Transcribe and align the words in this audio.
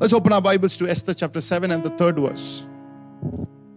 Let's 0.00 0.12
open 0.12 0.32
our 0.32 0.42
Bibles 0.42 0.76
to 0.78 0.88
Esther 0.88 1.14
chapter 1.14 1.40
7 1.40 1.70
and 1.70 1.84
the 1.84 1.90
third 1.90 2.18
verse. 2.18 2.66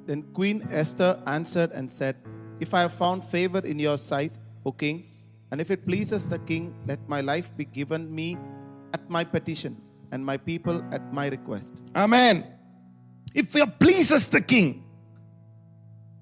Then 0.07 0.23
Queen 0.33 0.67
Esther 0.71 1.21
answered 1.27 1.71
and 1.73 1.91
said, 1.91 2.15
If 2.59 2.73
I 2.73 2.81
have 2.81 2.93
found 2.93 3.23
favor 3.23 3.59
in 3.59 3.77
your 3.77 3.97
sight, 3.97 4.33
O 4.65 4.71
king, 4.71 5.05
and 5.51 5.61
if 5.61 5.69
it 5.69 5.85
pleases 5.85 6.25
the 6.25 6.39
king, 6.39 6.73
let 6.87 6.97
my 7.07 7.21
life 7.21 7.55
be 7.55 7.65
given 7.65 8.13
me 8.13 8.35
at 8.95 9.07
my 9.11 9.23
petition, 9.23 9.79
and 10.11 10.25
my 10.25 10.37
people 10.37 10.83
at 10.91 11.13
my 11.13 11.27
request. 11.27 11.83
Amen. 11.95 12.47
If 13.35 13.55
it 13.55 13.77
pleases 13.79 14.27
the 14.27 14.41
king, 14.41 14.83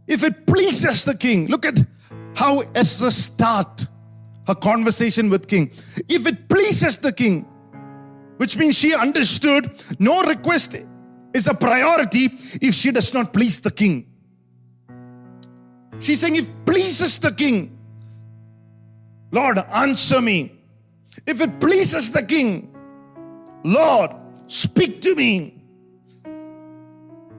if 0.08 0.26
it 0.26 0.46
pleases 0.46 1.06
the 1.06 1.16
king, 1.16 1.48
look 1.48 1.66
at 1.66 1.80
how 2.36 2.60
Esther 2.76 3.10
start 3.10 3.88
her 4.46 4.56
conversation 4.56 5.30
with 5.30 5.48
king. 5.48 5.72
If 6.10 6.28
it 6.28 6.50
pleases 6.50 6.98
the 6.98 7.14
king, 7.14 7.48
which 8.38 8.58
means 8.58 8.78
she 8.78 8.94
understood 8.94 9.72
no 10.00 10.24
request 10.24 10.76
is 11.34 11.48
a 11.48 11.54
priority 11.54 12.30
if 12.62 12.74
she 12.74 12.92
does 12.92 13.14
not 13.14 13.34
please 13.34 13.60
the 13.60 13.72
king. 13.72 14.08
She's 16.00 16.20
saying, 16.22 16.36
if 16.36 16.50
pleases 16.66 17.20
the 17.20 17.32
king, 17.32 17.78
Lord, 19.32 19.58
answer 19.58 20.22
me. 20.22 20.52
If 21.26 21.42
it 21.42 21.60
pleases 21.60 22.12
the 22.12 22.24
king, 22.24 22.76
Lord, 23.64 24.12
speak 24.48 25.02
to 25.02 25.16
me. 25.16 25.64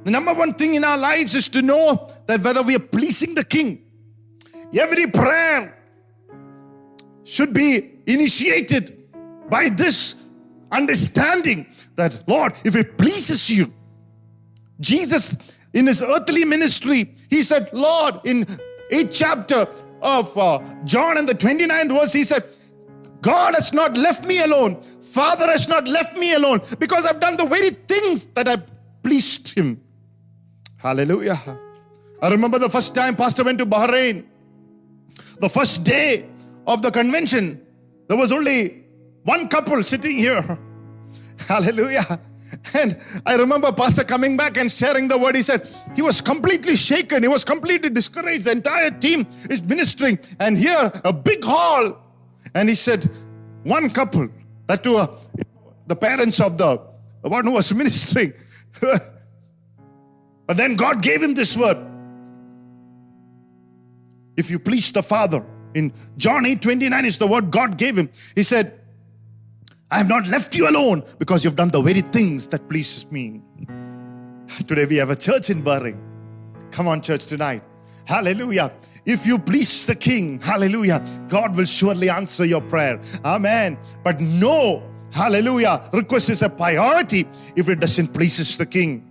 The 0.05 0.11
number 0.11 0.35
one 0.35 0.55
thing 0.55 0.75
in 0.75 0.85
our 0.85 0.99
lives 0.99 1.35
is 1.35 1.49
to 1.51 1.63
know 1.63 2.11
that 2.27 2.41
whether 2.41 2.63
we 2.63 2.77
are 2.77 2.87
pleasing 2.97 3.35
the 3.35 3.45
king. 3.45 3.83
Every 4.79 5.07
prayer 5.07 5.77
should 7.25 7.53
be 7.53 7.99
initiated 8.07 9.09
by 9.49 9.69
this 9.69 10.26
understanding 10.73 11.67
that, 11.97 12.23
Lord, 12.27 12.53
if 12.65 12.77
it 12.77 12.99
pleases 12.99 13.51
you, 13.51 13.73
Jesus 14.81 15.37
in 15.73 15.87
his 15.87 16.03
earthly 16.03 16.45
ministry, 16.45 17.15
he 17.29 17.43
said, 17.43 17.71
Lord, 17.73 18.15
in 18.25 18.45
8th 18.93 19.11
chapter 19.13 19.67
of 20.03 20.37
uh, 20.37 20.61
John 20.85 21.19
and 21.19 21.29
the 21.29 21.35
29th 21.35 21.89
verse, 21.89 22.13
he 22.13 22.25
said, 22.25 22.45
God 23.21 23.55
has 23.55 23.73
not 23.73 23.97
left 23.97 24.25
me 24.27 24.43
alone. 24.43 24.81
Father 25.03 25.47
has 25.47 25.69
not 25.69 25.89
left 25.89 26.17
me 26.17 26.35
alone 26.35 26.61
because 26.79 27.07
I've 27.07 27.21
done 27.21 27.37
the 27.37 27.47
very 27.47 27.71
things 27.71 28.27
that 28.27 28.49
I 28.49 28.57
pleased 29.03 29.57
him. 29.57 29.81
Hallelujah. 30.77 31.41
I 32.23 32.29
remember 32.29 32.59
the 32.59 32.69
first 32.69 32.95
time 32.95 33.17
Pastor 33.17 33.45
went 33.45 33.59
to 33.59 33.67
Bahrain. 33.67 34.25
The 35.41 35.49
first 35.49 35.85
day 35.85 36.27
of 36.67 36.83
the 36.83 36.91
convention, 36.91 37.61
there 38.09 38.17
was 38.17 38.33
only 38.33 38.85
one 39.25 39.49
couple 39.49 39.83
sitting 39.83 40.17
here. 40.17 40.59
Hallelujah. 41.39 42.21
And 42.75 42.97
I 43.25 43.37
remember 43.37 43.73
Pastor 43.73 44.05
coming 44.05 44.37
back 44.37 44.57
and 44.57 44.71
sharing 44.71 45.09
the 45.09 45.19
word. 45.19 45.37
He 45.37 45.43
said 45.43 45.69
he 45.95 46.03
was 46.03 46.21
completely 46.21 46.77
shaken. 46.77 47.23
He 47.23 47.29
was 47.29 47.45
completely 47.45 47.91
discouraged. 47.91 48.45
The 48.45 48.53
entire 48.53 48.91
team 48.91 49.27
is 49.51 49.63
ministering. 49.63 50.19
And 50.41 50.57
here, 50.57 50.91
a 51.05 51.13
big 51.13 51.45
hall. 51.45 51.99
And 52.55 52.69
he 52.69 52.75
said, 52.75 53.11
one 53.65 53.91
couple, 53.91 54.29
that 54.69 54.87
uh, 54.87 55.09
the 55.87 55.97
parents 55.97 56.41
of 56.41 56.57
the 56.57 56.81
one 57.23 57.45
who 57.45 57.53
was 57.53 57.75
ministering. 57.83 58.33
but 58.81 60.57
then 60.57 60.77
God 60.77 61.03
gave 61.03 61.23
him 61.23 61.35
this 61.35 61.57
word. 61.57 61.79
If 64.37 64.51
you 64.51 64.59
please 64.59 64.93
the 64.93 65.03
Father, 65.03 65.45
in 65.75 65.93
John 66.17 66.47
8 66.47 66.63
29 66.63 67.05
is 67.05 67.19
the 67.19 67.27
word 67.27 67.51
God 67.51 67.77
gave 67.77 67.97
him. 67.99 68.11
He 68.35 68.43
said, 68.43 68.81
I 69.91 69.99
have 69.99 70.09
not 70.09 70.27
left 70.27 70.57
you 70.57 70.69
alone 70.69 71.05
because 71.19 71.45
you've 71.45 71.55
done 71.55 71.71
the 71.71 71.81
very 71.81 72.01
things 72.01 72.49
that 72.49 72.69
pleases 72.69 73.11
me. 73.13 73.41
Today 74.67 74.85
we 74.85 74.97
have 74.97 75.11
a 75.11 75.17
church 75.17 75.51
in 75.51 75.63
Bahrain. 75.63 75.99
Come 76.73 76.89
on, 76.89 77.01
church, 77.01 77.27
tonight. 77.27 77.63
Hallelujah. 78.05 78.73
If 79.05 79.27
you 79.27 79.39
please 79.39 79.87
the 79.87 79.95
King, 79.95 80.41
hallelujah, 80.41 81.05
God 81.29 81.57
will 81.57 81.65
surely 81.65 82.11
answer 82.11 82.45
your 82.45 82.61
prayer. 82.63 83.01
Amen. 83.25 83.79
But 84.03 84.21
no, 84.21 84.83
hallelujah, 85.13 85.89
request 85.93 86.31
is 86.31 86.43
a 86.43 86.49
priority 86.49 87.29
if 87.55 87.69
it 87.69 87.79
doesn't 87.79 88.09
pleases 88.09 88.57
the 88.57 88.67
King. 88.67 89.09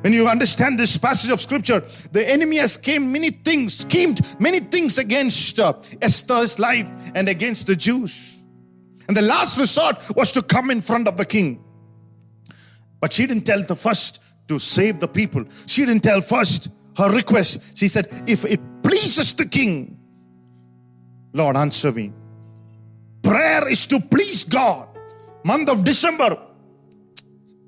When 0.00 0.14
you 0.14 0.26
understand 0.26 0.78
this 0.78 0.96
passage 0.96 1.30
of 1.30 1.40
scripture, 1.40 1.80
the 2.12 2.26
enemy 2.28 2.56
has 2.56 2.78
came 2.78 3.12
many 3.12 3.30
things, 3.30 3.78
schemed 3.78 4.20
many 4.40 4.60
things 4.60 4.96
against 4.98 5.58
uh, 5.58 5.74
Esther's 6.00 6.58
life 6.58 6.90
and 7.14 7.28
against 7.28 7.66
the 7.66 7.76
Jews. 7.76 8.33
And 9.08 9.16
the 9.16 9.22
last 9.22 9.58
resort 9.58 9.96
was 10.16 10.32
to 10.32 10.42
come 10.42 10.70
in 10.70 10.80
front 10.80 11.08
of 11.08 11.16
the 11.16 11.24
king. 11.24 11.62
But 13.00 13.12
she 13.12 13.26
didn't 13.26 13.44
tell 13.44 13.62
the 13.62 13.76
first 13.76 14.20
to 14.48 14.58
save 14.58 15.00
the 15.00 15.08
people. 15.08 15.44
She 15.66 15.84
didn't 15.84 16.02
tell 16.02 16.20
first 16.20 16.68
her 16.96 17.10
request. 17.10 17.76
She 17.76 17.88
said, 17.88 18.08
If 18.26 18.44
it 18.44 18.60
pleases 18.82 19.34
the 19.34 19.46
king, 19.46 19.98
Lord, 21.32 21.56
answer 21.56 21.92
me. 21.92 22.12
Prayer 23.22 23.68
is 23.68 23.86
to 23.88 24.00
please 24.00 24.44
God. 24.44 24.88
Month 25.44 25.68
of 25.68 25.84
December, 25.84 26.38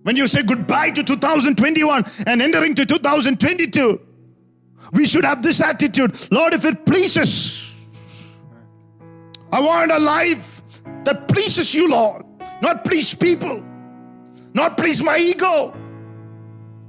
when 0.03 0.17
you 0.17 0.27
say 0.27 0.43
goodbye 0.43 0.91
to 0.91 1.03
2021 1.03 2.05
and 2.27 2.41
entering 2.41 2.75
to 2.75 2.87
2022, 2.87 4.01
we 4.93 5.05
should 5.05 5.25
have 5.25 5.43
this 5.43 5.61
attitude 5.61 6.17
Lord, 6.31 6.55
if 6.55 6.65
it 6.65 6.87
pleases, 6.87 7.75
I 9.53 9.61
want 9.61 9.91
a 9.91 9.99
life 9.99 10.56
that 11.06 11.28
pleases 11.28 11.75
you, 11.75 11.89
Lord. 11.89 12.25
Not 12.61 12.84
please 12.84 13.15
people, 13.15 13.62
not 14.55 14.77
please 14.77 15.03
my 15.03 15.19
ego, 15.19 15.75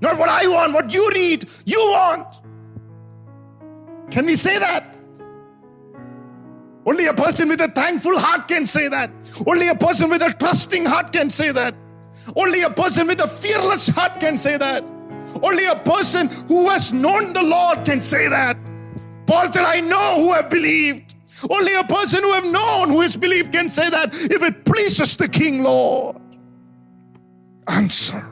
not 0.02 0.18
what 0.18 0.30
I 0.30 0.48
want, 0.48 0.74
what 0.74 0.94
you 0.94 1.12
need, 1.14 1.50
you 1.66 1.80
want. 1.92 2.28
Can 4.12 4.26
we 4.26 4.36
say 4.36 4.58
that? 4.60 4.98
Only 6.86 7.08
a 7.08 7.14
person 7.14 7.50
with 7.50 7.62
a 7.62 7.68
thankful 7.68 8.18
heart 8.18 8.48
can 8.48 8.66
say 8.66 8.88
that. 8.88 9.12
Only 9.46 9.68
a 9.68 9.76
person 9.76 10.10
with 10.10 10.22
a 10.22 10.34
trusting 10.34 10.86
heart 10.86 11.12
can 11.12 11.30
say 11.30 11.52
that. 11.52 11.76
Only 12.36 12.62
a 12.62 12.70
person 12.70 13.08
with 13.08 13.22
a 13.22 13.28
fearless 13.28 13.90
heart 13.90 14.20
can 14.20 14.38
say 14.38 14.58
that. 14.58 14.84
Only 15.44 15.66
a 15.66 15.76
person 15.76 16.30
who 16.48 16.70
has 16.70 16.94
known 16.94 17.34
the 17.34 17.44
Lord 17.44 17.86
can 17.86 18.02
say 18.02 18.30
that. 18.30 18.58
Paul 19.26 19.52
said, 19.52 19.66
I 19.66 19.82
know 19.82 20.16
who 20.22 20.34
have 20.34 20.50
believed. 20.50 21.07
Only 21.50 21.74
a 21.76 21.84
person 21.84 22.24
who 22.24 22.32
have 22.34 22.46
known, 22.46 22.90
who 22.90 23.02
has 23.02 23.16
believed, 23.16 23.52
can 23.52 23.70
say 23.70 23.90
that 23.90 24.14
if 24.14 24.42
it 24.42 24.66
pleases 24.66 25.16
the 25.16 25.28
King, 25.28 25.64
Lord, 25.64 26.18
answer. 27.68 28.26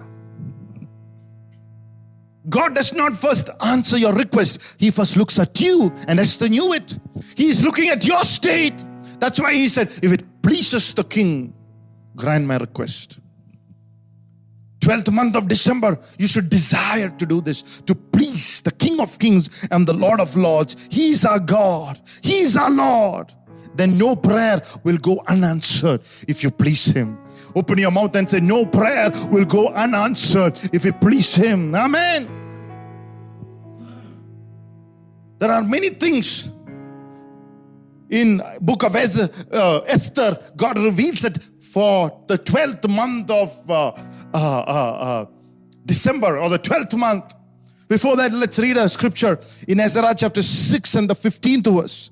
God 2.48 2.76
does 2.76 2.94
not 2.94 3.16
first 3.16 3.50
answer 3.66 3.98
your 3.98 4.14
request. 4.14 4.76
He 4.80 4.92
first 4.92 5.18
looks 5.18 5.40
at 5.40 5.60
you, 5.60 5.92
and 6.08 6.20
Esther 6.20 6.48
knew 6.48 6.74
it. 6.74 6.98
He 7.36 7.48
is 7.50 7.64
looking 7.66 7.90
at 7.90 8.06
your 8.06 8.24
state. 8.24 8.84
That's 9.20 9.40
why 9.40 9.54
he 9.54 9.68
said, 9.68 9.88
If 10.04 10.12
it 10.12 10.24
pleases 10.42 10.94
the 10.94 11.04
king, 11.04 11.54
grant 12.16 12.46
my 12.46 12.58
request. 12.58 13.20
12th 14.86 15.12
month 15.12 15.36
of 15.36 15.48
December, 15.48 15.98
you 16.20 16.28
should 16.28 16.48
desire 16.48 17.10
to 17.10 17.26
do 17.26 17.42
this 17.42 17.82
to 17.82 17.96
please 17.96 18.62
the 18.62 18.72
King 18.72 19.00
of 19.02 19.18
Kings 19.18 19.68
and 19.72 19.88
the 19.88 19.94
Lord 19.94 20.20
of 20.20 20.36
Lords. 20.36 20.76
He 20.92 21.10
is 21.10 21.26
our 21.26 21.40
God, 21.40 22.00
He 22.22 22.42
is 22.42 22.56
our 22.56 22.70
Lord. 22.70 23.34
Then 23.74 23.98
no 23.98 24.16
prayer 24.16 24.62
will 24.84 24.98
go 24.98 25.24
unanswered 25.28 26.02
if 26.28 26.44
you 26.44 26.52
please 26.52 26.86
Him. 26.86 27.18
Open 27.56 27.80
your 27.80 27.90
mouth 27.90 28.16
and 28.16 28.30
say, 28.30 28.40
No 28.40 28.66
prayer 28.66 29.12
will 29.32 29.46
go 29.46 29.70
unanswered 29.70 30.58
if 30.72 30.86
you 30.86 30.94
please 30.94 31.36
Him. 31.36 31.74
Amen. 31.74 32.30
There 35.40 35.52
are 35.52 35.64
many 35.64 35.90
things 35.90 36.50
in 38.10 38.42
book 38.62 38.84
of 38.84 38.96
uh, 38.96 39.78
Esther, 39.88 40.38
God 40.56 40.78
reveals 40.78 41.26
it 41.26 41.38
for 41.76 42.24
the 42.28 42.38
12th 42.38 42.90
month 42.90 43.30
of 43.30 43.70
uh, 43.70 43.88
uh, 43.88 43.94
uh, 44.34 44.38
uh, 45.08 45.26
December 45.86 46.38
or 46.40 46.48
the 46.48 46.58
12th 46.58 46.98
month. 46.98 47.36
Before 47.90 48.16
that, 48.16 48.32
let's 48.32 48.58
read 48.60 48.78
a 48.78 48.88
scripture 48.88 49.38
in 49.68 49.82
Ezra 49.82 50.16
chapter 50.16 50.42
6 50.42 50.96
and 50.96 51.10
the 51.10 51.14
15th 51.14 51.68
verse. 51.82 52.12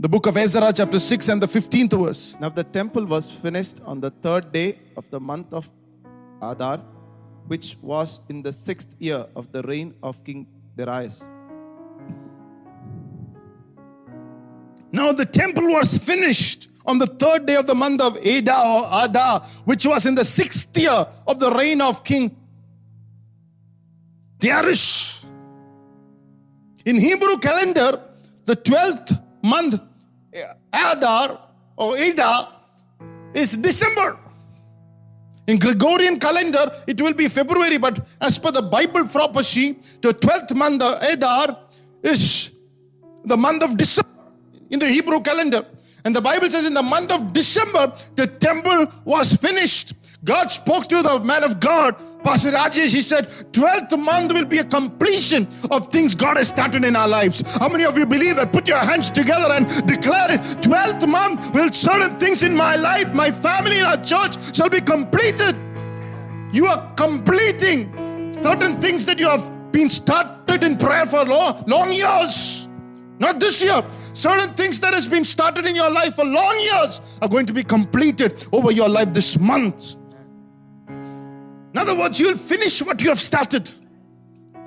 The 0.00 0.08
book 0.08 0.26
of 0.26 0.36
Ezra, 0.36 0.72
chapter 0.72 0.98
6 0.98 1.28
and 1.28 1.40
the 1.40 1.46
15th 1.46 2.04
verse. 2.04 2.36
Now 2.40 2.48
the 2.48 2.64
temple 2.64 3.04
was 3.04 3.30
finished 3.30 3.80
on 3.86 4.00
the 4.00 4.10
third 4.10 4.50
day 4.50 4.80
of 4.96 5.08
the 5.10 5.20
month 5.20 5.54
of 5.54 5.70
Adar, 6.42 6.78
which 7.46 7.76
was 7.80 8.22
in 8.28 8.42
the 8.42 8.50
sixth 8.50 8.96
year 8.98 9.24
of 9.36 9.52
the 9.52 9.62
reign 9.62 9.94
of 10.02 10.24
King 10.24 10.48
Darius. 10.76 11.22
Now 14.90 15.12
the 15.12 15.26
temple 15.26 15.68
was 15.68 15.96
finished 15.96 16.68
on 16.88 16.98
the 16.98 17.06
third 17.06 17.44
day 17.46 17.54
of 17.56 17.66
the 17.66 17.74
month 17.74 18.00
of 18.00 18.16
Adar 18.16 18.66
or 18.66 19.04
Adar, 19.04 19.40
which 19.66 19.86
was 19.86 20.06
in 20.06 20.14
the 20.14 20.24
sixth 20.24 20.76
year 20.76 21.06
of 21.26 21.38
the 21.38 21.50
reign 21.52 21.80
of 21.82 22.02
King 22.02 22.34
Darius. 24.40 25.26
In 26.86 26.96
Hebrew 26.98 27.36
calendar, 27.36 28.00
the 28.46 28.56
12th 28.56 29.22
month 29.44 29.78
eh, 30.32 30.42
Adar 30.72 31.38
or 31.76 31.96
Adar 31.98 32.48
is 33.34 33.56
December. 33.58 34.18
In 35.46 35.58
Gregorian 35.58 36.18
calendar, 36.18 36.72
it 36.86 37.00
will 37.00 37.12
be 37.12 37.28
February, 37.28 37.76
but 37.76 38.06
as 38.20 38.38
per 38.38 38.50
the 38.50 38.62
Bible 38.62 39.06
prophecy, 39.06 39.72
the 40.00 40.14
12th 40.14 40.54
month, 40.54 40.82
Adar, 40.82 41.58
is 42.02 42.52
the 43.24 43.36
month 43.36 43.62
of 43.62 43.76
December 43.76 44.08
in 44.70 44.78
the 44.78 44.88
Hebrew 44.88 45.20
calendar. 45.20 45.66
And 46.08 46.16
the 46.16 46.22
Bible 46.22 46.48
says 46.48 46.64
in 46.64 46.72
the 46.72 46.82
month 46.82 47.12
of 47.12 47.34
December, 47.34 47.92
the 48.14 48.26
temple 48.26 48.86
was 49.04 49.34
finished. 49.34 49.92
God 50.24 50.50
spoke 50.50 50.88
to 50.88 51.02
the 51.02 51.20
man 51.20 51.44
of 51.44 51.60
God, 51.60 51.96
Pastor 52.24 52.50
Rajesh. 52.50 52.94
He 52.94 53.02
said, 53.02 53.26
12th 53.52 53.98
month 53.98 54.32
will 54.32 54.46
be 54.46 54.56
a 54.56 54.64
completion 54.64 55.46
of 55.70 55.88
things 55.88 56.14
God 56.14 56.38
has 56.38 56.48
started 56.48 56.86
in 56.86 56.96
our 56.96 57.06
lives. 57.06 57.42
How 57.58 57.68
many 57.68 57.84
of 57.84 57.98
you 57.98 58.06
believe 58.06 58.36
that? 58.36 58.54
Put 58.54 58.66
your 58.68 58.78
hands 58.78 59.10
together 59.10 59.52
and 59.52 59.68
declare 59.86 60.30
it. 60.30 60.40
12th 60.62 61.06
month 61.06 61.52
will 61.52 61.70
certain 61.72 62.18
things 62.18 62.42
in 62.42 62.56
my 62.56 62.74
life, 62.76 63.12
my 63.12 63.30
family, 63.30 63.82
our 63.82 63.98
church 63.98 64.56
shall 64.56 64.70
be 64.70 64.80
completed. 64.80 65.54
You 66.54 66.68
are 66.68 66.90
completing 66.94 67.92
certain 68.42 68.80
things 68.80 69.04
that 69.04 69.18
you 69.18 69.28
have 69.28 69.72
been 69.72 69.90
started 69.90 70.64
in 70.64 70.78
prayer 70.78 71.04
for 71.04 71.26
long, 71.26 71.64
long 71.66 71.92
years. 71.92 72.66
Not 73.20 73.40
this 73.40 73.60
year. 73.60 73.82
Certain 74.12 74.54
things 74.54 74.80
that 74.80 74.94
has 74.94 75.06
been 75.06 75.24
started 75.24 75.66
in 75.66 75.76
your 75.76 75.90
life 75.90 76.14
for 76.14 76.24
long 76.24 76.58
years 76.60 77.18
are 77.22 77.28
going 77.28 77.46
to 77.46 77.52
be 77.52 77.62
completed 77.62 78.46
over 78.52 78.72
your 78.72 78.88
life 78.88 79.12
this 79.12 79.38
month. 79.38 79.96
In 80.88 81.76
other 81.76 81.96
words, 81.96 82.18
you'll 82.18 82.36
finish 82.36 82.82
what 82.82 83.00
you 83.00 83.08
have 83.08 83.20
started. 83.20 83.70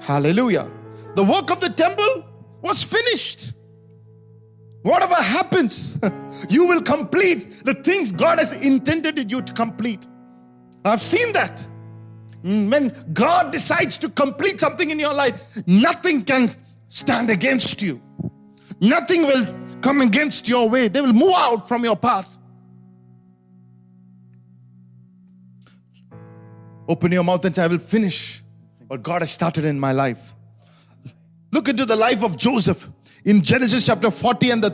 Hallelujah. 0.02 0.72
The 1.16 1.24
work 1.24 1.52
of 1.52 1.60
the 1.60 1.70
temple 1.70 2.26
was 2.62 2.84
finished. 2.84 3.54
Whatever 4.84 5.16
happens, 5.16 6.00
you 6.50 6.68
will 6.68 6.82
complete 6.82 7.64
the 7.66 7.74
things 7.76 8.12
God 8.12 8.40
has 8.40 8.54
intended 8.54 9.32
you 9.32 9.42
to 9.42 9.54
complete. 9.54 10.08
I've 10.86 11.02
seen 11.02 11.34
that. 11.34 11.68
When 12.44 12.92
God 13.14 13.52
decides 13.52 13.98
to 14.00 14.10
complete 14.10 14.60
something 14.60 14.90
in 14.90 15.00
your 15.00 15.14
life, 15.14 15.44
nothing 15.68 16.24
can 16.24 16.50
stand 16.90 17.30
against 17.30 17.82
you. 17.82 18.02
Nothing 18.82 19.22
will 19.24 19.46
come 19.82 20.02
against 20.02 20.50
your 20.50 20.68
way. 20.68 20.88
They 20.88 21.02
will 21.02 21.14
move 21.14 21.34
out 21.36 21.68
from 21.68 21.84
your 21.84 21.96
path. 21.96 22.38
Open 26.90 27.12
your 27.12 27.24
mouth 27.24 27.46
and 27.46 27.56
say, 27.56 27.64
I 27.64 27.68
will 27.68 27.78
finish 27.78 28.44
what 28.88 29.04
God 29.04 29.22
has 29.22 29.32
started 29.32 29.66
in 29.66 29.80
my 29.80 29.92
life. 29.92 30.34
Look 31.52 31.70
into 31.70 31.86
the 31.86 31.96
life 31.96 32.24
of 32.24 32.38
Joseph 32.38 32.90
in 33.24 33.42
Genesis 33.42 33.86
chapter 33.86 34.10
40 34.10 34.50
and 34.50 34.64
the 34.64 34.72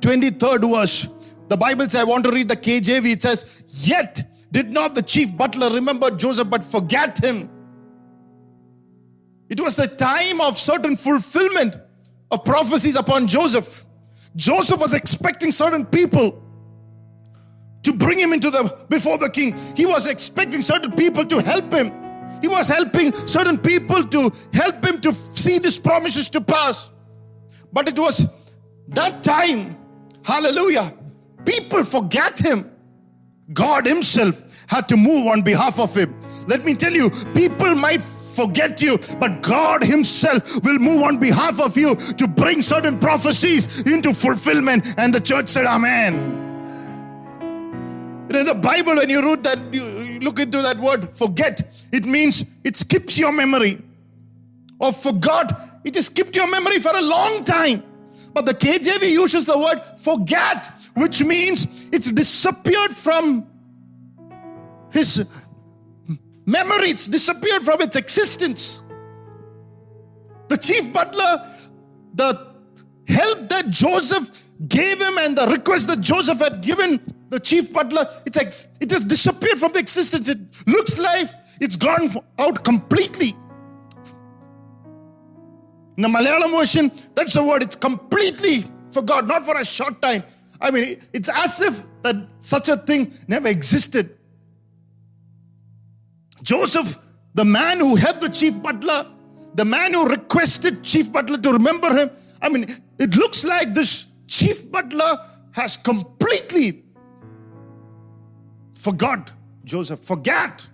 23rd 0.00 0.74
verse. 0.74 1.08
The 1.48 1.56
Bible 1.56 1.84
says, 1.84 1.96
I 1.96 2.04
want 2.04 2.24
to 2.24 2.30
read 2.30 2.48
the 2.48 2.56
KJV. 2.56 3.12
It 3.12 3.22
says, 3.22 3.64
Yet 3.66 4.22
did 4.52 4.70
not 4.70 4.94
the 4.94 5.02
chief 5.02 5.34
butler 5.36 5.70
remember 5.70 6.10
Joseph 6.10 6.50
but 6.50 6.62
forget 6.62 7.24
him. 7.24 7.48
It 9.48 9.60
was 9.60 9.76
the 9.76 9.88
time 9.88 10.40
of 10.40 10.58
certain 10.58 10.96
fulfillment 10.96 11.76
of 12.30 12.44
prophecies 12.44 12.96
upon 12.96 13.26
Joseph. 13.26 13.84
Joseph 14.34 14.80
was 14.80 14.92
expecting 14.92 15.50
certain 15.50 15.84
people 15.84 16.42
to 17.82 17.92
bring 17.92 18.18
him 18.18 18.32
into 18.32 18.50
the 18.50 18.76
before 18.88 19.16
the 19.18 19.30
king. 19.30 19.56
He 19.76 19.86
was 19.86 20.06
expecting 20.06 20.60
certain 20.60 20.92
people 20.92 21.24
to 21.24 21.40
help 21.40 21.72
him. 21.72 21.92
He 22.42 22.48
was 22.48 22.68
helping 22.68 23.12
certain 23.26 23.58
people 23.58 24.06
to 24.06 24.30
help 24.52 24.84
him 24.84 25.00
to 25.02 25.12
see 25.12 25.58
these 25.58 25.78
promises 25.78 26.28
to 26.30 26.40
pass. 26.40 26.90
But 27.72 27.88
it 27.88 27.98
was 27.98 28.26
that 28.88 29.22
time, 29.22 29.76
hallelujah, 30.24 30.92
people 31.44 31.84
forget 31.84 32.38
him. 32.38 32.70
God 33.52 33.86
Himself 33.86 34.42
had 34.68 34.88
to 34.88 34.96
move 34.96 35.28
on 35.28 35.42
behalf 35.42 35.78
of 35.78 35.94
him. 35.94 36.18
Let 36.48 36.64
me 36.64 36.74
tell 36.74 36.92
you, 36.92 37.10
people 37.34 37.74
might 37.74 38.00
forget 38.36 38.82
you, 38.82 38.98
but 39.18 39.42
God 39.42 39.82
Himself 39.82 40.62
will 40.62 40.78
move 40.78 41.02
on 41.02 41.18
behalf 41.18 41.60
of 41.60 41.76
you 41.76 41.96
to 41.96 42.28
bring 42.28 42.62
certain 42.62 42.98
prophecies 42.98 43.82
into 43.82 44.12
fulfillment. 44.12 44.94
And 44.98 45.14
the 45.14 45.20
church 45.20 45.48
said, 45.48 45.64
Amen. 45.64 46.44
In 48.28 48.44
the 48.44 48.54
Bible, 48.54 48.96
when 48.96 49.08
you 49.08 49.22
read 49.22 49.42
that, 49.44 49.58
you 49.72 50.20
look 50.20 50.40
into 50.40 50.60
that 50.60 50.78
word 50.78 51.16
forget, 51.16 51.62
it 51.92 52.04
means 52.04 52.44
it 52.64 52.76
skips 52.76 53.18
your 53.18 53.32
memory. 53.32 53.80
Or 54.78 54.92
forgot, 54.92 55.80
it 55.84 55.94
has 55.94 56.06
skipped 56.06 56.36
your 56.36 56.50
memory 56.50 56.78
for 56.80 56.94
a 56.94 57.00
long 57.00 57.44
time. 57.44 57.82
But 58.34 58.44
the 58.44 58.52
KJV 58.52 59.10
uses 59.10 59.46
the 59.46 59.58
word 59.58 59.80
forget, 59.96 60.70
which 60.94 61.24
means 61.24 61.88
it's 61.92 62.10
disappeared 62.10 62.92
from 62.92 63.46
his 64.90 65.26
memory, 66.46 66.90
it's 66.90 67.06
disappeared 67.06 67.62
from 67.62 67.82
its 67.82 67.96
existence. 67.96 68.82
The 70.48 70.56
chief 70.56 70.92
butler, 70.92 71.54
the 72.14 72.54
help 73.08 73.48
that 73.48 73.68
Joseph 73.68 74.42
gave 74.68 75.00
him 75.00 75.18
and 75.18 75.36
the 75.36 75.46
request 75.48 75.88
that 75.88 76.00
Joseph 76.00 76.38
had 76.38 76.62
given 76.62 77.00
the 77.28 77.40
chief 77.40 77.72
butler, 77.72 78.06
it's 78.24 78.36
like 78.36 78.54
it 78.80 78.90
has 78.90 79.04
disappeared 79.04 79.58
from 79.58 79.72
the 79.72 79.80
existence. 79.80 80.28
It 80.28 80.38
looks 80.66 80.98
like 80.98 81.28
it's 81.60 81.76
gone 81.76 82.14
out 82.38 82.64
completely. 82.64 83.34
In 85.96 86.02
the 86.02 86.08
Malayalam 86.08 86.58
version, 86.58 86.92
that's 87.14 87.34
the 87.34 87.42
word, 87.42 87.62
it's 87.62 87.76
completely 87.76 88.64
forgot, 88.90 89.26
not 89.26 89.44
for 89.44 89.56
a 89.58 89.64
short 89.64 90.00
time. 90.00 90.22
I 90.60 90.70
mean, 90.70 91.00
it's 91.12 91.28
as 91.28 91.60
if 91.60 91.82
that 92.02 92.16
such 92.38 92.68
a 92.68 92.76
thing 92.76 93.12
never 93.28 93.48
existed. 93.48 94.15
Joseph, 96.46 96.96
the 97.34 97.44
man 97.44 97.80
who 97.80 97.96
helped 97.96 98.20
the 98.20 98.28
chief 98.28 98.62
butler, 98.62 99.04
the 99.56 99.64
man 99.64 99.92
who 99.92 100.08
requested 100.08 100.84
chief 100.84 101.12
butler 101.12 101.38
to 101.38 101.52
remember 101.52 101.92
him. 101.92 102.08
I 102.40 102.48
mean, 102.48 102.66
it 103.00 103.16
looks 103.16 103.44
like 103.44 103.74
this 103.74 104.06
chief 104.28 104.70
butler 104.70 105.16
has 105.50 105.76
completely 105.76 106.84
forgot 108.76 109.32
Joseph, 109.64 109.98
forget. 110.04 110.68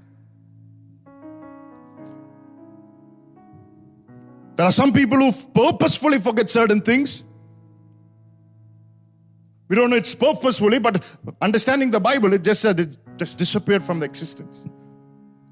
There 4.57 4.67
are 4.67 4.73
some 4.73 4.93
people 4.93 5.17
who 5.17 5.33
purposefully 5.55 6.19
forget 6.19 6.51
certain 6.51 6.83
things. 6.83 7.25
We 9.69 9.77
don't 9.77 9.89
know 9.89 9.97
it's 9.97 10.15
purposefully, 10.15 10.81
but 10.81 11.03
understanding 11.41 11.91
the 11.91 12.01
Bible, 12.01 12.35
it 12.35 12.43
just 12.43 12.61
said 12.61 12.79
it 12.79 12.99
just 13.17 13.39
disappeared 13.39 13.83
from 13.83 14.01
the 14.01 14.05
existence. 14.05 14.67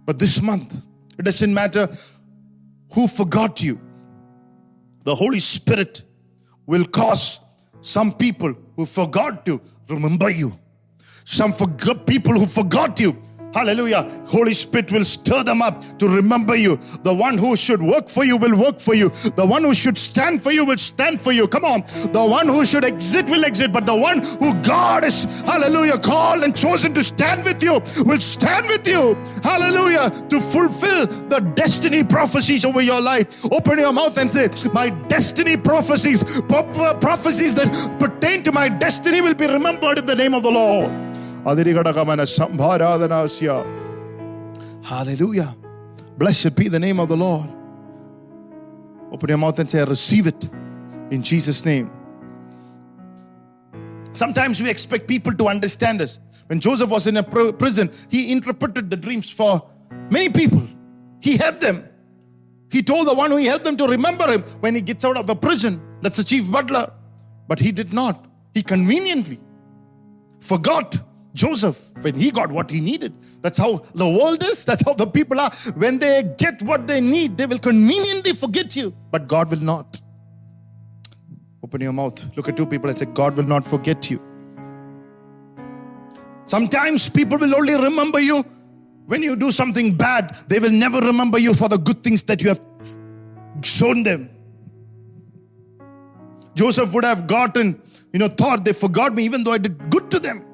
But 0.05 0.19
this 0.19 0.41
month, 0.43 0.75
it 1.19 1.25
doesn't 1.25 1.53
matter 1.53 1.89
who 2.93 3.06
forgot 3.06 3.63
you. 3.63 3.81
The 5.05 5.15
Holy 5.15 5.41
Spirit 5.41 6.03
will 6.67 6.84
cause 6.84 7.41
some 7.81 8.13
people 8.13 8.55
who 8.77 8.86
forgot 8.86 9.44
to 9.46 9.60
remember 9.89 10.31
you. 10.31 10.58
Some 11.25 11.53
people 11.53 12.34
who 12.34 12.46
forgot 12.46 12.98
you 13.01 13.20
Hallelujah. 13.55 14.09
Holy 14.29 14.55
Spirit 14.55 14.93
will 14.93 15.05
stir 15.05 15.43
them 15.43 15.61
up 15.61 15.83
to 15.99 16.09
remember 16.09 16.55
you. 16.55 16.77
The 17.03 17.13
one 17.13 17.37
who 17.37 17.57
should 17.57 17.83
work 17.83 18.09
for 18.09 18.25
you 18.25 18.37
will 18.37 18.57
work 18.57 18.79
for 18.79 18.95
you. 18.95 19.09
The 19.09 19.45
one 19.45 19.65
who 19.65 19.75
should 19.75 19.99
stand 19.99 20.43
for 20.43 20.53
you 20.53 20.65
will 20.65 20.79
stand 20.79 21.21
for 21.21 21.33
you. 21.33 21.49
Come 21.49 21.65
on. 21.65 21.85
The 22.13 22.25
one 22.25 22.47
who 22.49 22.65
should 22.65 22.85
exit 22.85 23.27
will 23.29 23.45
exit. 23.45 23.73
But 23.73 23.87
the 23.87 23.95
one 23.95 24.23
who 24.23 24.55
God 24.63 25.05
is, 25.05 25.43
hallelujah, 25.43 25.99
called 25.99 26.45
and 26.45 26.57
chosen 26.57 26.95
to 26.95 27.03
stand 27.03 27.45
with 27.45 27.63
you 27.63 27.81
will 28.05 28.21
stand 28.21 28.67
with 28.69 28.87
you. 28.87 29.17
Hallelujah. 29.43 30.11
To 30.29 30.41
fulfill 30.41 31.07
the 31.07 31.41
destiny 31.55 32.05
prophecies 32.05 32.65
over 32.65 32.81
your 32.81 33.01
life. 33.01 33.45
Open 33.51 33.79
your 33.79 33.93
mouth 33.93 34.17
and 34.19 34.33
say, 34.33 34.49
My 34.73 34.91
destiny 35.09 35.57
prophecies, 35.57 36.23
prophecies 36.43 37.55
that 37.55 37.97
pertain 37.99 38.43
to 38.45 38.53
my 38.53 38.69
destiny 38.69 39.21
will 39.21 39.35
be 39.35 39.47
remembered 39.47 39.99
in 39.99 40.07
the 40.07 40.15
name 40.15 40.35
of 40.35 40.43
the 40.43 40.51
Lord. 40.51 41.11
Hallelujah. 44.82 45.56
Blessed 46.19 46.55
be 46.55 46.69
the 46.69 46.79
name 46.79 47.01
of 47.01 47.09
the 47.09 47.17
Lord. 47.17 47.49
Open 49.13 49.29
your 49.29 49.39
mouth 49.39 49.59
and 49.59 49.70
say, 49.70 49.81
I 49.81 49.85
receive 49.85 50.27
it 50.27 50.51
in 51.11 51.23
Jesus' 51.23 51.65
name. 51.65 51.91
Sometimes 54.13 54.61
we 54.63 54.69
expect 54.69 55.09
people 55.09 55.32
to 55.35 55.49
understand 55.49 56.03
us. 56.03 56.19
When 56.49 56.61
Joseph 56.61 56.91
was 56.91 57.06
in 57.06 57.17
a 57.17 57.23
prison, 57.23 57.91
he 58.11 58.32
interpreted 58.32 58.91
the 58.91 58.97
dreams 58.97 59.31
for 59.31 59.67
many 60.11 60.29
people. 60.29 60.67
He 61.20 61.37
helped 61.37 61.61
them. 61.61 61.89
He 62.70 62.82
told 62.82 63.06
the 63.06 63.15
one 63.15 63.31
who 63.31 63.39
helped 63.39 63.65
them 63.65 63.77
to 63.79 63.87
remember 63.87 64.31
him 64.31 64.43
when 64.61 64.75
he 64.75 64.81
gets 64.81 65.05
out 65.05 65.17
of 65.17 65.27
the 65.27 65.35
prison. 65.35 65.81
That's 66.03 66.19
the 66.19 66.25
chief 66.25 66.51
butler. 66.51 66.93
But 67.49 67.59
he 67.59 67.73
did 67.73 67.93
not. 67.93 68.27
He 68.53 68.63
conveniently 68.63 69.41
forgot 70.41 70.99
Joseph, 71.32 71.79
when 72.03 72.15
he 72.15 72.31
got 72.31 72.51
what 72.51 72.70
he 72.70 72.81
needed, 72.81 73.13
that's 73.41 73.56
how 73.58 73.79
the 73.94 74.08
world 74.08 74.43
is, 74.43 74.65
that's 74.65 74.84
how 74.84 74.94
the 74.94 75.06
people 75.06 75.39
are. 75.39 75.51
When 75.77 75.99
they 75.99 76.22
get 76.39 76.60
what 76.63 76.87
they 76.87 77.01
need, 77.01 77.37
they 77.37 77.46
will 77.46 77.58
conveniently 77.58 78.32
forget 78.32 78.75
you, 78.75 78.94
but 79.10 79.29
God 79.29 79.51
will 79.51 79.60
not. 79.60 80.01
Open 81.63 81.81
your 81.81 81.93
mouth, 81.93 82.37
look 82.37 82.49
at 82.49 82.56
two 82.56 82.67
people 82.67 82.89
and 82.89 82.99
say, 82.99 83.06
God 83.06 83.37
will 83.37 83.44
not 83.44 83.65
forget 83.65 84.10
you. 84.10 84.20
Sometimes 86.46 87.08
people 87.08 87.39
will 87.39 87.55
only 87.55 87.75
remember 87.75 88.19
you 88.19 88.44
when 89.10 89.25
you 89.25 89.34
do 89.34 89.51
something 89.51 89.96
bad, 89.96 90.37
they 90.46 90.60
will 90.60 90.70
never 90.70 91.01
remember 91.01 91.37
you 91.37 91.53
for 91.53 91.69
the 91.69 91.77
good 91.77 92.05
things 92.05 92.22
that 92.25 92.41
you 92.41 92.49
have 92.49 92.60
shown 93.60 94.05
them. 94.05 94.31
Joseph 96.55 96.93
would 96.93 97.05
have 97.05 97.27
gotten, 97.27 97.82
you 98.13 98.20
know, 98.20 98.29
thought 98.29 98.65
they 98.65 98.72
forgot 98.72 99.13
me 99.13 99.25
even 99.25 99.43
though 99.43 99.53
I 99.53 99.58
did 99.58 99.91
good 99.91 100.13
to 100.13 100.20
them. 100.20 100.44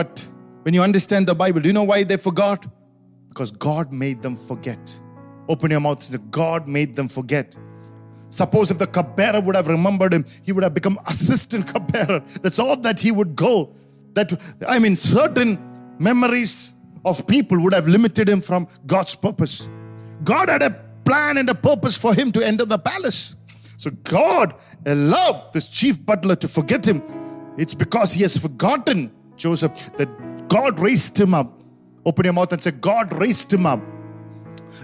But 0.00 0.26
when 0.62 0.72
you 0.72 0.82
understand 0.82 1.28
the 1.28 1.34
Bible, 1.34 1.60
do 1.60 1.68
you 1.68 1.74
know 1.74 1.82
why 1.82 2.04
they 2.04 2.16
forgot? 2.16 2.66
Because 3.28 3.50
God 3.50 3.92
made 3.92 4.22
them 4.22 4.34
forget. 4.34 4.98
Open 5.46 5.70
your 5.70 5.80
mouth 5.80 6.02
God 6.30 6.66
made 6.66 6.96
them 6.96 7.06
forget. 7.06 7.54
Suppose 8.30 8.70
if 8.70 8.78
the 8.78 8.86
cupbearer 8.86 9.42
would 9.42 9.54
have 9.54 9.68
remembered 9.68 10.14
him, 10.14 10.24
he 10.42 10.52
would 10.52 10.64
have 10.64 10.72
become 10.72 10.98
assistant 11.06 11.66
cupbearer. 11.74 12.22
That's 12.40 12.58
all 12.58 12.78
that 12.78 12.98
he 12.98 13.10
would 13.10 13.36
go. 13.36 13.74
That 14.14 14.28
I 14.66 14.78
mean, 14.78 14.96
certain 14.96 15.58
memories 15.98 16.72
of 17.04 17.26
people 17.26 17.60
would 17.60 17.74
have 17.74 17.86
limited 17.86 18.26
him 18.26 18.40
from 18.40 18.68
God's 18.86 19.14
purpose. 19.14 19.68
God 20.24 20.48
had 20.48 20.62
a 20.62 20.70
plan 21.04 21.36
and 21.36 21.50
a 21.50 21.54
purpose 21.54 21.94
for 21.94 22.14
him 22.14 22.32
to 22.32 22.40
enter 22.40 22.64
the 22.64 22.78
palace. 22.78 23.36
So 23.76 23.90
God 24.04 24.54
allowed 24.86 25.52
this 25.52 25.68
chief 25.68 26.02
butler 26.06 26.36
to 26.36 26.48
forget 26.48 26.88
him. 26.88 27.02
It's 27.58 27.74
because 27.74 28.14
he 28.14 28.22
has 28.22 28.38
forgotten 28.38 29.10
Joseph 29.40 29.96
that 29.96 30.08
God 30.48 30.78
raised 30.78 31.18
him 31.18 31.34
up. 31.34 31.50
Open 32.04 32.24
your 32.24 32.34
mouth 32.34 32.52
and 32.52 32.62
say, 32.62 32.70
God 32.70 33.12
raised 33.14 33.52
him 33.52 33.66
up 33.66 33.80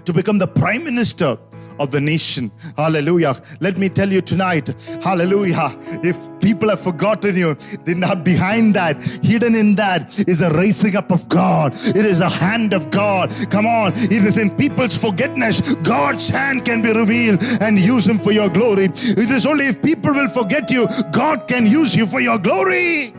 to 0.03 0.11
become 0.11 0.37
the 0.37 0.47
prime 0.47 0.83
minister 0.83 1.37
of 1.79 1.91
the 1.91 2.01
nation. 2.01 2.51
Hallelujah. 2.75 3.39
Let 3.59 3.77
me 3.77 3.87
tell 3.87 4.11
you 4.11 4.21
tonight, 4.21 4.73
hallelujah. 5.03 5.75
If 6.03 6.17
people 6.39 6.69
have 6.69 6.79
forgotten 6.79 7.35
you, 7.35 7.53
they're 7.83 7.95
not 7.95 8.23
behind 8.23 8.75
that, 8.75 9.03
hidden 9.23 9.53
in 9.53 9.75
that, 9.75 10.17
is 10.27 10.41
a 10.41 10.51
raising 10.53 10.95
up 10.95 11.11
of 11.11 11.29
God. 11.29 11.73
It 11.75 11.97
is 11.97 12.19
a 12.19 12.29
hand 12.29 12.73
of 12.73 12.89
God. 12.89 13.31
Come 13.51 13.67
on. 13.67 13.93
It 13.95 14.23
is 14.23 14.39
in 14.39 14.55
people's 14.55 14.97
forgetfulness. 14.97 15.75
God's 15.75 16.29
hand 16.29 16.65
can 16.65 16.81
be 16.81 16.91
revealed 16.91 17.43
and 17.61 17.77
use 17.77 18.07
him 18.07 18.17
for 18.17 18.31
your 18.31 18.49
glory. 18.49 18.85
It 18.85 19.29
is 19.29 19.45
only 19.45 19.67
if 19.67 19.81
people 19.81 20.13
will 20.13 20.29
forget 20.29 20.71
you, 20.71 20.87
God 21.11 21.47
can 21.47 21.67
use 21.67 21.95
you 21.95 22.07
for 22.07 22.21
your 22.21 22.39
glory. 22.39 23.13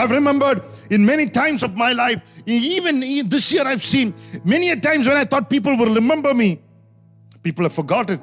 I've 0.00 0.10
remembered 0.10 0.62
in 0.90 1.04
many 1.04 1.26
times 1.26 1.62
of 1.62 1.76
my 1.76 1.92
life, 1.92 2.22
even 2.46 3.00
this 3.28 3.52
year, 3.52 3.64
I've 3.66 3.84
seen 3.84 4.14
many 4.44 4.70
a 4.70 4.76
times 4.76 5.06
when 5.06 5.16
I 5.16 5.24
thought 5.24 5.50
people 5.50 5.76
will 5.76 5.94
remember 5.94 6.32
me, 6.32 6.58
people 7.42 7.64
have 7.64 7.74
forgotten. 7.74 8.20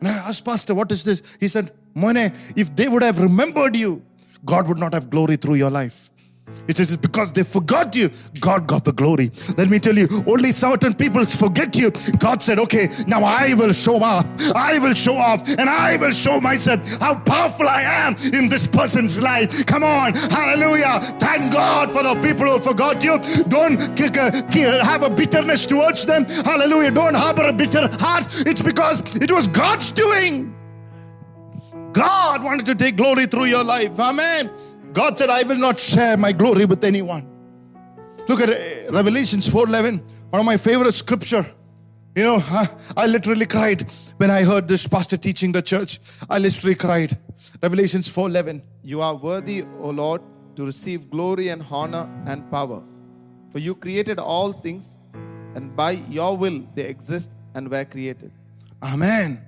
And 0.00 0.08
I 0.08 0.12
asked 0.28 0.44
Pastor, 0.44 0.74
what 0.74 0.92
is 0.92 1.04
this? 1.04 1.22
He 1.40 1.48
said, 1.48 1.72
Mone, 1.94 2.30
if 2.54 2.74
they 2.76 2.88
would 2.88 3.02
have 3.02 3.18
remembered 3.18 3.74
you, 3.74 4.02
God 4.44 4.68
would 4.68 4.76
not 4.76 4.92
have 4.92 5.08
glory 5.08 5.36
through 5.36 5.54
your 5.54 5.70
life. 5.70 6.10
It 6.68 6.76
says 6.76 6.90
it's 6.92 7.00
because 7.00 7.32
they 7.32 7.42
forgot 7.42 7.94
you, 7.94 8.10
God 8.40 8.66
got 8.66 8.84
the 8.84 8.92
glory. 8.92 9.30
Let 9.56 9.68
me 9.68 9.78
tell 9.78 9.96
you, 9.96 10.08
only 10.26 10.52
certain 10.52 10.94
people 10.94 11.24
forget 11.24 11.76
you. 11.76 11.90
God 12.18 12.42
said, 12.42 12.58
Okay, 12.58 12.88
now 13.06 13.22
I 13.24 13.54
will 13.54 13.72
show 13.72 14.02
up. 14.02 14.26
I 14.54 14.78
will 14.78 14.94
show 14.94 15.16
off 15.16 15.48
and 15.48 15.68
I 15.68 15.96
will 15.96 16.12
show 16.12 16.40
myself 16.40 16.80
how 17.00 17.16
powerful 17.20 17.68
I 17.68 17.82
am 17.82 18.16
in 18.32 18.48
this 18.48 18.66
person's 18.66 19.20
life. 19.20 19.66
Come 19.66 19.84
on, 19.84 20.14
hallelujah. 20.14 21.00
Thank 21.18 21.52
God 21.52 21.92
for 21.92 22.02
the 22.02 22.14
people 22.20 22.46
who 22.46 22.58
forgot 22.58 23.02
you. 23.02 23.18
Don't 23.48 23.80
have 23.80 25.02
a 25.02 25.10
bitterness 25.10 25.66
towards 25.66 26.04
them. 26.04 26.26
Hallelujah. 26.44 26.90
Don't 26.90 27.14
harbor 27.14 27.48
a 27.48 27.52
bitter 27.52 27.88
heart. 28.00 28.26
It's 28.46 28.62
because 28.62 29.02
it 29.16 29.30
was 29.30 29.46
God's 29.46 29.90
doing. 29.92 30.54
God 31.92 32.44
wanted 32.44 32.66
to 32.66 32.74
take 32.74 32.96
glory 32.96 33.26
through 33.26 33.46
your 33.46 33.64
life. 33.64 33.98
Amen. 33.98 34.50
God 34.96 35.18
said, 35.18 35.28
I 35.28 35.42
will 35.42 35.58
not 35.58 35.78
share 35.78 36.16
my 36.16 36.32
glory 36.32 36.64
with 36.64 36.82
anyone. 36.82 37.28
Look 38.28 38.40
at 38.40 38.48
uh, 38.48 38.92
Revelations 38.92 39.46
4:11, 39.46 40.00
one 40.30 40.40
of 40.40 40.46
my 40.46 40.56
favorite 40.56 40.94
scripture. 40.94 41.44
You 42.14 42.24
know, 42.24 42.38
I, 42.60 42.66
I 42.96 43.06
literally 43.06 43.44
cried 43.44 43.82
when 44.16 44.30
I 44.30 44.42
heard 44.42 44.66
this 44.66 44.86
pastor 44.86 45.18
teaching 45.18 45.52
the 45.52 45.60
church. 45.60 46.00
I 46.30 46.38
literally 46.38 46.76
cried. 46.76 47.18
Revelations 47.62 48.08
4:11. 48.08 48.62
You 48.82 49.02
are 49.02 49.14
worthy, 49.14 49.64
O 49.82 49.90
Lord, 49.90 50.22
to 50.56 50.64
receive 50.64 51.10
glory 51.10 51.48
and 51.48 51.62
honor 51.70 52.08
and 52.24 52.50
power. 52.50 52.82
For 53.50 53.58
you 53.58 53.74
created 53.74 54.18
all 54.18 54.54
things, 54.54 54.96
and 55.54 55.76
by 55.76 55.90
your 56.08 56.38
will 56.38 56.62
they 56.74 56.84
exist 56.84 57.32
and 57.54 57.70
were 57.70 57.84
created. 57.84 58.32
Amen. 58.82 59.42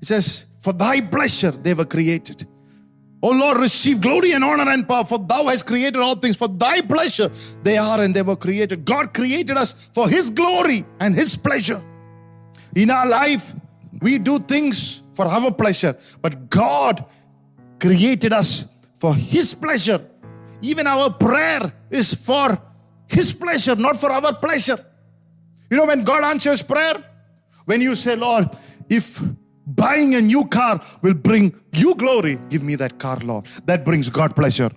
It 0.00 0.06
says, 0.06 0.46
For 0.60 0.72
thy 0.72 1.00
pleasure 1.00 1.50
they 1.50 1.74
were 1.74 1.84
created. 1.96 2.46
O 3.24 3.30
Lord, 3.30 3.58
receive 3.58 4.00
glory 4.00 4.32
and 4.32 4.42
honor 4.42 4.68
and 4.68 4.86
power, 4.86 5.04
for 5.04 5.18
thou 5.18 5.46
hast 5.46 5.64
created 5.64 6.00
all 6.00 6.16
things 6.16 6.36
for 6.36 6.48
thy 6.48 6.80
pleasure. 6.80 7.30
They 7.62 7.78
are 7.78 8.02
and 8.02 8.12
they 8.14 8.22
were 8.22 8.36
created. 8.36 8.84
God 8.84 9.14
created 9.14 9.56
us 9.56 9.90
for 9.94 10.08
his 10.08 10.28
glory 10.28 10.84
and 10.98 11.14
his 11.14 11.36
pleasure. 11.36 11.80
In 12.74 12.90
our 12.90 13.06
life, 13.06 13.52
we 14.00 14.18
do 14.18 14.40
things 14.40 15.04
for 15.14 15.26
our 15.26 15.52
pleasure, 15.52 15.96
but 16.20 16.50
God 16.50 17.04
created 17.78 18.32
us 18.32 18.66
for 18.94 19.14
his 19.14 19.54
pleasure. 19.54 20.04
Even 20.60 20.88
our 20.88 21.10
prayer 21.10 21.72
is 21.90 22.14
for 22.14 22.58
his 23.08 23.32
pleasure, 23.32 23.76
not 23.76 23.96
for 23.96 24.10
our 24.10 24.34
pleasure. 24.34 24.78
You 25.70 25.76
know, 25.76 25.86
when 25.86 26.02
God 26.02 26.24
answers 26.24 26.62
prayer, 26.62 26.94
when 27.66 27.80
you 27.80 27.94
say, 27.94 28.16
Lord, 28.16 28.50
if 28.88 29.22
Buying 29.66 30.14
a 30.14 30.20
new 30.20 30.44
car 30.46 30.80
will 31.02 31.14
bring 31.14 31.54
you 31.72 31.94
glory. 31.94 32.38
Give 32.48 32.62
me 32.62 32.74
that 32.76 32.98
car, 32.98 33.18
Lord. 33.18 33.46
That 33.66 33.84
brings 33.84 34.10
God 34.10 34.34
pleasure. 34.34 34.70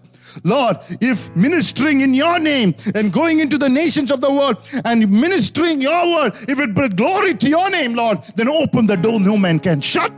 Lord, 0.43 0.77
if 1.01 1.33
ministering 1.35 2.01
in 2.01 2.13
your 2.13 2.39
name 2.39 2.75
and 2.93 3.11
going 3.11 3.39
into 3.39 3.57
the 3.57 3.69
nations 3.69 4.11
of 4.11 4.21
the 4.21 4.31
world 4.31 4.57
and 4.83 5.09
ministering 5.09 5.81
your 5.81 6.15
word, 6.15 6.33
if 6.49 6.59
it 6.59 6.73
brings 6.75 6.93
glory 6.93 7.33
to 7.33 7.49
your 7.49 7.69
name, 7.69 7.95
Lord, 7.95 8.21
then 8.35 8.47
open 8.47 8.85
the 8.85 8.97
door 8.97 9.19
no 9.19 9.37
man 9.37 9.59
can 9.59 9.81
shut. 9.81 10.11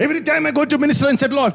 Every 0.00 0.20
time 0.20 0.46
I 0.46 0.50
go 0.50 0.64
to 0.64 0.78
minister 0.78 1.08
and 1.08 1.18
said, 1.18 1.32
Lord, 1.32 1.54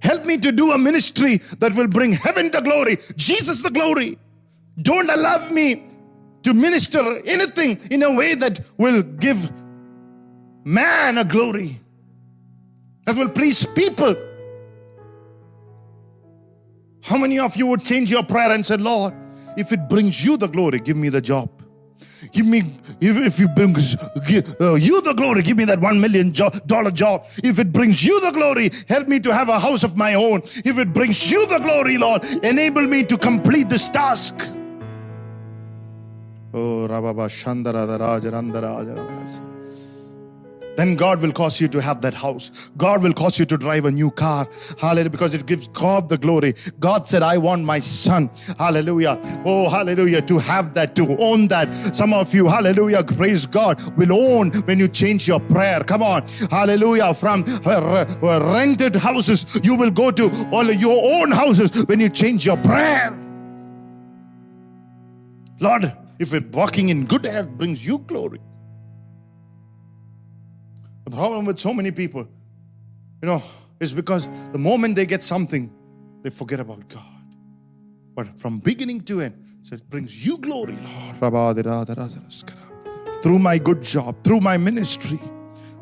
help 0.00 0.24
me 0.24 0.36
to 0.38 0.52
do 0.52 0.72
a 0.72 0.78
ministry 0.78 1.38
that 1.58 1.74
will 1.74 1.88
bring 1.88 2.12
heaven 2.12 2.50
the 2.50 2.60
glory, 2.60 2.98
Jesus 3.16 3.62
the 3.62 3.70
glory. 3.70 4.18
Don't 4.82 5.10
allow 5.10 5.48
me 5.50 5.89
to 6.42 6.54
minister 6.54 7.20
anything 7.24 7.78
in 7.90 8.02
a 8.02 8.12
way 8.12 8.34
that 8.34 8.60
will 8.76 9.02
give 9.02 9.50
man 10.64 11.18
a 11.18 11.24
glory, 11.24 11.80
that 13.04 13.16
will 13.16 13.28
please 13.28 13.64
people. 13.66 14.14
How 17.02 17.16
many 17.16 17.38
of 17.38 17.56
you 17.56 17.66
would 17.66 17.84
change 17.84 18.10
your 18.10 18.22
prayer 18.22 18.52
and 18.52 18.64
say, 18.64 18.76
Lord, 18.76 19.14
if 19.56 19.72
it 19.72 19.88
brings 19.88 20.24
you 20.24 20.36
the 20.36 20.46
glory, 20.46 20.80
give 20.80 20.96
me 20.96 21.08
the 21.08 21.20
job? 21.20 21.50
Give 22.32 22.46
me, 22.46 22.58
if, 23.00 23.16
if 23.16 23.38
you 23.38 23.48
bring 23.48 23.74
uh, 23.74 24.74
you 24.74 25.00
the 25.00 25.14
glory, 25.16 25.42
give 25.42 25.56
me 25.56 25.64
that 25.64 25.80
one 25.80 26.00
million 26.00 26.32
dollar 26.66 26.90
job. 26.90 27.24
If 27.42 27.58
it 27.58 27.72
brings 27.72 28.04
you 28.04 28.20
the 28.20 28.32
glory, 28.32 28.70
help 28.88 29.08
me 29.08 29.20
to 29.20 29.32
have 29.32 29.48
a 29.48 29.58
house 29.58 29.84
of 29.84 29.96
my 29.96 30.14
own. 30.14 30.42
If 30.64 30.78
it 30.78 30.92
brings 30.92 31.30
you 31.30 31.46
the 31.46 31.58
glory, 31.58 31.96
Lord, 31.96 32.24
enable 32.42 32.86
me 32.86 33.04
to 33.04 33.16
complete 33.16 33.70
this 33.70 33.88
task. 33.88 34.46
Oh, 36.52 36.88
Rababa 36.88 37.28
Shandara 37.28 37.86
then 40.80 40.96
God 40.96 41.20
will 41.20 41.32
cause 41.32 41.60
you 41.60 41.68
to 41.68 41.80
have 41.82 42.00
that 42.00 42.14
house. 42.14 42.70
God 42.78 43.02
will 43.02 43.12
cause 43.12 43.38
you 43.38 43.44
to 43.44 43.58
drive 43.58 43.84
a 43.84 43.90
new 43.90 44.10
car. 44.10 44.46
Hallelujah. 44.78 45.10
Because 45.10 45.34
it 45.34 45.44
gives 45.44 45.68
God 45.68 46.08
the 46.08 46.16
glory. 46.16 46.54
God 46.78 47.06
said, 47.06 47.22
I 47.22 47.36
want 47.36 47.64
my 47.64 47.80
son. 47.80 48.30
Hallelujah. 48.58 49.18
Oh, 49.44 49.68
hallelujah. 49.68 50.22
To 50.22 50.38
have 50.38 50.72
that, 50.72 50.96
to 50.96 51.18
own 51.18 51.48
that. 51.48 51.74
Some 51.94 52.14
of 52.14 52.32
you, 52.32 52.48
hallelujah, 52.48 53.04
praise 53.04 53.44
God, 53.44 53.78
will 53.98 54.12
own 54.12 54.52
when 54.62 54.78
you 54.78 54.88
change 54.88 55.28
your 55.28 55.40
prayer. 55.40 55.80
Come 55.80 56.02
on. 56.02 56.26
Hallelujah. 56.50 57.12
From 57.12 57.44
uh, 57.66 58.06
uh, 58.22 58.52
rented 58.54 58.96
houses, 58.96 59.60
you 59.62 59.74
will 59.74 59.90
go 59.90 60.10
to 60.10 60.30
all 60.50 60.70
your 60.70 61.20
own 61.20 61.30
houses 61.30 61.84
when 61.86 62.00
you 62.00 62.08
change 62.08 62.46
your 62.46 62.56
prayer. 62.56 63.14
Lord, 65.58 65.92
if 66.20 66.34
it's 66.34 66.54
walking 66.54 66.90
in 66.90 67.06
good 67.06 67.24
health 67.24 67.48
brings 67.48 67.84
you 67.84 67.98
glory. 67.98 68.40
The 71.06 71.10
problem 71.10 71.46
with 71.46 71.58
so 71.58 71.72
many 71.72 71.90
people, 71.90 72.28
you 73.22 73.26
know, 73.26 73.42
is 73.80 73.94
because 73.94 74.28
the 74.52 74.58
moment 74.58 74.96
they 74.96 75.06
get 75.06 75.22
something, 75.22 75.72
they 76.22 76.28
forget 76.28 76.60
about 76.60 76.86
God. 76.88 77.24
But 78.14 78.38
from 78.38 78.58
beginning 78.58 79.00
to 79.04 79.22
end, 79.22 79.42
so 79.62 79.74
it 79.76 79.88
brings 79.88 80.26
you 80.26 80.36
glory, 80.36 80.76
Lord. 80.76 81.16
Through 83.22 83.38
my 83.38 83.56
good 83.56 83.82
job, 83.82 84.22
through 84.22 84.40
my 84.40 84.58
ministry. 84.58 85.18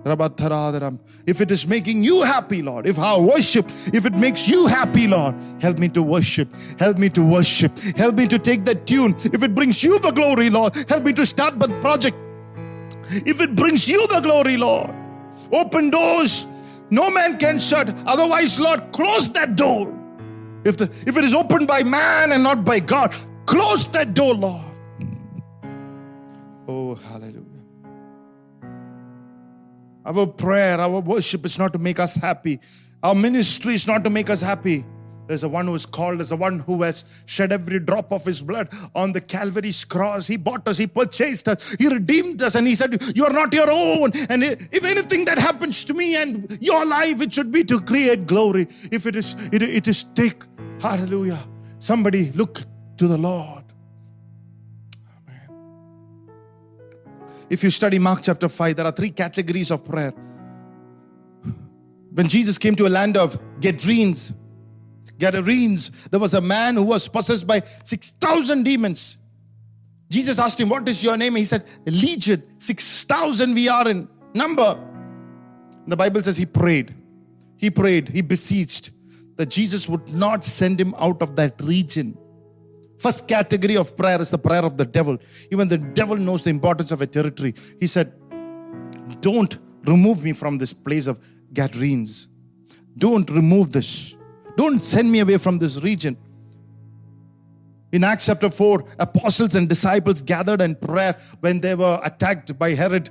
If 0.05 1.40
it 1.40 1.50
is 1.50 1.67
making 1.67 2.05
you 2.05 2.23
happy, 2.23 2.62
Lord, 2.62 2.87
if 2.87 2.99
our 2.99 3.21
worship, 3.21 3.67
if 3.93 4.07
it 4.07 4.14
makes 4.14 4.49
you 4.49 4.67
happy, 4.67 5.07
Lord, 5.07 5.35
help 5.61 5.78
me 5.78 5.88
to 5.90 6.02
worship. 6.02 6.49
Help 6.78 6.99
me 6.99 7.11
to 7.11 7.23
worship. 7.23 7.76
Help 7.97 8.14
me 8.14 8.26
to 8.28 8.38
take 8.38 8.64
that 8.64 8.87
tune. 8.87 9.14
If 9.25 9.43
it 9.43 9.55
brings 9.55 9.83
you 9.83 9.99
the 9.99 10.12
glory, 10.12 10.50
Lord, 10.50 10.75
help 10.88 11.05
me 11.05 11.12
to 11.14 11.26
start 11.26 11.59
the 11.59 11.69
project. 11.81 12.17
If 13.11 13.40
it 13.40 13.55
brings 13.57 13.88
you 13.88 14.07
the 14.07 14.21
glory, 14.21 14.57
Lord, 14.57 14.90
open 15.52 15.90
doors 15.90 16.47
no 16.90 17.11
man 17.11 17.38
can 17.38 17.59
shut. 17.59 17.95
Otherwise, 18.07 18.59
Lord, 18.59 18.93
close 18.93 19.28
that 19.31 19.57
door. 19.57 19.95
if 20.64 20.76
the 20.76 20.90
if 21.07 21.17
it 21.17 21.25
is 21.25 21.35
opened 21.35 21.67
by 21.67 21.83
man 21.83 22.33
and 22.33 22.43
not 22.43 22.64
by 22.64 22.81
God, 22.81 23.14
close 23.47 23.88
that 23.88 24.14
door, 24.14 24.35
Lord. 24.35 24.64
Oh, 26.67 26.95
hallelujah. 26.95 27.48
Our 30.09 30.27
prayer, 30.27 30.81
our 30.81 31.00
worship 31.00 31.45
is 31.45 31.59
not 31.59 31.75
to 31.75 31.79
make 31.79 32.00
us 32.00 32.17
happy. 32.17 32.61
Our 33.03 33.15
ministry 33.15 33.75
is 33.75 33.87
not 33.87 34.05
to 34.05 34.11
make 34.11 34.31
us 34.31 34.41
happy. 34.41 34.87
There's 35.27 35.43
a 35.43 35.49
one 35.50 35.67
who 35.67 35.75
is 35.75 35.85
called 35.85 36.21
there's 36.21 36.31
the 36.31 36.37
one 36.37 36.61
who 36.61 36.81
has 36.81 37.23
shed 37.27 37.53
every 37.53 37.79
drop 37.79 38.11
of 38.11 38.25
his 38.25 38.41
blood 38.41 38.73
on 38.95 39.12
the 39.12 39.21
Calvary's 39.21 39.85
cross. 39.85 40.27
He 40.27 40.38
bought 40.38 40.67
us, 40.67 40.79
he 40.79 40.87
purchased 40.87 41.47
us, 41.47 41.77
he 41.79 41.88
redeemed 41.88 42.41
us, 42.41 42.55
and 42.55 42.67
he 42.67 42.75
said, 42.75 43.03
You 43.15 43.27
are 43.27 43.33
not 43.33 43.53
your 43.53 43.71
own. 43.71 44.12
And 44.31 44.43
if 44.45 44.83
anything 44.83 45.27
that 45.27 45.37
happens 45.37 45.85
to 45.85 45.93
me 45.93 46.17
and 46.17 46.57
your 46.59 46.87
life, 46.87 47.21
it 47.21 47.31
should 47.31 47.53
be 47.53 47.62
to 47.65 47.79
create 47.79 48.27
glory. 48.27 48.62
If 48.91 49.05
it 49.05 49.15
is, 49.15 49.35
it, 49.53 49.61
it 49.62 49.87
is 49.87 50.05
take, 50.15 50.43
hallelujah. 50.81 51.47
Somebody 51.81 52.33
look 52.33 52.62
to 52.97 53.07
the 53.07 53.19
Lord. 53.19 53.68
If 57.50 57.62
you 57.62 57.71
study 57.71 57.99
Mark 57.99 58.21
chapter 58.23 58.49
5, 58.49 58.76
there 58.76 58.87
are 58.87 58.93
three 58.93 59.11
categories 59.11 59.71
of 59.71 59.85
prayer. 59.85 60.12
When 62.12 62.28
Jesus 62.28 62.59
came 62.59 62.75
to 62.76 62.87
a 62.87 62.88
land 62.88 63.17
of 63.17 63.38
Gadarenes, 63.61 64.35
Gadarenes, 65.19 66.09
there 66.11 66.21
was 66.21 66.35
a 66.35 66.40
man 66.40 66.76
who 66.76 66.85
was 66.85 67.09
possessed 67.09 67.47
by 67.47 67.61
6,000 67.61 68.62
demons. 68.62 69.19
Jesus 70.11 70.38
asked 70.38 70.61
him, 70.61 70.69
What 70.69 70.88
is 70.88 71.02
your 71.02 71.17
name? 71.17 71.37
He 71.37 71.45
said, 71.45 71.64
Legion, 71.87 72.43
6,000 72.59 73.55
we 73.55 73.69
are 73.69 73.88
in 73.88 74.09
number. 74.35 74.85
The 75.87 75.97
Bible 75.97 76.23
says 76.23 76.37
he 76.37 76.47
prayed. 76.47 76.95
He 77.57 77.71
prayed, 77.71 78.09
he 78.09 78.23
beseeched 78.23 78.93
that 79.37 79.47
Jesus 79.47 79.88
would 79.88 80.09
not 80.09 80.45
send 80.45 80.81
him 80.81 80.95
out 80.99 81.23
of 81.23 81.37
that 81.37 81.61
region. 81.62 82.17
First 82.99 83.28
category 83.28 83.76
of 83.76 83.97
prayer 83.97 84.21
is 84.21 84.31
the 84.31 84.38
prayer 84.38 84.64
of 84.64 84.76
the 84.76 84.85
devil. 84.85 85.19
Even 85.52 85.69
the 85.69 85.78
devil 85.78 86.17
knows 86.17 86.43
the 86.43 86.50
importance 86.50 86.90
of 86.90 87.00
a 87.00 87.07
territory. 87.07 87.55
He 87.78 87.87
said, 87.87 88.12
Don't 89.21 89.57
remove 89.85 90.25
me 90.25 90.33
from 90.33 90.59
this 90.59 90.73
place 90.73 91.07
of 91.07 91.21
Gadarenes. 91.52 92.28
Don't 92.97 93.31
remove 93.31 93.71
this. 93.71 94.17
Don't 94.57 94.85
send 94.85 95.11
me 95.11 95.21
away 95.21 95.38
from 95.38 95.59
this 95.59 95.81
region. 95.83 96.17
In 97.93 98.05
Acts 98.05 98.26
chapter 98.26 98.50
4, 98.50 98.85
apostles 98.99 99.55
and 99.55 99.69
disciples 99.69 100.21
gathered 100.21 100.61
in 100.61 100.75
prayer 100.75 101.17
when 101.40 101.61
they 101.61 101.75
were 101.75 102.00
attacked 102.05 102.59
by 102.59 102.75
Herod. 102.75 103.09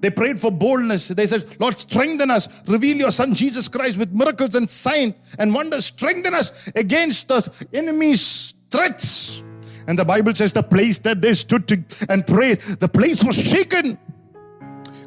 They 0.00 0.10
prayed 0.10 0.40
for 0.40 0.50
boldness. 0.50 1.08
They 1.08 1.26
said, 1.26 1.60
Lord, 1.60 1.78
strengthen 1.78 2.30
us. 2.30 2.62
Reveal 2.66 2.96
your 2.96 3.10
Son 3.10 3.34
Jesus 3.34 3.68
Christ 3.68 3.98
with 3.98 4.12
miracles 4.12 4.54
and 4.54 4.68
signs 4.68 5.14
and 5.38 5.54
wonders. 5.54 5.86
Strengthen 5.86 6.34
us 6.34 6.70
against 6.74 7.28
the 7.28 7.66
enemy's 7.72 8.54
threats. 8.70 9.42
And 9.86 9.98
the 9.98 10.04
Bible 10.04 10.34
says 10.34 10.52
the 10.52 10.62
place 10.62 10.98
that 11.00 11.20
they 11.20 11.34
stood 11.34 11.66
to 11.68 11.82
and 12.08 12.26
prayed, 12.26 12.60
the 12.60 12.88
place 12.88 13.24
was 13.24 13.36
shaken. 13.36 13.98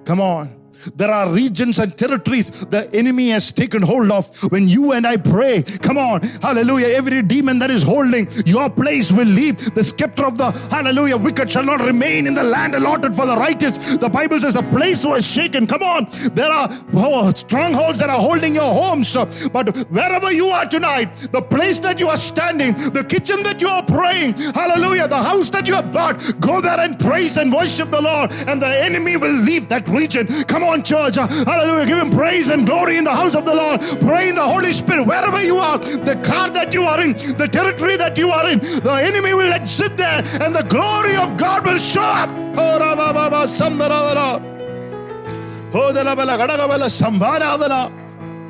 Come 0.06 0.22
on. 0.22 0.63
There 0.96 1.12
are 1.12 1.32
regions 1.32 1.80
and 1.80 1.98
territories 1.98 2.50
the 2.66 2.90
enemy 2.94 3.30
has 3.30 3.52
taken 3.52 3.82
hold 3.82 4.12
of. 4.12 4.30
When 4.52 4.68
you 4.68 4.94
and 4.94 5.06
I 5.06 5.18
pray, 5.18 5.64
come 5.64 5.98
on, 5.98 6.22
hallelujah, 6.42 6.88
every 6.88 7.22
demon 7.22 7.60
that 7.60 7.72
is 7.72 7.84
holding 7.84 8.28
your 8.46 8.70
place 8.70 9.12
will 9.12 9.28
leave. 9.28 9.74
The 9.74 9.84
scepter 9.84 10.26
of 10.26 10.38
the 10.38 10.52
hallelujah 10.72 11.18
wicked 11.18 11.50
shall 11.50 11.64
not 11.64 11.82
remain 11.82 12.28
in 12.28 12.34
the 12.34 12.44
land 12.44 12.76
allotted 12.76 13.16
for 13.16 13.26
the 13.26 13.36
righteous. 13.36 13.98
The 13.98 14.10
Bible 14.10 14.40
says 14.40 14.56
the 14.56 14.64
place 14.64 15.06
was 15.06 15.26
shaken. 15.26 15.68
Come 15.68 15.84
on, 15.84 16.08
there 16.34 16.52
are 16.52 16.68
oh, 16.94 17.32
strongholds 17.32 18.00
that 18.00 18.10
are 18.10 18.20
holding 18.20 18.56
your 18.56 18.74
homes. 18.74 19.14
But 19.52 19.78
wherever 19.90 20.32
you 20.32 20.48
are 20.48 20.66
tonight, 20.66 21.28
the 21.32 21.42
place 21.42 21.80
that 21.80 22.00
you 22.00 22.08
are 22.08 22.18
standing, 22.18 22.74
the 22.74 23.06
kitchen 23.08 23.44
that 23.44 23.62
you 23.62 23.68
are 23.68 23.84
praying, 23.84 24.34
hallelujah, 24.54 25.08
the 25.08 25.22
house 25.22 25.50
that 25.52 25.68
you 25.68 25.74
have 25.74 25.92
bought, 25.92 26.20
go 26.40 26.62
there 26.62 26.80
and 26.80 27.00
praise 27.00 27.38
and 27.38 27.54
worship 27.54 27.92
the 27.92 28.02
Lord, 28.02 28.32
and 28.48 28.62
the 28.62 28.84
enemy 28.84 29.18
will 29.18 29.34
leave 29.44 29.70
that 29.70 29.88
region. 29.88 30.28
Come 30.46 30.64
on 30.64 30.73
on 30.74 30.84
church. 30.84 31.16
Hallelujah. 31.16 31.86
Give 31.86 31.98
him 31.98 32.10
praise 32.10 32.50
and 32.50 32.66
glory 32.66 32.98
in 32.98 33.04
the 33.04 33.16
house 33.22 33.36
of 33.36 33.46
the 33.46 33.54
Lord. 33.54 33.82
Pray 34.02 34.30
in 34.30 34.36
the 34.36 34.48
Holy 34.54 34.72
Spirit 34.72 35.06
wherever 35.06 35.42
you 35.42 35.58
are, 35.58 35.78
the 35.78 36.18
car 36.24 36.50
that 36.50 36.74
you 36.74 36.84
are 36.84 37.00
in, 37.00 37.14
the 37.38 37.48
territory 37.48 37.96
that 37.98 38.18
you 38.18 38.30
are 38.32 38.50
in. 38.50 38.60
The 38.60 38.96
enemy 39.10 39.34
will 39.34 39.54
exit 39.54 39.98
there 39.98 40.22
and 40.42 40.54
the 40.56 40.66
glory 40.76 41.16
of 41.16 41.38
God 41.38 41.66
will 41.66 41.80
show 41.80 42.02
up. 42.02 42.30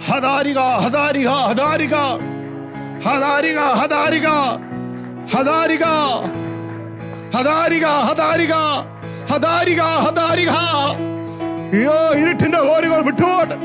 ಹದಾರಿಗ 0.05 0.59
ಹದಾರಿಗ 0.83 1.29
ಹದಾರಿಗ 1.47 1.95
ಹದಾರಿಗ 3.05 3.57
ಹದಾರಿಗ 3.73 4.27
ಹದಾರಿಗ 5.33 5.86
ಹದಾರಿಗ 7.36 7.86
ಹದಾರಿಗ 8.15 8.55
ಹದಾರಿಗ 9.31 9.81
ಹದಾರಿಗ 10.05 10.51
അയ്യോ 11.72 11.96
ഇരുട്ടിന്റെ 12.20 12.61
പോരുകൾ 12.68 13.01
വിട്ടുപോട്ടെ 13.09 13.57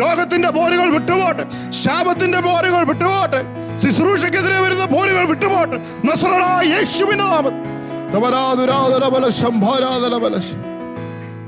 രോഗത്തിന്റെ 0.00 0.50
പോരുകൾ 0.50 0.88
വിട്ടുപോട്ടെ 0.96 1.44
ശാപത്തിന്റെ 1.82 2.40
പോരുകൾ 2.40 2.82
വിട്ടുപോട്ടെ 2.90 3.40
ശുശ്രൂഷക്കെതിരെ 3.82 4.58
വരുന്ന 4.64 4.84
പോരുകൾ 4.94 5.24
വിട്ടുപോട്ടെ 5.32 5.78
നസറായ 6.08 6.62
യേശുവിനാമം 6.74 7.56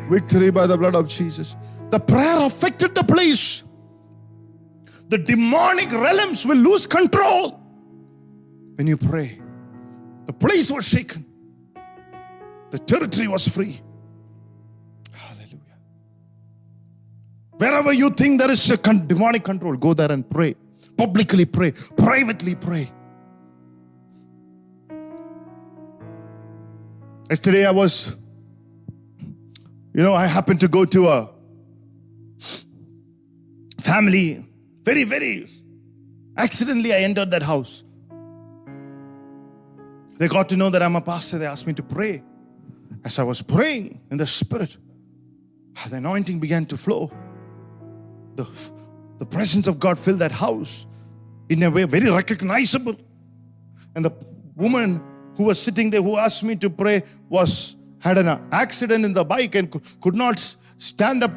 Victory 0.08 0.50
by 0.50 0.66
the 0.66 0.76
blood 0.76 0.94
of 0.94 1.08
Jesus. 1.08 1.48
The 1.90 2.00
prayer 2.02 2.38
affected 2.42 2.94
the 2.94 3.04
place. 3.04 3.44
The 5.08 5.18
demonic 5.20 5.92
realms 5.94 6.46
will 6.46 6.56
lose 6.58 6.86
control 6.88 7.42
when 8.76 8.86
you 8.86 8.96
pray. 8.98 9.28
The 10.26 10.32
place 10.34 10.70
was 10.70 10.88
shaken, 10.88 11.20
the 12.70 12.78
territory 12.82 13.28
was 13.28 13.46
free. 13.48 13.74
Wherever 17.59 17.91
you 17.91 18.09
think 18.11 18.39
there 18.39 18.49
is 18.49 18.71
a 18.71 18.77
demonic 18.77 19.43
control, 19.43 19.75
go 19.75 19.93
there 19.93 20.09
and 20.13 20.27
pray. 20.29 20.55
Publicly 20.95 21.43
pray. 21.43 21.73
Privately 21.97 22.55
pray. 22.55 22.89
Yesterday 27.29 27.65
I 27.65 27.71
was, 27.71 28.15
you 29.93 30.03
know, 30.03 30.13
I 30.13 30.25
happened 30.25 30.61
to 30.61 30.69
go 30.69 30.85
to 30.85 31.09
a 31.09 31.29
family. 33.81 34.45
Very, 34.85 35.03
very 35.03 35.45
accidentally, 36.37 36.93
I 36.93 36.99
entered 36.99 37.29
that 37.31 37.43
house. 37.43 37.83
They 40.17 40.29
got 40.29 40.47
to 40.49 40.55
know 40.55 40.69
that 40.69 40.81
I'm 40.81 40.95
a 40.95 41.01
pastor. 41.01 41.37
They 41.37 41.45
asked 41.45 41.67
me 41.67 41.73
to 41.73 41.83
pray. 41.83 42.23
As 43.03 43.19
I 43.19 43.23
was 43.23 43.41
praying 43.41 43.99
in 44.11 44.17
the 44.17 44.25
spirit, 44.25 44.77
the 45.89 45.97
anointing 45.97 46.39
began 46.39 46.65
to 46.67 46.77
flow 46.77 47.11
the, 48.35 48.49
the 49.17 49.25
presence 49.25 49.67
of 49.67 49.79
God 49.79 49.97
filled 49.99 50.19
that 50.19 50.31
house 50.31 50.85
in 51.49 51.63
a 51.63 51.69
way 51.69 51.83
very 51.83 52.09
recognizable. 52.09 52.95
And 53.95 54.05
the 54.05 54.11
woman 54.55 55.01
who 55.35 55.45
was 55.45 55.61
sitting 55.61 55.89
there 55.89 56.01
who 56.01 56.17
asked 56.17 56.43
me 56.43 56.55
to 56.57 56.69
pray 56.69 57.03
was 57.29 57.75
had 57.99 58.17
an 58.17 58.27
accident 58.51 59.03
in 59.05 59.13
the 59.13 59.25
bike 59.25 59.55
and 59.55 59.71
could 60.01 60.15
not 60.15 60.39
stand 60.77 61.23
up 61.23 61.31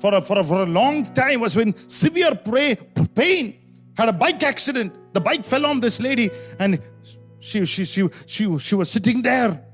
for 0.00 0.14
a, 0.14 0.20
for 0.20 0.38
a, 0.38 0.44
for 0.44 0.62
a 0.62 0.66
long 0.66 1.04
time. 1.12 1.40
Was 1.40 1.56
in 1.56 1.74
severe 1.88 2.34
pray, 2.34 2.76
pain. 3.14 3.58
Had 3.96 4.08
a 4.08 4.12
bike 4.12 4.42
accident. 4.42 4.94
The 5.12 5.20
bike 5.20 5.44
fell 5.44 5.66
on 5.66 5.80
this 5.80 6.00
lady 6.00 6.30
and 6.60 6.80
she, 7.40 7.64
she, 7.64 7.84
she, 7.84 8.08
she, 8.26 8.58
she 8.58 8.74
was 8.74 8.90
sitting 8.90 9.22
there. 9.22 9.64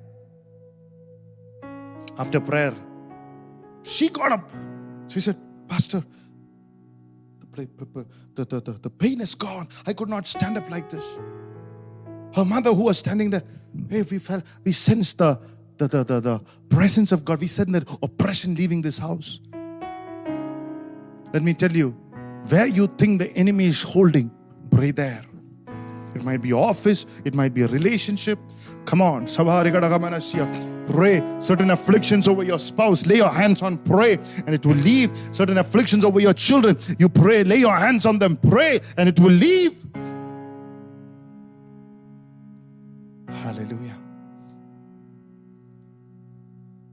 After 2.17 2.41
prayer 2.41 2.73
she 3.85 4.09
got 4.09 4.33
up. 4.33 4.51
She 5.09 5.21
said 5.21 5.37
pastor 5.69 6.03
the, 7.57 8.05
the, 8.35 8.61
the, 8.61 8.73
the 8.73 8.91
pain 8.91 9.21
is 9.21 9.35
gone. 9.35 9.69
I 9.87 9.93
could 9.93 10.09
not 10.09 10.27
stand 10.27 10.57
up 10.59 10.71
like 10.71 10.91
this. 10.91 11.19
Her 12.35 12.45
mother, 12.45 12.73
who 12.73 12.85
was 12.85 12.99
standing 12.99 13.31
there, 13.31 13.43
hey, 13.89 14.03
we 14.03 14.19
felt, 14.19 14.45
we 14.65 14.73
sensed 14.73 15.19
the, 15.19 15.39
the, 15.79 15.87
the, 15.89 16.05
the, 16.05 16.21
the 16.21 16.41
presence 16.69 17.13
of 17.13 17.25
God. 17.25 17.41
We 17.41 17.47
said 17.47 17.69
that 17.73 17.89
oppression 18.03 18.55
leaving 18.55 18.83
this 18.83 18.99
house. 18.99 19.41
Let 21.33 21.43
me 21.43 21.55
tell 21.55 21.73
you, 21.73 21.91
where 22.49 22.67
you 22.67 22.87
think 22.87 23.19
the 23.21 23.31
enemy 23.37 23.67
is 23.67 23.83
holding, 23.83 24.31
pray 24.71 24.91
there. 24.91 25.25
It 26.15 26.23
might 26.23 26.43
be 26.43 26.53
office, 26.53 27.07
it 27.25 27.35
might 27.35 27.55
be 27.55 27.63
a 27.63 27.69
relationship. 27.69 28.39
Come 28.85 29.03
on. 29.03 29.27
Pray 30.87 31.23
certain 31.39 31.71
afflictions 31.71 32.29
over 32.29 32.43
your 32.43 32.59
spouse. 32.59 33.07
Lay 33.07 33.17
your 33.17 33.31
hands 33.31 33.63
on, 33.63 33.79
pray, 33.79 34.19
and 34.47 34.55
it 34.55 34.65
will 34.67 34.77
leave. 34.77 35.11
Certain 35.33 35.59
afflictions 35.59 36.05
over 36.05 36.21
your 36.21 36.35
children. 36.35 36.77
You 36.99 37.09
pray, 37.09 37.45
lay 37.45 37.57
your 37.57 37.77
hands 37.77 38.07
on 38.07 38.19
them, 38.19 38.37
pray, 38.37 38.81
and 38.97 39.09
it 39.09 39.19
will 39.19 39.31
leave. 39.31 39.85
Hallelujah. 43.29 43.99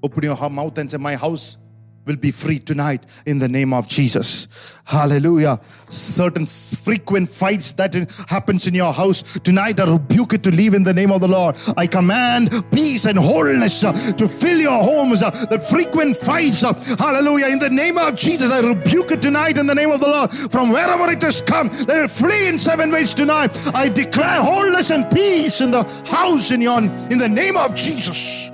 Open 0.04 0.24
your 0.24 0.50
mouth 0.50 0.78
and 0.78 0.90
say, 0.90 0.98
My 0.98 1.16
house 1.16 1.58
will 2.06 2.16
be 2.16 2.32
free 2.32 2.60
tonight 2.60 3.06
in 3.26 3.40
the 3.40 3.48
name 3.48 3.74
of 3.74 3.88
Jesus. 3.88 4.48
Hallelujah. 4.86 5.60
Certain 5.90 6.46
frequent 6.46 7.30
fights 7.30 7.74
that 7.74 7.94
happens 8.28 8.68
in 8.68 8.74
your 8.74 8.92
house 8.92 9.40
tonight, 9.40 9.80
I 9.80 9.92
rebuke 9.92 10.34
it 10.34 10.44
to 10.44 10.52
leave 10.52 10.74
in 10.74 10.84
the 10.84 10.94
name 10.94 11.12
of 11.12 11.22
the 11.22 11.28
Lord. 11.28 11.56
I 11.78 11.88
command 11.88 12.52
peace 12.72 13.06
and 13.06 13.18
wholeness 13.18 13.84
uh, 13.84 13.94
to 14.14 14.28
fill 14.28 14.60
your 14.60 14.84
homes. 14.84 15.22
Uh, 15.24 15.30
the 15.50 15.60
frequent 15.60 16.18
fights, 16.18 16.64
uh, 16.64 16.74
hallelujah, 16.98 17.48
in 17.48 17.60
the 17.60 17.70
name 17.70 17.98
of 17.98 18.16
Jesus, 18.16 18.50
I 18.52 18.60
rebuke 18.60 19.12
it 19.12 19.22
tonight 19.22 19.58
in 19.58 19.68
the 19.68 19.76
name 19.76 19.92
of 19.92 20.00
the 20.00 20.08
Lord. 20.08 20.32
From 20.52 20.70
wherever 20.70 21.12
it 21.12 21.22
has 21.22 21.42
come, 21.42 21.70
let 21.88 22.06
it 22.06 22.12
flee 22.12 22.48
in 22.48 22.58
seven 22.58 22.92
ways 22.92 23.14
tonight. 23.14 23.58
I 23.76 23.90
declare 23.90 24.42
wholeness 24.42 24.90
and 24.92 25.10
peace 25.12 25.62
in 25.62 25.72
the 25.72 25.84
house 26.10 26.52
in 26.52 26.62
your 26.62 26.80
in 26.80 27.18
the 27.18 27.30
name 27.30 27.58
of 27.58 27.76
Jesus. 27.76 28.50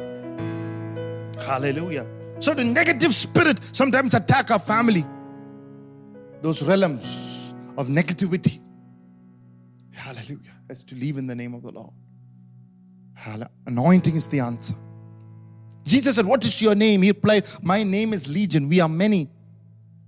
Hallelujah. 1.46 2.17
So 2.40 2.54
the 2.54 2.64
negative 2.64 3.14
spirit 3.14 3.60
sometimes 3.72 4.14
attack 4.14 4.52
our 4.52 4.60
family. 4.60 5.06
Those 6.42 6.62
realms 6.62 7.54
of 7.78 7.88
negativity. 7.88 8.60
Hallelujah. 9.92 10.52
Has 10.70 10.84
to 10.84 10.96
leave 10.96 11.18
in 11.18 11.28
the 11.28 11.36
name 11.36 11.54
of 11.54 11.64
the 11.64 11.72
Lord. 11.72 11.92
Hallelujah. 13.14 13.50
Anointing 13.66 14.16
is 14.16 14.28
the 14.28 14.40
answer. 14.40 14.76
Jesus 15.84 16.18
said, 16.18 16.26
What 16.26 16.44
is 16.44 16.62
your 16.62 16.76
name? 16.76 17.02
He 17.02 17.10
replied, 17.10 17.48
My 17.64 17.84
name 17.84 18.14
is 18.14 18.28
Legion. 18.28 18.68
We 18.68 18.80
are 18.80 18.90
many. 18.90 19.30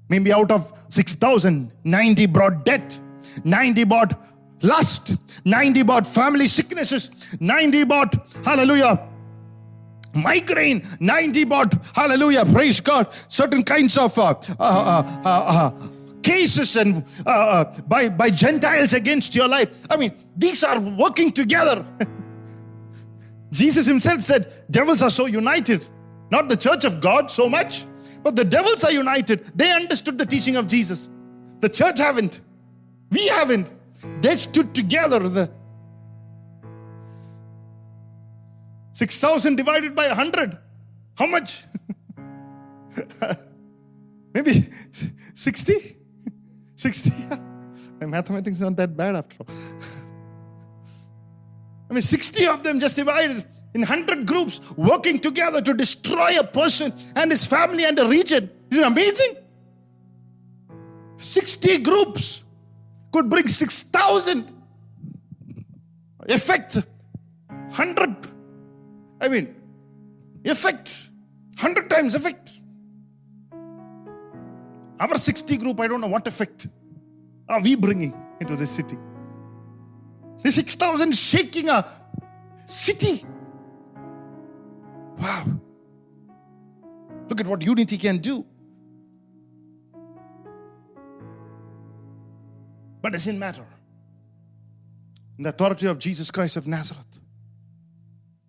Maybe 0.09 0.31
out 0.33 0.51
of 0.51 0.73
6,000, 0.89 1.71
90 1.83 2.25
brought 2.27 2.65
debt, 2.65 2.99
90 3.43 3.83
brought 3.85 4.19
lust, 4.61 5.17
90 5.45 5.83
brought 5.83 6.05
family 6.05 6.47
sicknesses, 6.47 7.11
90 7.39 7.83
brought, 7.85 8.15
hallelujah, 8.43 9.07
migraine 10.13 10.83
90 10.99 11.43
bought 11.45 11.73
hallelujah 11.95 12.45
praise 12.45 12.79
god. 12.79 13.07
Certain 13.27 13.63
kinds 13.63 13.97
of 13.97 14.17
uh, 14.17 14.29
uh, 14.29 14.33
uh, 14.59 15.21
uh, 15.23 15.29
uh, 15.29 15.87
cases 16.21 16.75
and 16.75 17.05
uh, 17.25 17.65
by 17.87 18.09
by 18.09 18.29
gentiles 18.29 18.93
against 18.93 19.35
your 19.35 19.47
life. 19.47 19.85
I 19.89 19.97
mean 19.97 20.13
these 20.35 20.63
are 20.63 20.79
working 20.79 21.31
together. 21.31 21.85
Jesus 23.51 23.87
himself 23.87 24.21
said 24.21 24.51
devils 24.69 25.01
are 25.01 25.09
so 25.09 25.25
united. 25.25 25.87
Not 26.31 26.49
the 26.49 26.57
church 26.57 26.85
of 26.85 27.01
god 27.01 27.31
so 27.31 27.49
much 27.49 27.85
but 28.23 28.35
the 28.35 28.43
devils 28.43 28.83
are 28.83 28.91
united. 28.91 29.45
They 29.55 29.71
understood 29.71 30.17
the 30.17 30.25
teaching 30.25 30.55
of 30.55 30.67
jesus. 30.67 31.09
The 31.61 31.69
church 31.69 31.99
haven't. 31.99 32.41
We 33.11 33.27
haven't. 33.27 33.69
They 34.21 34.35
stood 34.35 34.73
together 34.73 35.19
the 35.19 35.51
6,000 38.99 39.55
divided 39.55 39.95
by 39.95 40.07
100. 40.07 40.57
How 41.17 41.25
much? 41.25 41.63
Maybe 44.33 44.51
60? 45.33 45.95
60? 46.75 47.11
My 48.01 48.07
mathematics 48.07 48.57
is 48.57 48.61
not 48.61 48.75
that 48.75 48.97
bad 48.97 49.15
after 49.15 49.37
all. 49.39 49.55
I 51.89 51.93
mean, 51.93 52.01
60 52.01 52.45
of 52.47 52.61
them 52.61 52.81
just 52.81 52.97
divided 52.97 53.45
in 53.73 53.79
100 53.79 54.27
groups 54.27 54.59
working 54.75 55.17
together 55.17 55.61
to 55.61 55.73
destroy 55.73 56.37
a 56.37 56.43
person 56.43 56.91
and 57.15 57.31
his 57.31 57.45
family 57.45 57.85
and 57.85 57.97
a 57.99 58.05
region. 58.05 58.51
Isn't 58.69 58.83
amazing? 58.83 59.37
60 61.15 61.77
groups 61.79 62.43
could 63.13 63.29
bring 63.29 63.47
6,000 63.47 64.51
effect. 66.27 66.79
100 67.47 68.38
I 69.21 69.27
mean, 69.27 69.55
effect, 70.45 71.09
100 71.59 71.89
times 71.89 72.15
effect. 72.15 72.61
Our 74.99 75.17
60 75.17 75.57
group, 75.57 75.79
I 75.79 75.87
don't 75.87 76.01
know 76.01 76.07
what 76.07 76.27
effect 76.27 76.67
are 77.47 77.61
we 77.61 77.75
bringing 77.75 78.13
into 78.39 78.55
this 78.55 78.71
city. 78.71 78.97
The 80.43 80.51
6,000 80.51 81.15
shaking 81.15 81.69
a 81.69 81.85
city. 82.65 83.25
Wow. 85.17 85.59
Look 87.27 87.41
at 87.41 87.47
what 87.47 87.61
unity 87.61 87.97
can 87.97 88.19
do. 88.19 88.45
But 93.01 93.09
it 93.09 93.13
doesn't 93.13 93.39
matter. 93.39 93.65
In 95.37 95.43
the 95.43 95.49
authority 95.49 95.87
of 95.87 95.99
Jesus 95.99 96.31
Christ 96.31 96.57
of 96.57 96.67
Nazareth, 96.67 97.18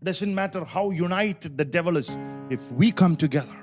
doesn't 0.02 0.34
matter 0.34 0.64
how 0.64 0.90
united 0.90 1.58
the 1.58 1.64
devil 1.64 1.96
is. 1.96 2.16
If 2.48 2.72
we 2.72 2.90
come 2.90 3.16
together, 3.16 3.56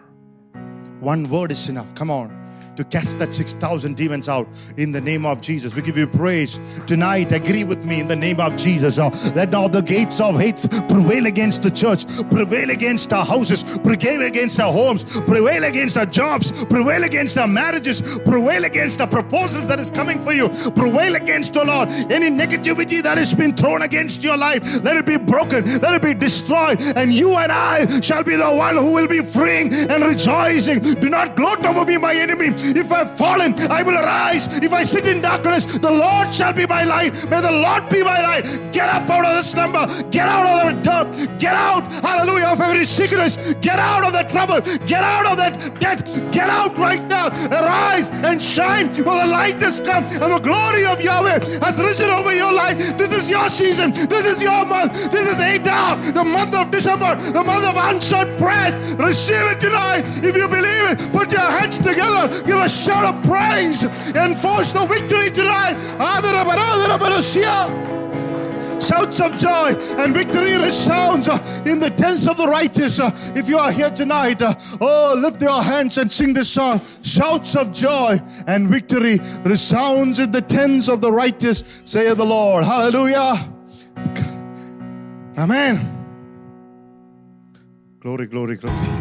one 1.00 1.23
word 1.30 1.52
is 1.52 1.69
enough. 1.69 1.95
Come 1.95 2.12
on. 2.12 2.46
To 2.77 2.83
cast 2.83 3.17
that 3.17 3.33
6,000 3.33 3.97
demons 3.97 4.29
out 4.29 4.47
in 4.77 4.91
the 4.91 5.01
name 5.01 5.25
of 5.25 5.41
Jesus. 5.41 5.75
We 5.75 5.81
give 5.81 5.97
you 5.97 6.05
praise 6.05 6.59
tonight. 6.85 7.31
Agree 7.31 7.63
with 7.63 7.85
me 7.85 7.99
in 7.99 8.05
the 8.05 8.15
name 8.15 8.39
of 8.39 8.55
Jesus. 8.55 8.99
Uh, 8.99 9.09
let 9.33 9.51
all 9.55 9.67
the 9.67 9.81
gates 9.81 10.21
of 10.21 10.39
hate 10.39 10.63
prevail 10.87 11.25
against 11.25 11.63
the 11.63 11.71
church, 11.71 12.05
prevail 12.29 12.69
against 12.69 13.11
our 13.13 13.25
houses, 13.25 13.79
prevail 13.79 14.21
against 14.21 14.59
our 14.59 14.71
homes, 14.71 15.05
prevail 15.21 15.63
against 15.63 15.97
our 15.97 16.05
jobs, 16.05 16.51
prevail 16.65 17.03
against 17.03 17.35
our 17.39 17.47
marriages, 17.47 18.19
prevail 18.19 18.63
against 18.63 18.99
the 18.99 19.07
proposals 19.07 19.67
that 19.67 19.79
is 19.79 19.89
coming 19.89 20.19
for 20.19 20.33
you, 20.33 20.47
prevail 20.75 21.15
against, 21.15 21.57
oh 21.57 21.63
Lord, 21.63 21.89
any 22.11 22.29
negativity 22.29 23.01
that 23.01 23.17
has 23.17 23.33
been 23.33 23.55
thrown 23.55 23.81
against 23.81 24.23
your 24.23 24.37
life. 24.37 24.61
Let 24.83 24.97
it 24.97 25.07
be 25.07 25.17
broken, 25.17 25.65
let 25.81 25.95
it 25.95 26.03
be 26.03 26.13
destroyed, 26.13 26.79
and 26.95 27.11
you 27.11 27.33
and 27.37 27.51
I 27.51 28.01
shall 28.01 28.23
be 28.23 28.35
the 28.35 28.53
one 28.53 28.77
who 28.77 28.93
will 28.93 29.07
be 29.07 29.23
freeing 29.23 29.73
and 29.73 30.03
rejoicing. 30.03 30.79
Do 30.99 31.09
not 31.09 31.35
gloat 31.35 31.65
over 31.65 31.83
me, 31.83 31.97
my 31.97 32.13
enemy. 32.13 32.66
If 32.75 32.91
I've 32.91 33.15
fallen, 33.17 33.53
I 33.71 33.84
will 33.84 33.97
arise. 33.97 34.47
If 34.62 34.73
I 34.73 34.84
sit 34.84 35.08
in 35.08 35.21
darkness, 35.21 35.65
the 35.65 35.91
Lord 35.91 36.34
shall 36.34 36.53
be 36.53 36.65
my 36.65 36.84
light. 36.84 37.13
May 37.30 37.41
the 37.41 37.51
Lord 37.51 37.89
be 37.89 38.03
my 38.03 38.21
light. 38.21 38.71
Get 38.71 38.89
up 38.89 39.10
out 39.10 39.25
of 39.25 39.36
the 39.36 39.41
slumber. 39.43 39.86
Get 40.10 40.27
out 40.27 40.45
of 40.45 40.75
the 40.75 40.82
dirt. 40.82 41.39
Get 41.39 41.53
out, 41.53 41.91
hallelujah, 42.03 42.47
of 42.47 42.62
every 42.62 42.86
sickness. 42.86 43.53
Get 43.62 43.80
out 43.80 44.03
of 44.06 44.13
that 44.13 44.30
trouble. 44.30 44.62
Get 44.86 45.03
out 45.03 45.25
of 45.25 45.38
that 45.38 45.80
debt. 45.80 46.03
Get 46.32 46.49
out 46.49 46.77
right 46.77 47.03
now. 47.06 47.27
Arise 47.51 48.10
and 48.12 48.41
shine, 48.41 48.93
for 48.93 49.03
the 49.03 49.27
light 49.27 49.62
has 49.62 49.82
come, 49.82 50.03
and 50.06 50.32
the 50.32 50.41
glory 50.41 50.86
of 50.86 51.01
Yahweh 51.01 51.39
has 51.63 51.77
risen 51.77 52.10
over 52.10 52.34
your 52.34 52.53
life. 52.53 52.77
This 52.97 53.12
is 53.12 53.30
your 53.30 53.49
season. 53.49 53.93
This 53.93 54.25
is 54.25 54.43
your 54.43 54.65
month. 54.65 55.12
This 55.12 55.27
is 55.27 55.41
Adar, 55.41 55.97
the 56.12 56.23
month 56.23 56.56
of 56.56 56.71
December, 56.71 57.15
the 57.15 57.43
month 57.43 57.65
of 57.65 57.75
answered 57.77 58.38
prayers. 58.38 58.77
Receive 58.95 59.45
it 59.51 59.60
tonight. 59.60 60.03
If 60.23 60.36
you 60.36 60.47
believe 60.47 60.91
it, 60.91 61.12
put 61.13 61.32
your 61.32 61.41
hands 61.41 61.77
together. 61.77 62.27
Give 62.43 62.57
a 62.62 62.70
shout 62.70 63.06
of 63.06 63.24
praise. 63.24 63.84
and 64.15 64.38
force 64.38 64.72
the 64.72 64.86
victory 64.86 65.30
tonight. 65.32 65.78
Shouts 68.80 69.20
of 69.20 69.38
joy 69.38 69.74
and 69.98 70.13
victory 70.15 70.56
resounds 70.58 71.28
uh, 71.28 71.39
in 71.65 71.80
the 71.80 71.89
tents 71.89 72.28
of 72.28 72.38
the 72.38 72.48
righteous. 72.48 73.00
Uh, 73.00 73.10
If 73.36 73.50
you 73.50 73.58
are 73.58 73.72
here 73.72 73.89
tonight, 73.89 74.41
uh, 74.41 74.54
oh, 74.80 75.15
lift 75.17 75.41
your 75.41 75.62
hands 75.63 75.98
and 75.98 76.12
sing 76.12 76.34
this 76.34 76.50
song. 76.50 76.80
Shouts 77.02 77.56
of 77.56 77.74
joy 77.74 78.20
and 78.46 78.70
victory 78.70 79.20
resounds 79.43 80.20
in 80.20 80.32
the 80.32 80.41
tents 80.41 80.89
of 80.89 81.02
the 81.02 81.12
righteous, 81.12 81.82
say 81.86 82.13
the 82.13 82.26
Lord. 82.26 82.65
Hallelujah. 82.65 83.34
Amen. 85.38 85.93
Glory, 88.00 88.28
glory, 88.28 88.58
glory. 88.58 88.96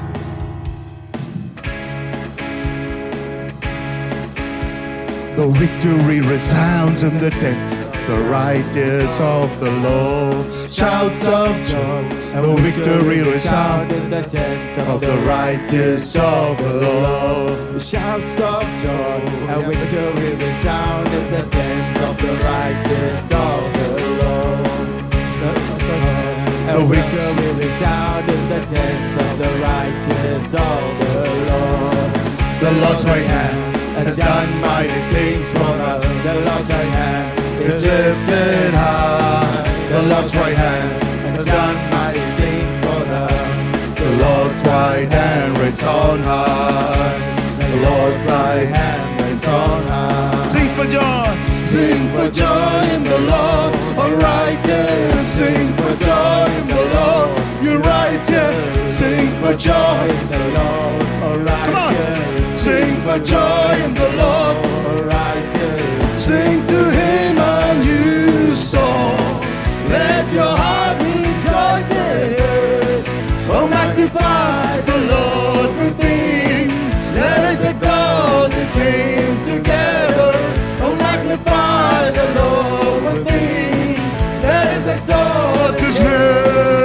The 5.37 5.49
victory 5.49 6.21
resounds 6.21 7.03
in 7.03 7.19
the 7.19 7.29
tent. 7.29 7.71
The 8.07 8.19
righteous 8.23 9.21
of 9.21 9.61
the 9.61 9.71
Lord. 9.71 10.51
Shouts 10.73 11.27
of 11.27 11.63
joy. 11.63 12.09
The 12.41 12.57
victory 12.63 13.23
resounds 13.23 13.93
in 13.93 14.09
the 14.09 14.23
tents 14.23 14.79
of 14.89 15.03
the 15.03 15.19
righteous 15.29 16.17
of 16.17 16.57
the 16.57 16.73
Lord. 16.73 17.83
Shouts 17.83 18.41
of 18.41 18.63
joy 18.81 19.21
and 19.53 19.67
victory 19.67 20.35
resound 20.37 21.07
in 21.09 21.31
the 21.31 21.43
tents 21.51 22.01
of 22.01 22.17
the 22.17 22.33
righteous 22.43 23.31
of 23.33 23.73
the. 23.75 23.97
The 26.67 26.85
victory 26.85 27.65
resound 27.65 28.31
in 28.31 28.49
the 28.49 28.67
tents 28.67 29.23
of 29.23 29.39
the 29.39 29.51
righteous 29.61 30.55
of 30.55 30.99
the 31.01 31.21
Lord. 31.51 32.15
The 32.61 32.73
Lord's 32.81 33.05
right 33.05 33.27
hand 33.27 33.76
has 33.97 34.19
done 34.19 34.61
mighty 34.61 35.01
things 35.15 35.51
for 35.53 35.59
us. 35.59 36.05
The 36.05 36.35
Lord's 36.35 36.69
right 36.69 36.95
hand 36.95 37.41
Is 37.63 37.83
lifted 37.83 38.75
high. 38.75 39.89
The 39.89 40.03
Lord's 40.03 40.35
right 40.37 40.57
hand 40.57 41.03
has 41.37 41.45
done 41.47 41.77
mighty 41.91 42.27
things 42.41 42.77
for 42.85 43.03
us. 43.25 43.99
The 43.99 44.11
Lord's 44.23 44.61
right 44.63 45.11
hand 45.11 45.59
rests 45.59 45.83
on 45.83 46.19
high. 46.21 47.37
The 47.59 47.77
Lord's 47.89 48.27
right 48.27 48.69
hand 48.69 49.21
rests 49.21 49.49
on 49.49 49.83
high. 49.85 50.45
Sing 50.45 50.69
for 50.77 50.85
joy, 50.85 51.33
sing 51.65 52.03
for 52.15 52.29
joy 52.31 52.83
in 52.97 53.05
the 53.05 53.21
Lord. 53.33 53.73
All 53.99 54.15
right, 54.17 54.59
then 54.65 55.27
sing 55.27 55.73
for 55.75 55.95
joy 56.05 56.47
in 56.61 56.67
the 56.69 56.85
Lord. 56.97 57.39
You 57.63 57.71
the 57.71 57.79
righteous. 57.79 58.99
Sing 58.99 59.29
for 59.41 59.55
joy. 59.57 60.09
in 60.09 60.29
the 60.29 60.39
Lord, 60.59 61.03
oh 61.25 61.45
Come 61.65 61.75
on. 61.75 62.36
Sing 62.59 62.97
for 63.03 63.19
joy 63.19 63.75
in 63.85 63.95
the 63.95 64.09
Lord. 64.17 64.57
Sing 66.19 66.65
to 66.67 66.91
him 66.91 67.39
a 67.39 67.77
new 67.85 68.51
song. 68.51 69.17
Let 69.89 70.33
your 70.33 70.57
heart 70.63 70.97
rejoice 71.03 71.91
in. 71.91 72.35
Oh, 73.49 73.69
magnify 73.69 74.81
the 74.81 74.99
Lord 75.13 75.71
with 75.79 75.97
me. 76.03 76.67
Let 77.15 77.39
us 77.53 77.63
exalt 77.71 78.53
his 78.53 78.75
name 78.75 79.37
together. 79.45 80.33
Oh, 80.83 80.97
magnify 80.99 82.11
the 82.11 82.27
Lord 82.41 83.05
with 83.05 83.25
me. 83.31 83.97
Let 84.43 84.67
us 84.77 84.97
exalt 84.97 85.79
his 85.79 86.01
name. 86.01 86.76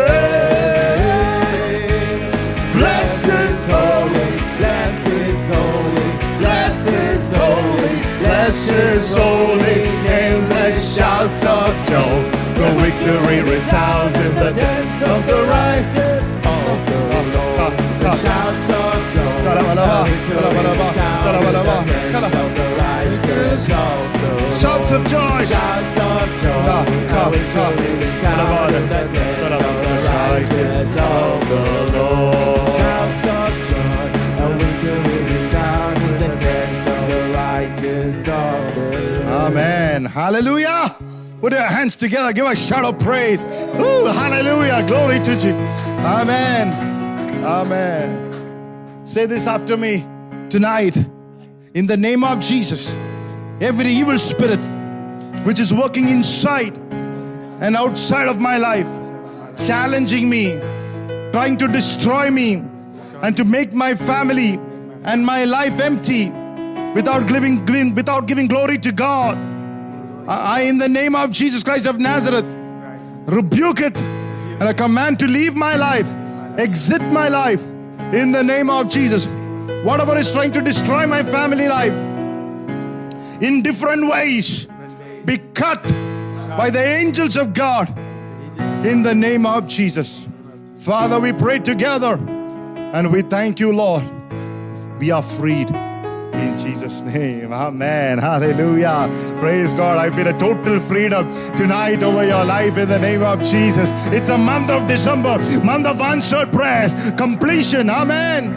Bless 8.51 8.69
his 8.69 9.15
holy 9.15 9.79
name. 10.03 10.43
Let 10.49 10.73
shouts 10.75 11.43
of 11.45 11.71
joy. 11.87 12.19
The 12.59 12.67
victory 12.81 13.41
resounds 13.49 14.19
in 14.19 14.35
the 14.35 14.51
depths 14.51 15.09
of 15.09 15.25
the 15.25 15.39
righteous. 15.47 16.23
of 16.45 16.79
the 16.85 16.99
Lord. 17.11 17.73
The 18.03 18.11
shouts 18.23 18.69
of 18.81 18.99
joy. 19.13 19.39
Kalabalaba, 19.45 20.03
the 20.03 20.11
victory 20.11 20.35
kalabalaba, 20.35 20.87
resound 20.89 21.19
kalabalaba, 21.25 21.75
in 21.81 21.87
the 21.87 21.93
tents 21.93 22.11
kala- 22.11 22.27
of 22.27 22.51
the 22.57 22.67
righteous 22.83 23.69
of 23.69 23.97
Lord. 24.21 24.53
Shouts 24.61 24.91
of 24.91 25.01
joy. 25.07 25.39
Shouts 25.53 25.97
of 26.07 26.27
joy. 26.43 26.63
Ka- 26.67 26.85
ka- 27.11 27.29
the 27.29 27.37
victory 27.37 27.53
ka- 27.53 27.71
resound 28.03 28.35
kalabala, 28.35 28.77
in 28.77 28.87
the 28.89 29.01
tents 29.13 29.41
of 29.41 29.61
kalabala, 29.61 30.11
righteous 30.11 30.91
of 30.91 31.11
of 31.11 31.49
the 31.49 31.63
Lord. 31.97 32.70
Amen. 40.01 40.11
Hallelujah. 40.11 40.95
Put 41.41 41.53
your 41.53 41.61
hands 41.61 41.95
together. 41.95 42.33
Give 42.33 42.45
a 42.45 42.55
shout 42.55 42.85
of 42.85 42.99
praise. 42.99 43.45
Ooh, 43.45 44.05
hallelujah. 44.05 44.83
Glory 44.87 45.19
to 45.19 45.35
you. 45.35 45.53
Amen. 46.03 46.73
Amen. 47.43 49.03
Say 49.03 49.25
this 49.25 49.47
after 49.47 49.77
me 49.77 50.05
tonight. 50.49 50.97
In 51.73 51.85
the 51.87 51.97
name 51.97 52.23
of 52.23 52.39
Jesus, 52.39 52.95
every 53.61 53.89
evil 53.89 54.17
spirit 54.17 54.63
which 55.45 55.59
is 55.59 55.73
working 55.73 56.07
inside 56.09 56.77
and 57.61 57.75
outside 57.75 58.27
of 58.27 58.39
my 58.39 58.57
life, 58.57 58.89
challenging 59.55 60.29
me, 60.29 60.59
trying 61.31 61.57
to 61.57 61.67
destroy 61.67 62.29
me, 62.29 62.63
and 63.21 63.37
to 63.37 63.45
make 63.45 63.71
my 63.71 63.93
family 63.95 64.59
and 65.03 65.25
my 65.25 65.45
life 65.45 65.79
empty 65.79 66.29
without 66.93 67.27
giving, 67.27 67.63
giving- 67.65 67.93
without 67.93 68.27
giving 68.27 68.47
glory 68.47 68.77
to 68.79 68.91
God. 68.91 69.50
I, 70.27 70.61
in 70.61 70.77
the 70.77 70.89
name 70.89 71.15
of 71.15 71.31
Jesus 71.31 71.63
Christ 71.63 71.85
of 71.87 71.99
Nazareth, 71.99 72.53
rebuke 73.25 73.79
it 73.81 73.99
and 74.01 74.63
I 74.63 74.73
command 74.73 75.19
to 75.19 75.27
leave 75.27 75.55
my 75.55 75.75
life, 75.75 76.13
exit 76.59 77.01
my 77.01 77.27
life 77.27 77.63
in 78.13 78.31
the 78.31 78.43
name 78.43 78.69
of 78.69 78.89
Jesus. 78.89 79.27
Whatever 79.83 80.15
is 80.15 80.31
trying 80.31 80.51
to 80.51 80.61
destroy 80.61 81.07
my 81.07 81.23
family 81.23 81.67
life 81.67 81.93
in 83.41 83.63
different 83.63 84.07
ways, 84.09 84.67
be 85.25 85.39
cut 85.53 85.81
by 86.57 86.69
the 86.69 86.83
angels 86.83 87.37
of 87.37 87.53
God 87.53 87.89
in 88.85 89.01
the 89.01 89.15
name 89.15 89.45
of 89.45 89.65
Jesus. 89.67 90.27
Father, 90.75 91.19
we 91.19 91.33
pray 91.33 91.59
together 91.59 92.13
and 92.93 93.11
we 93.11 93.21
thank 93.21 93.59
you, 93.59 93.71
Lord. 93.71 94.03
We 94.99 95.09
are 95.11 95.23
freed 95.23 95.71
in 96.33 96.57
Jesus' 96.57 97.01
name. 97.01 97.51
Amen. 97.53 98.17
Hallelujah. 98.17 99.09
Praise 99.39 99.73
God. 99.73 99.97
I 99.97 100.09
feel 100.15 100.27
a 100.27 100.37
total 100.37 100.79
freedom 100.79 101.29
tonight 101.55 102.03
over 102.03 102.25
your 102.25 102.45
life 102.45 102.77
in 102.77 102.89
the 102.89 102.99
name 102.99 103.23
of 103.23 103.43
Jesus. 103.43 103.91
It's 104.07 104.29
a 104.29 104.37
month 104.37 104.71
of 104.71 104.87
December, 104.87 105.37
month 105.63 105.85
of 105.85 106.01
answered 106.01 106.51
prayers, 106.51 106.93
completion. 107.13 107.89
Amen. 107.89 108.51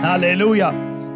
Hallelujah. 0.00 0.72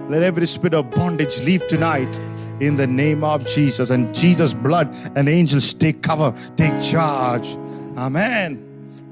Let 0.09 0.23
every 0.23 0.46
spirit 0.46 0.75
of 0.75 0.90
bondage 0.90 1.42
leave 1.44 1.66
tonight 1.68 2.18
in 2.61 2.77
the 2.77 2.87
name 2.87 3.25
of 3.25 3.44
Jesus. 3.46 3.90
And 3.90 4.14
Jesus' 4.14 4.55
blood 4.55 4.94
and 5.14 5.29
angels 5.29 5.73
take 5.75 6.03
cover, 6.03 6.35
take 6.57 6.81
charge. 6.81 7.57
Amen. 7.96 8.66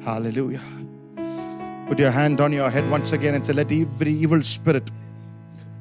Hallelujah. 0.05 0.63
Put 1.89 1.99
your 1.99 2.11
hand 2.11 2.41
on 2.41 2.53
your 2.53 2.69
head 2.69 2.89
once 2.91 3.13
again 3.13 3.35
and 3.35 3.45
say, 3.45 3.55
Let 3.55 3.73
every 3.73 4.13
evil 4.13 4.43
spirit 4.43 4.91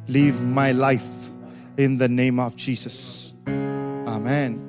leave 0.08 0.41
my 0.41 0.72
life 0.72 1.30
in 1.78 1.98
the 1.98 2.08
name 2.08 2.39
of 2.39 2.56
Jesus. 2.56 3.34
Amen. 3.48 4.63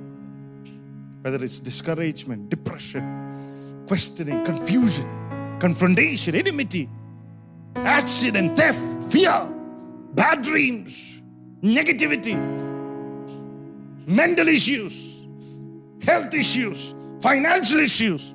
Whether 1.22 1.44
it's 1.44 1.58
discouragement, 1.58 2.50
depression, 2.50 3.84
questioning, 3.86 4.44
confusion, 4.44 5.58
confrontation, 5.58 6.34
enmity, 6.34 6.88
accident, 7.76 8.56
theft, 8.56 9.02
fear, 9.12 9.52
bad 10.14 10.42
dreams, 10.42 11.22
negativity, 11.62 12.36
mental 14.06 14.48
issues, 14.48 15.26
health 16.04 16.32
issues, 16.34 16.94
financial 17.20 17.80
issues. 17.80 18.34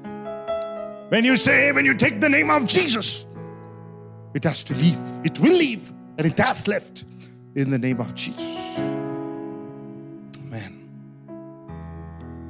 When 1.09 1.23
you 1.23 1.37
say, 1.37 1.71
when 1.71 1.85
you 1.85 1.93
take 1.93 2.19
the 2.19 2.29
name 2.29 2.49
of 2.49 2.65
Jesus, 2.65 3.27
it 4.33 4.43
has 4.43 4.63
to 4.65 4.73
leave. 4.73 4.99
It 5.23 5.39
will 5.39 5.55
leave. 5.55 5.92
And 6.17 6.27
it 6.27 6.37
has 6.37 6.67
left 6.67 7.05
in 7.55 7.69
the 7.69 7.77
name 7.77 7.99
of 7.99 8.13
Jesus. 8.15 8.77
Amen. 10.37 10.89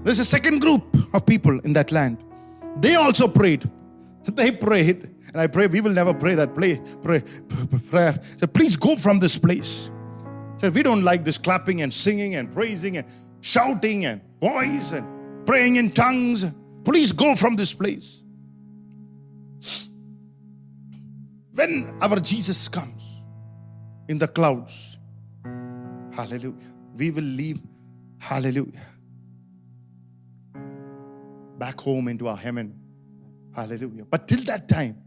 There's 0.04 0.19
a 0.19 0.26
second 0.26 0.60
group 0.60 0.84
of 1.13 1.26
people 1.26 1.60
in 1.60 1.73
that 1.73 1.91
land. 1.91 2.17
They 2.78 2.95
also 2.95 3.28
prayed. 3.28 3.69
They 4.36 4.52
prayed, 4.52 5.10
and 5.34 5.41
I 5.41 5.47
pray 5.47 5.67
we 5.67 5.82
will 5.82 5.91
never 5.91 6.13
pray 6.13 6.34
that 6.36 6.56
play, 6.56 6.80
pray, 7.02 7.23
prayer. 7.89 8.17
So 8.38 8.47
please 8.47 8.78
go 8.78 8.95
from 8.95 9.19
this 9.19 9.38
place. 9.38 9.91
Said 10.56 10.73
we 10.73 10.82
don't 10.82 11.04
like 11.04 11.26
this 11.26 11.38
clapping 11.38 11.82
and 11.82 11.93
singing 11.93 12.36
and 12.36 12.49
praising 12.49 12.95
and 12.95 13.06
shouting 13.41 14.06
and 14.06 14.21
voice 14.39 14.93
and 14.93 15.45
praying 15.45 15.76
in 15.76 15.91
tongues. 15.91 16.45
Please 16.86 17.12
go 17.12 17.36
from 17.36 17.58
this 17.58 17.73
place. 17.73 18.23
When 21.54 21.93
our 22.02 22.17
Jesus 22.21 22.69
comes 22.69 23.12
in 24.13 24.19
the 24.19 24.28
clouds, 24.28 24.99
hallelujah, 26.15 26.71
we 26.95 27.10
will 27.10 27.23
leave, 27.23 27.63
hallelujah, 28.19 28.86
back 31.58 31.82
home 31.82 32.08
into 32.08 32.28
our 32.28 32.38
heaven. 32.38 32.80
Hallelujah. 33.56 34.06
But 34.06 34.28
till 34.28 34.43
that 34.45 34.67
time, 34.67 34.97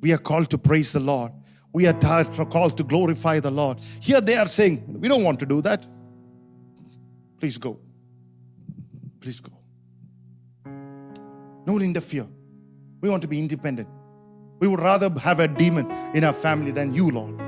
we 0.00 0.12
are 0.12 0.18
called 0.18 0.50
to 0.50 0.58
praise 0.58 0.92
the 0.92 1.00
Lord. 1.00 1.30
We 1.72 1.86
are 1.86 1.94
called 1.94 2.76
to 2.76 2.82
glorify 2.82 3.38
the 3.38 3.50
Lord. 3.52 3.80
Here 4.00 4.20
they 4.20 4.36
are 4.36 4.46
saying, 4.46 4.84
We 5.00 5.08
don't 5.08 5.22
want 5.22 5.38
to 5.40 5.46
do 5.46 5.60
that. 5.62 5.86
Please 7.38 7.58
go. 7.58 7.78
Please 9.20 9.40
go. 9.40 9.52
No 11.66 11.78
interfere. 11.78 12.26
We 13.00 13.08
want 13.08 13.22
to 13.22 13.28
be 13.28 13.38
independent. 13.38 13.88
We 14.60 14.68
would 14.68 14.80
rather 14.80 15.08
have 15.20 15.40
a 15.40 15.48
demon 15.48 15.90
in 16.14 16.24
our 16.24 16.32
family 16.32 16.70
than 16.70 16.94
you, 16.94 17.10
Lord. 17.10 17.43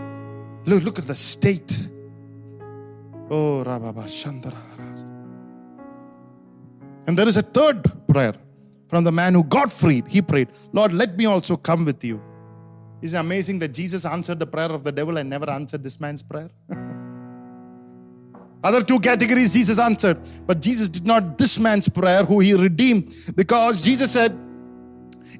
Look, 0.66 0.82
look 0.82 0.98
at 0.98 1.06
the 1.06 1.14
state. 1.14 1.88
Oh, 3.30 3.62
Rababa 3.64 4.04
Shandara. 4.04 4.76
And 7.06 7.16
there 7.16 7.28
is 7.28 7.36
a 7.36 7.42
third 7.42 7.84
prayer 8.08 8.34
from 8.88 9.04
the 9.04 9.12
man 9.12 9.34
who 9.34 9.44
got 9.44 9.72
freed. 9.72 10.08
He 10.08 10.20
prayed, 10.20 10.48
Lord, 10.72 10.92
let 10.92 11.16
me 11.16 11.26
also 11.26 11.56
come 11.56 11.84
with 11.84 12.02
you. 12.04 12.20
Is 13.00 13.14
it 13.14 13.18
amazing 13.18 13.60
that 13.60 13.68
Jesus 13.68 14.04
answered 14.04 14.40
the 14.40 14.46
prayer 14.46 14.72
of 14.72 14.82
the 14.82 14.90
devil 14.90 15.16
and 15.18 15.30
never 15.30 15.48
answered 15.48 15.84
this 15.84 16.00
man's 16.00 16.22
prayer? 16.22 16.50
Other 18.64 18.82
two 18.82 18.98
categories 18.98 19.52
Jesus 19.52 19.78
answered, 19.78 20.18
but 20.46 20.60
Jesus 20.60 20.88
did 20.88 21.06
not 21.06 21.38
this 21.38 21.60
man's 21.60 21.88
prayer 21.88 22.24
who 22.24 22.40
he 22.40 22.54
redeemed 22.54 23.14
because 23.36 23.80
Jesus 23.82 24.10
said, 24.12 24.36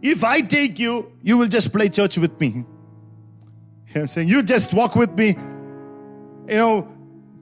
If 0.03 0.23
I 0.23 0.41
take 0.41 0.79
you, 0.79 1.11
you 1.23 1.37
will 1.37 1.49
just 1.49 1.73
play 1.73 1.89
church 1.89 2.19
with 2.19 2.39
me. 2.41 2.65
I'm 4.03 4.09
saying, 4.09 4.29
You 4.29 4.43
just 4.43 4.75
walk 4.75 4.97
with 4.97 5.13
me, 5.13 5.29
you 6.49 6.57
know, 6.57 6.83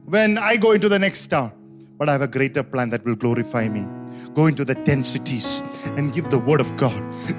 when 0.05 0.38
I 0.38 0.57
go 0.57 0.73
into 0.73 0.88
the 0.88 0.99
next 0.99 1.27
town. 1.29 1.53
But 1.97 2.09
I 2.09 2.12
have 2.12 2.23
a 2.23 2.29
greater 2.29 2.64
plan 2.64 2.90
that 2.90 3.05
will 3.05 3.14
glorify 3.14 3.69
me. 3.69 3.87
Go 4.35 4.47
into 4.47 4.64
the 4.64 4.75
10 4.75 5.05
cities 5.05 5.62
and 5.97 6.12
give 6.12 6.29
the 6.29 6.38
word 6.38 6.61
of 6.61 6.77
God. 6.77 6.93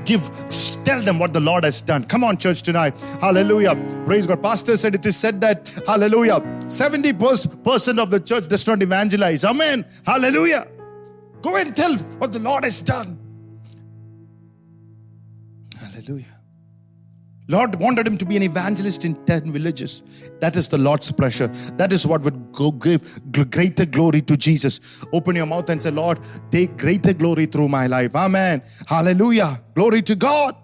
Give, 0.06 0.22
tell 0.86 1.02
them 1.02 1.20
what 1.20 1.34
the 1.34 1.42
Lord 1.42 1.66
has 1.66 1.82
done. 1.82 2.06
Come 2.06 2.24
on, 2.24 2.38
church, 2.38 2.64
tonight. 2.64 3.00
Hallelujah. 3.20 3.76
Praise 4.06 4.26
God. 4.26 4.42
Pastor 4.42 4.78
said 4.78 4.96
it 4.96 5.06
is 5.06 5.18
said 5.18 5.42
that, 5.42 5.68
hallelujah, 5.86 6.40
70% 6.68 8.00
of 8.00 8.10
the 8.10 8.20
church 8.20 8.48
does 8.48 8.66
not 8.66 8.82
evangelize. 8.82 9.44
Amen. 9.44 9.86
Hallelujah. 10.06 10.68
Go 11.42 11.58
and 11.58 11.76
tell 11.76 11.96
what 12.18 12.32
the 12.32 12.40
Lord 12.40 12.64
has 12.64 12.82
done. 12.82 13.20
Hallelujah. 15.78 16.35
Lord 17.48 17.76
wanted 17.76 18.08
him 18.08 18.18
to 18.18 18.26
be 18.26 18.38
an 18.38 18.44
evangelist 18.44 19.06
in 19.06 19.24
10 19.26 19.52
villages. 19.52 20.02
That 20.40 20.56
is 20.56 20.68
the 20.68 20.80
Lord's 20.80 21.12
pleasure. 21.12 21.48
That 21.78 21.94
is 21.94 22.08
what 22.08 22.22
would 22.22 22.52
go 22.52 22.72
give 22.72 23.22
greater 23.52 23.86
glory 23.86 24.22
to 24.22 24.36
Jesus. 24.36 25.06
Open 25.14 25.36
your 25.36 25.46
mouth 25.46 25.70
and 25.70 25.82
say, 25.82 25.92
Lord, 25.92 26.20
take 26.50 26.76
greater 26.78 27.14
glory 27.14 27.46
through 27.46 27.68
my 27.68 27.86
life. 27.86 28.16
Amen. 28.16 28.64
Hallelujah. 28.88 29.62
Glory 29.76 30.02
to 30.02 30.16
God. 30.16 30.56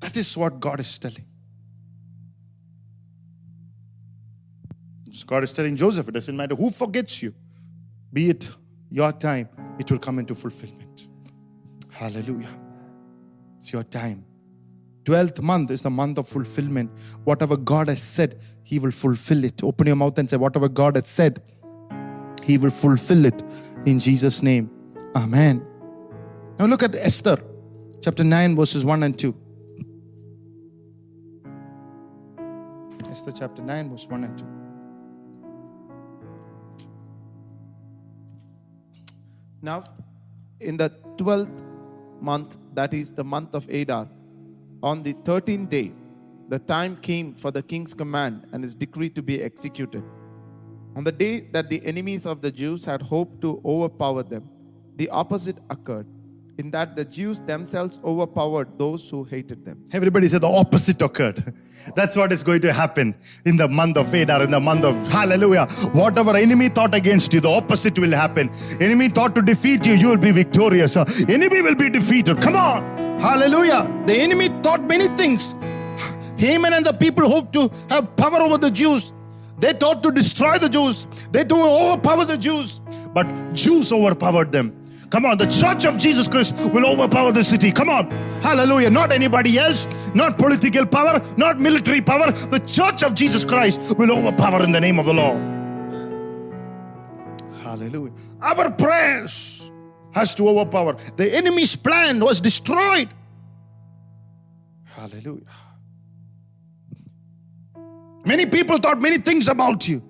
That 0.00 0.16
is 0.16 0.36
what 0.36 0.60
God 0.60 0.80
is 0.80 0.98
telling. 0.98 1.24
God 5.26 5.42
is 5.42 5.52
telling 5.52 5.76
Joseph, 5.76 6.08
it 6.08 6.12
doesn't 6.12 6.36
matter 6.36 6.54
who 6.54 6.70
forgets 6.70 7.22
you, 7.22 7.34
be 8.12 8.30
it 8.30 8.50
your 8.90 9.12
time, 9.12 9.48
it 9.78 9.90
will 9.90 9.98
come 9.98 10.18
into 10.18 10.34
fulfillment. 10.34 11.08
Hallelujah. 11.90 12.60
It's 13.58 13.72
your 13.72 13.82
time. 13.82 14.25
12th 15.06 15.40
month 15.40 15.70
is 15.70 15.82
the 15.82 15.90
month 15.90 16.18
of 16.18 16.28
fulfillment. 16.28 16.90
Whatever 17.22 17.56
God 17.56 17.88
has 17.88 18.02
said, 18.02 18.40
He 18.64 18.80
will 18.80 18.90
fulfill 18.90 19.44
it. 19.44 19.62
Open 19.62 19.86
your 19.86 19.96
mouth 19.96 20.18
and 20.18 20.28
say, 20.28 20.36
Whatever 20.36 20.68
God 20.68 20.96
has 20.96 21.06
said, 21.06 21.40
He 22.42 22.58
will 22.58 22.70
fulfill 22.70 23.24
it 23.24 23.40
in 23.86 24.00
Jesus' 24.00 24.42
name. 24.42 24.68
Amen. 25.14 25.64
Now 26.58 26.66
look 26.66 26.82
at 26.82 26.96
Esther, 26.96 27.38
chapter 28.02 28.24
9, 28.24 28.56
verses 28.56 28.84
1 28.84 29.02
and 29.04 29.16
2. 29.16 29.34
Esther 33.08 33.32
chapter 33.32 33.62
9, 33.62 33.90
verse 33.90 34.06
1 34.08 34.24
and 34.24 34.38
2. 34.38 34.44
Now, 39.62 39.84
in 40.60 40.76
the 40.76 40.90
twelfth 41.16 41.62
month, 42.20 42.56
that 42.74 42.92
is 42.92 43.12
the 43.12 43.24
month 43.24 43.54
of 43.54 43.68
Adar, 43.68 44.08
on 44.86 45.02
the 45.02 45.12
thirteenth 45.28 45.68
day, 45.68 45.92
the 46.48 46.58
time 46.60 46.96
came 47.06 47.34
for 47.34 47.50
the 47.50 47.62
king's 47.70 47.92
command 47.92 48.46
and 48.52 48.62
his 48.62 48.74
decree 48.82 49.10
to 49.10 49.22
be 49.30 49.42
executed. 49.42 50.04
On 50.94 51.02
the 51.02 51.10
day 51.10 51.40
that 51.54 51.68
the 51.68 51.84
enemies 51.84 52.24
of 52.24 52.40
the 52.40 52.52
Jews 52.52 52.84
had 52.84 53.02
hoped 53.02 53.40
to 53.40 53.60
overpower 53.64 54.22
them, 54.22 54.48
the 54.94 55.08
opposite 55.10 55.58
occurred, 55.70 56.06
in 56.58 56.70
that 56.70 56.96
the 56.96 57.04
Jews 57.04 57.40
themselves 57.40 58.00
overpowered 58.04 58.78
those 58.78 59.08
who 59.10 59.24
hated 59.24 59.64
them. 59.64 59.84
Everybody 59.92 60.26
said 60.28 60.40
the 60.40 60.48
opposite 60.48 61.02
occurred. 61.02 61.54
That's 61.94 62.16
what 62.16 62.32
is 62.32 62.42
going 62.42 62.62
to 62.62 62.72
happen 62.72 63.14
in 63.44 63.56
the 63.56 63.68
month 63.68 63.96
of 63.96 64.12
Adar, 64.12 64.42
in 64.42 64.50
the 64.50 64.58
month 64.58 64.84
of 64.84 64.96
Hallelujah. 65.08 65.66
Whatever 65.92 66.34
enemy 66.36 66.68
thought 66.68 66.94
against 66.94 67.32
you, 67.32 67.40
the 67.40 67.50
opposite 67.50 67.98
will 67.98 68.12
happen. 68.12 68.50
Enemy 68.80 69.10
thought 69.10 69.34
to 69.36 69.42
defeat 69.42 69.86
you, 69.86 69.94
you 69.94 70.08
will 70.08 70.16
be 70.16 70.32
victorious. 70.32 70.96
Enemy 70.96 71.62
will 71.62 71.74
be 71.74 71.90
defeated. 71.90 72.40
Come 72.40 72.56
on. 72.56 73.20
Hallelujah. 73.20 73.82
The 74.06 74.16
enemy 74.16 74.48
thought 74.62 74.82
many 74.82 75.08
things. 75.16 75.54
Haman 76.38 76.72
and 76.72 76.84
the 76.84 76.92
people 76.92 77.28
hoped 77.28 77.52
to 77.52 77.70
have 77.90 78.16
power 78.16 78.40
over 78.40 78.58
the 78.58 78.70
Jews. 78.70 79.12
They 79.58 79.72
thought 79.72 80.02
to 80.02 80.10
destroy 80.10 80.58
the 80.58 80.68
Jews. 80.68 81.06
They 81.30 81.44
to 81.44 81.54
overpower 81.54 82.24
the 82.24 82.36
Jews. 82.36 82.80
But 83.14 83.26
Jews 83.52 83.92
overpowered 83.92 84.52
them. 84.52 84.85
Come 85.10 85.24
on, 85.24 85.38
the 85.38 85.46
church 85.46 85.84
of 85.86 85.98
Jesus 85.98 86.28
Christ 86.28 86.56
will 86.70 86.86
overpower 86.86 87.32
the 87.32 87.44
city. 87.44 87.70
Come 87.70 87.88
on. 87.88 88.10
Hallelujah. 88.42 88.90
Not 88.90 89.12
anybody 89.12 89.58
else, 89.58 89.86
not 90.14 90.36
political 90.36 90.84
power, 90.84 91.20
not 91.36 91.60
military 91.60 92.00
power. 92.00 92.32
The 92.32 92.60
church 92.60 93.02
of 93.02 93.14
Jesus 93.14 93.44
Christ 93.44 93.96
will 93.98 94.10
overpower 94.10 94.62
in 94.62 94.72
the 94.72 94.80
name 94.80 94.98
of 94.98 95.06
the 95.06 95.14
Lord. 95.14 95.38
Hallelujah. 97.62 98.12
Our 98.40 98.70
prayers 98.72 99.70
has 100.12 100.34
to 100.36 100.48
overpower. 100.48 100.96
The 101.16 101.34
enemy's 101.34 101.76
plan 101.76 102.20
was 102.20 102.40
destroyed. 102.40 103.08
Hallelujah. 104.84 105.44
Many 108.24 108.46
people 108.46 108.78
thought 108.78 109.00
many 109.00 109.18
things 109.18 109.46
about 109.46 109.86
you 109.86 110.02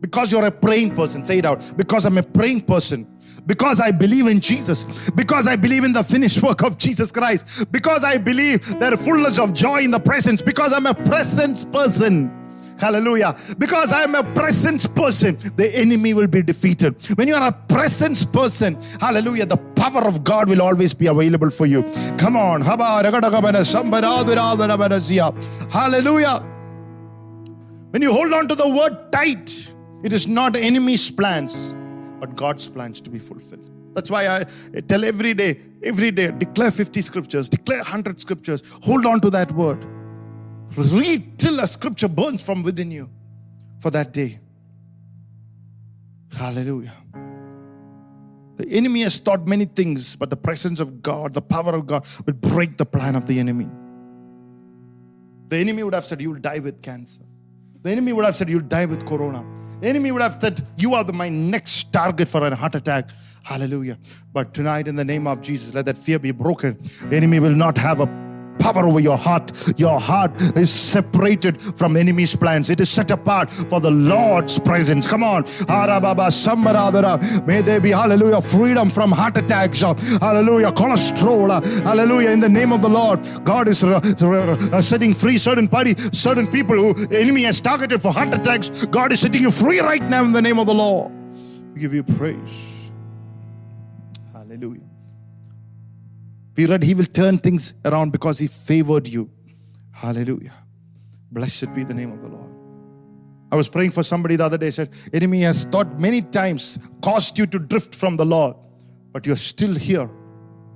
because 0.00 0.30
you're 0.30 0.44
a 0.44 0.50
praying 0.50 0.94
person. 0.94 1.24
Say 1.24 1.38
it 1.38 1.44
out. 1.44 1.72
Because 1.76 2.04
I'm 2.04 2.18
a 2.18 2.22
praying 2.22 2.60
person. 2.62 3.06
Because 3.46 3.80
I 3.80 3.90
believe 3.92 4.26
in 4.26 4.40
Jesus. 4.40 4.84
Because 5.10 5.46
I 5.46 5.56
believe 5.56 5.84
in 5.84 5.92
the 5.92 6.02
finished 6.02 6.42
work 6.42 6.62
of 6.62 6.78
Jesus 6.78 7.12
Christ. 7.12 7.70
Because 7.70 8.02
I 8.04 8.18
believe 8.18 8.78
there 8.78 8.92
is 8.92 9.04
fullness 9.04 9.38
of 9.38 9.54
joy 9.54 9.80
in 9.80 9.90
the 9.90 10.00
presence. 10.00 10.42
Because 10.42 10.72
I'm 10.72 10.86
a 10.86 10.94
presence 10.94 11.64
person. 11.64 12.30
Hallelujah. 12.78 13.34
Because 13.58 13.92
I 13.92 14.02
am 14.02 14.14
a 14.14 14.22
presence 14.34 14.86
person, 14.86 15.38
the 15.56 15.74
enemy 15.74 16.12
will 16.12 16.26
be 16.26 16.42
defeated. 16.42 16.94
When 17.16 17.26
you 17.26 17.34
are 17.34 17.48
a 17.48 17.52
presence 17.52 18.24
person, 18.24 18.78
hallelujah, 19.00 19.46
the 19.46 19.56
power 19.56 20.04
of 20.06 20.22
God 20.24 20.48
will 20.48 20.60
always 20.60 20.92
be 20.92 21.06
available 21.06 21.48
for 21.50 21.64
you. 21.66 21.82
Come 22.18 22.36
on. 22.36 22.60
Hallelujah. 25.70 26.40
When 27.90 28.02
you 28.02 28.12
hold 28.12 28.32
on 28.34 28.48
to 28.48 28.54
the 28.54 28.68
word 28.68 29.10
tight, 29.10 29.74
it 30.04 30.12
is 30.12 30.26
not 30.26 30.54
enemy's 30.54 31.10
plans, 31.10 31.74
but 32.20 32.36
God's 32.36 32.68
plans 32.68 33.00
to 33.02 33.10
be 33.10 33.18
fulfilled. 33.18 33.70
That's 33.94 34.10
why 34.10 34.28
I 34.28 34.44
tell 34.88 35.04
every 35.04 35.32
day, 35.32 35.58
every 35.82 36.10
day, 36.10 36.30
declare 36.30 36.70
50 36.70 37.00
scriptures, 37.00 37.48
declare 37.48 37.78
100 37.78 38.20
scriptures. 38.20 38.62
Hold 38.82 39.06
on 39.06 39.20
to 39.20 39.30
that 39.30 39.50
word. 39.52 39.84
Read 40.76 41.38
till 41.38 41.60
a 41.60 41.66
scripture 41.66 42.08
burns 42.08 42.42
from 42.42 42.62
within 42.62 42.90
you 42.90 43.08
for 43.78 43.90
that 43.90 44.12
day. 44.12 44.38
Hallelujah. 46.36 46.92
The 48.56 48.68
enemy 48.68 49.02
has 49.02 49.18
thought 49.18 49.46
many 49.46 49.64
things, 49.66 50.16
but 50.16 50.30
the 50.30 50.36
presence 50.36 50.80
of 50.80 51.02
God, 51.02 51.34
the 51.34 51.42
power 51.42 51.74
of 51.74 51.86
God, 51.86 52.06
will 52.26 52.34
break 52.34 52.76
the 52.76 52.86
plan 52.86 53.14
of 53.14 53.26
the 53.26 53.38
enemy. 53.38 53.68
The 55.48 55.56
enemy 55.56 55.82
would 55.82 55.94
have 55.94 56.04
said, 56.04 56.20
You'll 56.20 56.34
die 56.40 56.58
with 56.58 56.82
cancer. 56.82 57.22
The 57.82 57.90
enemy 57.90 58.12
would 58.12 58.24
have 58.24 58.34
said, 58.34 58.50
You'll 58.50 58.60
die 58.60 58.86
with 58.86 59.06
corona. 59.06 59.44
Enemy 59.82 60.12
would 60.12 60.22
have 60.22 60.38
said, 60.40 60.66
You 60.76 60.94
are 60.94 61.04
the, 61.04 61.12
my 61.12 61.28
next 61.28 61.92
target 61.92 62.28
for 62.28 62.46
a 62.46 62.54
heart 62.54 62.74
attack. 62.74 63.10
Hallelujah. 63.44 63.98
But 64.32 64.54
tonight, 64.54 64.88
in 64.88 64.96
the 64.96 65.04
name 65.04 65.26
of 65.26 65.40
Jesus, 65.40 65.74
let 65.74 65.84
that 65.86 65.98
fear 65.98 66.18
be 66.18 66.32
broken. 66.32 66.78
Enemy 67.12 67.40
will 67.40 67.54
not 67.54 67.78
have 67.78 68.00
a 68.00 68.25
power 68.72 68.86
over 68.86 69.00
your 69.00 69.16
heart. 69.16 69.52
Your 69.78 70.00
heart 70.00 70.32
is 70.56 70.70
separated 70.72 71.60
from 71.78 71.96
enemy's 71.96 72.34
plans. 72.34 72.70
It 72.70 72.80
is 72.80 72.90
set 72.90 73.10
apart 73.10 73.50
for 73.50 73.80
the 73.80 73.90
Lord's 73.90 74.58
presence. 74.58 75.06
Come 75.06 75.22
on. 75.22 75.44
May 77.46 77.62
there 77.62 77.80
be, 77.80 77.90
hallelujah, 77.90 78.40
freedom 78.40 78.90
from 78.90 79.12
heart 79.12 79.36
attacks. 79.36 79.82
uh, 79.82 79.94
Hallelujah. 80.20 80.72
Cholesterol. 80.72 81.50
uh, 81.50 81.84
Hallelujah. 81.84 82.30
In 82.30 82.40
the 82.40 82.48
name 82.48 82.72
of 82.72 82.82
the 82.82 82.88
Lord, 82.88 83.20
God 83.44 83.68
is 83.68 83.84
uh, 83.84 84.00
uh, 84.00 84.82
setting 84.82 85.14
free 85.14 85.38
certain 85.38 85.68
party, 85.68 85.94
certain 86.12 86.46
people 86.46 86.76
who 86.76 87.06
enemy 87.14 87.42
has 87.42 87.60
targeted 87.60 88.02
for 88.02 88.12
heart 88.12 88.34
attacks. 88.34 88.86
God 88.86 89.12
is 89.12 89.20
setting 89.20 89.42
you 89.42 89.50
free 89.50 89.80
right 89.80 90.02
now 90.02 90.24
in 90.24 90.32
the 90.32 90.42
name 90.42 90.58
of 90.58 90.66
the 90.66 90.74
Lord. 90.74 91.12
We 91.74 91.80
give 91.80 91.94
you 91.94 92.02
praise. 92.02 92.90
Hallelujah. 94.32 94.95
We 96.56 96.66
read 96.66 96.82
he 96.82 96.94
will 96.94 97.04
turn 97.04 97.38
things 97.38 97.74
around 97.84 98.12
because 98.12 98.38
he 98.38 98.46
favored 98.46 99.06
you. 99.06 99.30
Hallelujah. 99.92 100.54
Blessed 101.30 101.74
be 101.74 101.84
the 101.84 101.94
name 101.94 102.12
of 102.12 102.22
the 102.22 102.28
Lord. 102.28 102.50
I 103.52 103.56
was 103.56 103.68
praying 103.68 103.92
for 103.92 104.02
somebody 104.02 104.36
the 104.36 104.44
other 104.44 104.58
day, 104.58 104.70
said, 104.70 104.90
enemy 105.12 105.42
has 105.42 105.64
thought 105.64 106.00
many 106.00 106.22
times, 106.22 106.78
caused 107.02 107.38
you 107.38 107.46
to 107.46 107.58
drift 107.58 107.94
from 107.94 108.16
the 108.16 108.24
Lord, 108.24 108.56
but 109.12 109.26
you're 109.26 109.36
still 109.36 109.74
here 109.74 110.10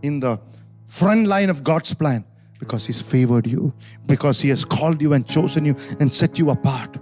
in 0.02 0.20
the 0.20 0.40
front 0.86 1.26
line 1.26 1.50
of 1.50 1.64
God's 1.64 1.92
plan 1.94 2.24
because 2.58 2.86
he's 2.86 3.00
favored 3.00 3.46
you, 3.46 3.72
because 4.06 4.40
he 4.40 4.50
has 4.50 4.64
called 4.64 5.00
you 5.00 5.14
and 5.14 5.26
chosen 5.26 5.64
you 5.64 5.74
and 5.98 6.12
set 6.12 6.38
you 6.38 6.50
apart. 6.50 6.98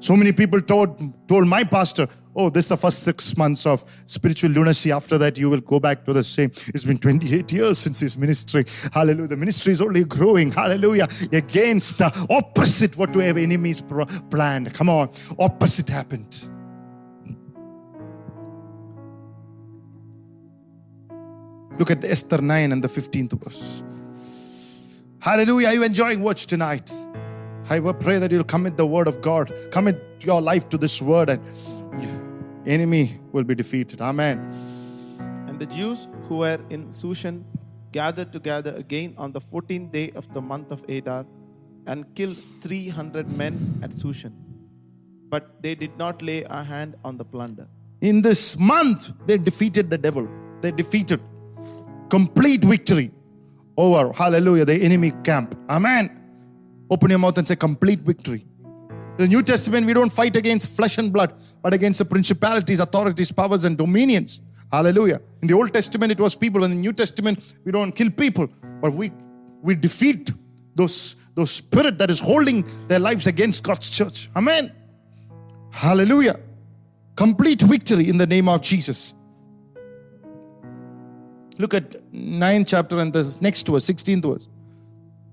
So 0.00 0.16
many 0.16 0.32
people 0.32 0.60
told, 0.62 1.28
told 1.28 1.46
my 1.46 1.62
pastor, 1.62 2.08
Oh, 2.34 2.48
this 2.48 2.66
is 2.66 2.68
the 2.68 2.76
first 2.76 3.02
six 3.02 3.36
months 3.36 3.66
of 3.66 3.84
spiritual 4.06 4.50
lunacy. 4.50 4.92
After 4.92 5.18
that, 5.18 5.36
you 5.36 5.50
will 5.50 5.60
go 5.60 5.80
back 5.80 6.04
to 6.06 6.12
the 6.12 6.22
same. 6.22 6.52
It's 6.68 6.84
been 6.84 6.96
28 6.96 7.52
years 7.52 7.78
since 7.78 8.00
his 8.00 8.16
ministry. 8.16 8.64
Hallelujah. 8.92 9.28
The 9.28 9.36
ministry 9.36 9.72
is 9.72 9.82
only 9.82 10.04
growing. 10.04 10.52
Hallelujah. 10.52 11.08
Against 11.32 11.98
the 11.98 12.26
opposite 12.30 12.96
what 12.96 13.14
we 13.16 13.24
have 13.24 13.36
enemies 13.36 13.82
planned. 14.30 14.72
Come 14.74 14.88
on. 14.88 15.10
Opposite 15.38 15.88
happened. 15.88 16.48
Look 21.78 21.90
at 21.90 22.04
Esther 22.04 22.40
9 22.40 22.72
and 22.72 22.84
the 22.84 22.88
15th 22.88 23.42
verse. 23.42 23.82
Hallelujah. 25.18 25.68
Are 25.68 25.74
you 25.74 25.82
enjoying 25.82 26.22
watch 26.22 26.46
tonight? 26.46 26.92
I 27.70 27.78
pray 27.78 28.18
that 28.18 28.32
you'll 28.32 28.42
commit 28.42 28.76
the 28.76 28.84
word 28.84 29.06
of 29.06 29.20
God, 29.20 29.52
commit 29.70 30.02
your 30.20 30.40
life 30.40 30.68
to 30.70 30.76
this 30.76 31.00
word, 31.00 31.30
and 31.30 31.40
enemy 32.66 33.20
will 33.30 33.44
be 33.44 33.54
defeated. 33.54 34.00
Amen. 34.00 34.38
And 35.46 35.56
the 35.60 35.66
Jews 35.66 36.08
who 36.28 36.38
were 36.38 36.58
in 36.68 36.88
Sushan 36.88 37.44
gathered 37.92 38.32
together 38.32 38.74
again 38.76 39.14
on 39.16 39.30
the 39.30 39.40
14th 39.40 39.92
day 39.92 40.10
of 40.16 40.32
the 40.34 40.40
month 40.40 40.72
of 40.72 40.84
Adar 40.88 41.24
and 41.86 42.12
killed 42.16 42.38
300 42.60 43.30
men 43.30 43.78
at 43.84 43.90
Sushan. 43.90 44.32
But 45.28 45.62
they 45.62 45.76
did 45.76 45.96
not 45.96 46.22
lay 46.22 46.42
a 46.42 46.64
hand 46.64 46.96
on 47.04 47.18
the 47.18 47.24
plunder. 47.24 47.68
In 48.00 48.20
this 48.20 48.58
month, 48.58 49.12
they 49.26 49.38
defeated 49.38 49.90
the 49.90 49.98
devil. 49.98 50.28
They 50.60 50.72
defeated 50.72 51.20
complete 52.08 52.64
victory. 52.64 53.12
over, 53.76 54.12
hallelujah, 54.12 54.64
the 54.64 54.74
enemy 54.74 55.12
camp. 55.24 55.56
Amen. 55.70 56.19
Open 56.90 57.10
your 57.10 57.18
mouth 57.18 57.38
and 57.38 57.46
say, 57.46 57.56
complete 57.56 58.00
victory. 58.00 58.44
The 59.16 59.28
New 59.28 59.42
Testament, 59.42 59.86
we 59.86 59.92
don't 59.92 60.10
fight 60.10 60.34
against 60.36 60.74
flesh 60.76 60.98
and 60.98 61.12
blood, 61.12 61.34
but 61.62 61.72
against 61.74 61.98
the 61.98 62.04
principalities, 62.04 62.80
authorities, 62.80 63.30
powers, 63.30 63.64
and 63.64 63.76
dominions. 63.76 64.40
Hallelujah. 64.72 65.20
In 65.42 65.48
the 65.48 65.54
Old 65.54 65.72
Testament, 65.72 66.12
it 66.12 66.20
was 66.20 66.34
people. 66.34 66.64
In 66.64 66.70
the 66.70 66.76
New 66.76 66.92
Testament, 66.92 67.54
we 67.64 67.72
don't 67.72 67.92
kill 67.92 68.10
people, 68.10 68.48
but 68.80 68.92
we 68.92 69.12
we 69.62 69.74
defeat 69.74 70.32
those 70.74 71.16
those 71.34 71.50
spirit 71.50 71.98
that 71.98 72.10
is 72.10 72.20
holding 72.20 72.64
their 72.88 72.98
lives 72.98 73.26
against 73.26 73.62
God's 73.62 73.90
church. 73.90 74.30
Amen. 74.36 74.72
Hallelujah. 75.72 76.38
Complete 77.16 77.62
victory 77.62 78.08
in 78.08 78.16
the 78.16 78.26
name 78.26 78.48
of 78.48 78.62
Jesus. 78.62 79.14
Look 81.58 81.74
at 81.74 81.90
9th 82.12 82.68
chapter 82.68 82.98
and 83.00 83.12
the 83.12 83.38
next 83.40 83.66
verse, 83.66 83.86
16th 83.86 84.22
verse. 84.22 84.48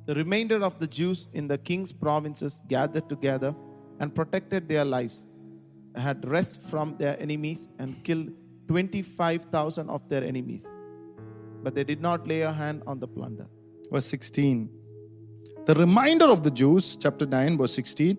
The 0.07 0.15
remainder 0.15 0.63
of 0.63 0.79
the 0.79 0.87
Jews 0.87 1.27
in 1.33 1.49
the 1.49 1.57
king's 1.57 1.91
provinces 1.91 2.63
gathered 2.69 3.09
together 3.09 3.53
and 3.99 4.15
protected 4.15 4.69
their 4.69 4.85
lives, 4.85 5.25
had 5.95 6.25
rest 6.25 6.61
from 6.61 6.95
their 6.97 7.19
enemies, 7.19 7.67
and 7.77 8.01
killed 8.05 8.29
25,000 8.69 9.89
of 9.89 10.07
their 10.07 10.23
enemies. 10.23 10.65
But 11.61 11.75
they 11.75 11.83
did 11.83 11.99
not 11.99 12.25
lay 12.25 12.41
a 12.43 12.53
hand 12.53 12.83
on 12.87 13.01
the 13.01 13.07
plunder. 13.07 13.47
verse 13.91 14.05
16. 14.05 14.69
The 15.65 15.75
remainder 15.75 16.27
of 16.27 16.41
the 16.41 16.51
Jews, 16.51 16.95
chapter 16.95 17.25
9, 17.25 17.57
verse 17.57 17.73
16, 17.73 18.17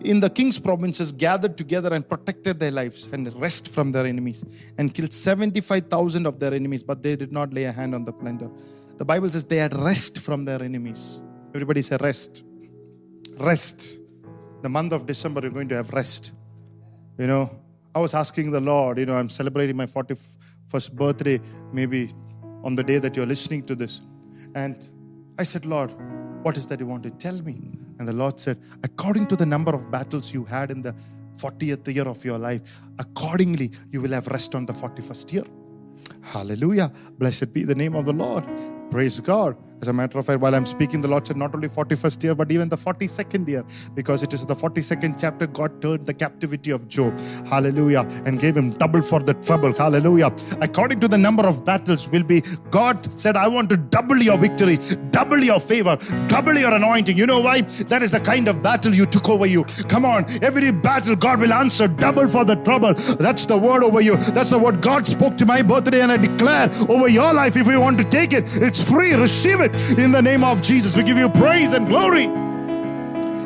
in 0.00 0.18
the 0.18 0.30
king's 0.30 0.58
provinces 0.58 1.12
gathered 1.12 1.56
together 1.56 1.94
and 1.94 2.08
protected 2.08 2.58
their 2.58 2.72
lives 2.72 3.08
and 3.12 3.32
rest 3.40 3.68
from 3.68 3.92
their 3.92 4.06
enemies 4.06 4.44
and 4.76 4.92
killed 4.92 5.12
75,000 5.12 6.26
of 6.26 6.40
their 6.40 6.52
enemies, 6.52 6.82
but 6.82 7.00
they 7.00 7.14
did 7.14 7.30
not 7.30 7.54
lay 7.54 7.64
a 7.64 7.72
hand 7.72 7.94
on 7.94 8.04
the 8.04 8.12
plunder. 8.12 8.50
The 8.96 9.04
Bible 9.04 9.28
says 9.28 9.44
they 9.44 9.58
had 9.58 9.74
rest 9.76 10.18
from 10.18 10.44
their 10.44 10.60
enemies. 10.60 11.22
Everybody 11.54 11.82
say 11.82 11.96
rest. 12.00 12.44
Rest. 13.38 14.00
The 14.62 14.68
month 14.68 14.92
of 14.92 15.06
December, 15.06 15.40
you're 15.42 15.50
going 15.50 15.68
to 15.68 15.76
have 15.76 15.90
rest. 15.90 16.32
You 17.18 17.26
know, 17.26 17.50
I 17.94 18.00
was 18.00 18.14
asking 18.14 18.50
the 18.50 18.60
Lord, 18.60 18.98
you 18.98 19.06
know, 19.06 19.16
I'm 19.16 19.28
celebrating 19.28 19.76
my 19.76 19.86
41st 19.86 20.92
birthday, 20.92 21.40
maybe 21.72 22.12
on 22.62 22.74
the 22.74 22.82
day 22.82 22.98
that 22.98 23.16
you're 23.16 23.26
listening 23.26 23.64
to 23.66 23.74
this. 23.74 24.02
And 24.54 24.88
I 25.38 25.42
said, 25.44 25.66
Lord, 25.66 25.92
what 26.42 26.56
is 26.56 26.66
that 26.68 26.80
you 26.80 26.86
want 26.86 27.02
to 27.04 27.10
tell 27.10 27.40
me? 27.42 27.78
And 27.98 28.06
the 28.06 28.12
Lord 28.12 28.38
said, 28.38 28.60
according 28.84 29.26
to 29.28 29.36
the 29.36 29.46
number 29.46 29.74
of 29.74 29.90
battles 29.90 30.32
you 30.32 30.44
had 30.44 30.70
in 30.70 30.82
the 30.82 30.94
40th 31.36 31.92
year 31.92 32.06
of 32.06 32.24
your 32.24 32.38
life, 32.38 32.80
accordingly 32.98 33.72
you 33.90 34.00
will 34.00 34.12
have 34.12 34.28
rest 34.28 34.54
on 34.54 34.66
the 34.66 34.72
41st 34.72 35.32
year. 35.32 35.44
Hallelujah. 36.22 36.92
Blessed 37.18 37.52
be 37.52 37.64
the 37.64 37.74
name 37.74 37.94
of 37.94 38.04
the 38.04 38.12
Lord. 38.12 38.44
Praise 38.90 39.20
God. 39.20 39.56
As 39.80 39.88
a 39.88 39.92
matter 39.92 40.18
of 40.18 40.26
fact, 40.26 40.40
while 40.40 40.54
I'm 40.54 40.66
speaking, 40.66 41.00
the 41.00 41.08
Lord 41.08 41.26
said 41.26 41.36
not 41.36 41.54
only 41.54 41.68
41st 41.68 42.24
year, 42.24 42.34
but 42.34 42.50
even 42.50 42.68
the 42.68 42.76
42nd 42.76 43.48
year, 43.48 43.64
because 43.94 44.22
it 44.22 44.32
is 44.34 44.44
the 44.44 44.54
42nd 44.54 45.20
chapter, 45.20 45.46
God 45.46 45.80
turned 45.80 46.04
the 46.04 46.14
captivity 46.14 46.70
of 46.72 46.88
Job. 46.88 47.18
Hallelujah. 47.46 48.00
And 48.26 48.40
gave 48.40 48.56
him 48.56 48.70
double 48.70 49.02
for 49.02 49.20
the 49.20 49.34
trouble. 49.34 49.72
Hallelujah. 49.72 50.34
According 50.60 51.00
to 51.00 51.08
the 51.08 51.18
number 51.18 51.46
of 51.46 51.64
battles, 51.64 52.08
will 52.08 52.24
be 52.24 52.42
God 52.70 52.98
said, 53.18 53.36
I 53.36 53.46
want 53.46 53.70
to 53.70 53.76
double 53.76 54.16
your 54.16 54.36
victory, 54.36 54.78
double 55.10 55.38
your 55.38 55.60
favor, 55.60 55.96
double 56.26 56.54
your 56.54 56.74
anointing. 56.74 57.16
You 57.16 57.26
know 57.26 57.40
why? 57.40 57.60
That 57.62 58.02
is 58.02 58.10
the 58.12 58.20
kind 58.20 58.48
of 58.48 58.62
battle 58.62 58.92
you 58.92 59.06
took 59.06 59.28
over 59.28 59.46
you. 59.46 59.64
Come 59.88 60.04
on. 60.04 60.26
Every 60.42 60.72
battle, 60.72 61.14
God 61.14 61.40
will 61.40 61.52
answer 61.52 61.86
double 61.86 62.26
for 62.26 62.44
the 62.44 62.56
trouble. 62.56 62.94
That's 62.94 63.46
the 63.46 63.56
word 63.56 63.84
over 63.84 64.00
you. 64.00 64.16
That's 64.16 64.50
the 64.50 64.58
word 64.58 64.80
God 64.80 65.06
spoke 65.06 65.36
to 65.36 65.46
my 65.46 65.62
birthday, 65.62 66.00
and 66.00 66.10
I 66.10 66.16
declare 66.16 66.70
over 66.88 67.08
your 67.08 67.32
life 67.32 67.56
if 67.56 67.66
you 67.66 67.80
want 67.80 67.98
to 67.98 68.04
take 68.04 68.32
it, 68.32 68.44
it's 68.56 68.82
free. 68.82 69.14
Receive 69.14 69.60
it 69.60 69.67
in 69.98 70.12
the 70.12 70.20
name 70.22 70.44
of 70.44 70.62
Jesus. 70.62 70.96
We 70.96 71.02
give 71.02 71.18
you 71.18 71.28
praise 71.28 71.72
and 71.72 71.88
glory. 71.88 72.26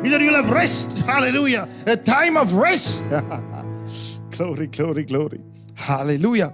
He 0.03 0.09
said, 0.09 0.21
You'll 0.21 0.35
have 0.35 0.49
rest. 0.49 0.99
Hallelujah. 1.05 1.67
A 1.87 1.95
time 1.95 2.37
of 2.37 2.53
rest. 2.53 3.09
glory, 4.31 4.67
glory, 4.67 5.03
glory. 5.03 5.41
Hallelujah. 5.75 6.53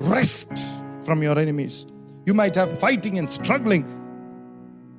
Rest 0.00 0.82
from 1.02 1.22
your 1.22 1.38
enemies. 1.38 1.86
You 2.24 2.34
might 2.34 2.54
have 2.56 2.76
fighting 2.78 3.18
and 3.18 3.30
struggling 3.30 3.84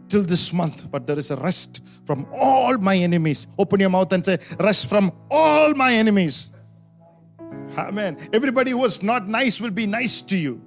till 0.08 0.24
this 0.24 0.54
month, 0.54 0.90
but 0.90 1.06
there 1.06 1.20
is 1.20 1.32
a 1.32 1.36
rest 1.38 1.82
from 2.06 2.26
all 2.34 2.78
my 2.78 2.96
enemies. 2.96 3.48
Open 3.58 3.80
your 3.80 3.90
mouth 3.90 4.12
and 4.14 4.26
say, 4.26 4.38
Rest 4.60 4.88
from 4.88 5.12
all 5.30 5.74
my 5.74 5.94
enemies. 5.94 6.52
Amen. 7.78 8.18
Everybody 8.34 8.72
who 8.72 8.80
was 8.80 9.04
not 9.04 9.28
nice 9.28 9.60
will 9.60 9.72
be 9.72 9.86
nice 9.86 10.22
to 10.22 10.38
you. 10.38 10.62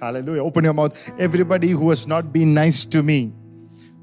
Hallelujah. 0.00 0.42
Open 0.42 0.64
your 0.64 0.72
mouth. 0.72 1.12
Everybody 1.20 1.70
who 1.70 1.90
has 1.90 2.06
not 2.06 2.32
been 2.32 2.54
nice 2.54 2.84
to 2.86 3.02
me 3.02 3.32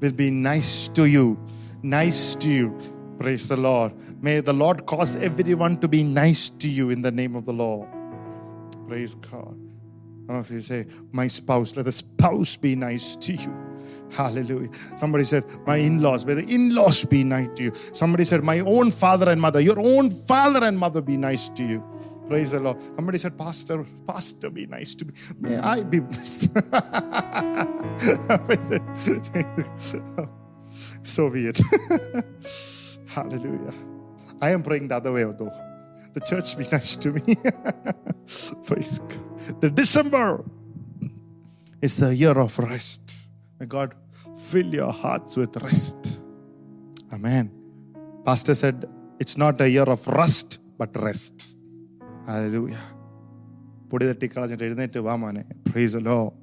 will 0.00 0.12
be 0.12 0.30
nice 0.30 0.88
to 0.88 1.06
you. 1.06 1.38
Nice 1.82 2.36
to 2.36 2.52
you. 2.52 2.78
Praise 3.18 3.48
the 3.48 3.56
Lord. 3.56 3.92
May 4.22 4.40
the 4.40 4.52
Lord 4.52 4.86
cause 4.86 5.16
everyone 5.16 5.80
to 5.80 5.88
be 5.88 6.04
nice 6.04 6.50
to 6.50 6.68
you 6.68 6.90
in 6.90 7.02
the 7.02 7.10
name 7.10 7.34
of 7.34 7.44
the 7.44 7.52
Lord. 7.52 7.88
Praise 8.86 9.16
God. 9.16 9.58
Some 10.28 10.36
of 10.36 10.50
you 10.50 10.60
say, 10.60 10.86
My 11.10 11.26
spouse, 11.26 11.76
let 11.76 11.84
the 11.86 11.92
spouse 11.92 12.54
be 12.56 12.76
nice 12.76 13.16
to 13.16 13.32
you. 13.32 13.52
Hallelujah. 14.12 14.68
Somebody 14.96 15.24
said, 15.24 15.44
My 15.66 15.76
in 15.76 16.00
laws, 16.00 16.24
may 16.24 16.34
the 16.34 16.46
in 16.46 16.74
laws 16.74 17.04
be 17.04 17.24
nice 17.24 17.48
to 17.56 17.64
you. 17.64 17.72
Somebody 17.74 18.24
said, 18.24 18.44
My 18.44 18.60
own 18.60 18.92
father 18.92 19.30
and 19.30 19.40
mother, 19.40 19.60
your 19.60 19.80
own 19.80 20.10
father 20.10 20.64
and 20.64 20.78
mother 20.78 21.00
be 21.00 21.16
nice 21.16 21.48
to 21.50 21.64
you. 21.64 21.82
Praise 22.28 22.50
the 22.52 22.60
Lord. 22.60 22.80
Somebody 22.82 23.18
said, 23.18 23.38
Pastor, 23.38 23.84
Pastor, 24.06 24.50
be 24.50 24.66
nice 24.66 24.94
to 24.96 25.06
me. 25.06 25.14
May 25.40 25.56
I 25.56 25.82
be 25.82 26.00
blessed. 26.00 26.50
so 31.04 31.30
be 31.30 31.46
it. 31.46 31.58
Hallelujah. 33.08 33.72
I 34.42 34.50
am 34.50 34.62
praying 34.62 34.88
the 34.88 34.96
other 34.96 35.12
way 35.12 35.24
though. 35.24 35.50
The 36.12 36.20
church 36.20 36.56
be 36.58 36.66
nice 36.70 36.96
to 36.96 37.12
me. 37.12 37.22
Praise 38.66 38.98
God. 38.98 39.60
The 39.60 39.70
December 39.70 40.44
is 41.80 41.96
the 41.96 42.14
year 42.14 42.38
of 42.38 42.58
rest. 42.58 43.30
May 43.58 43.66
God 43.66 43.94
fill 44.36 44.66
your 44.66 44.92
hearts 44.92 45.36
with 45.36 45.56
rest. 45.56 46.20
Amen. 47.12 47.50
Pastor 48.24 48.54
said, 48.54 48.86
it's 49.18 49.38
not 49.38 49.60
a 49.60 49.68
year 49.68 49.84
of 49.84 50.06
rust, 50.06 50.60
but 50.76 50.94
rest. 50.96 51.57
Hallelujah. 52.27 52.83
പൊടി 53.91 54.05
തട്ടി 54.09 54.27
കളഞ്ഞിട്ട് 54.33 54.65
എഴുന്നേറ്റ് 54.67 54.99
വാ 55.07 55.13
മോനെ 55.23 55.43
price 55.69 55.93
the 55.97 56.03
Lord. 56.11 56.33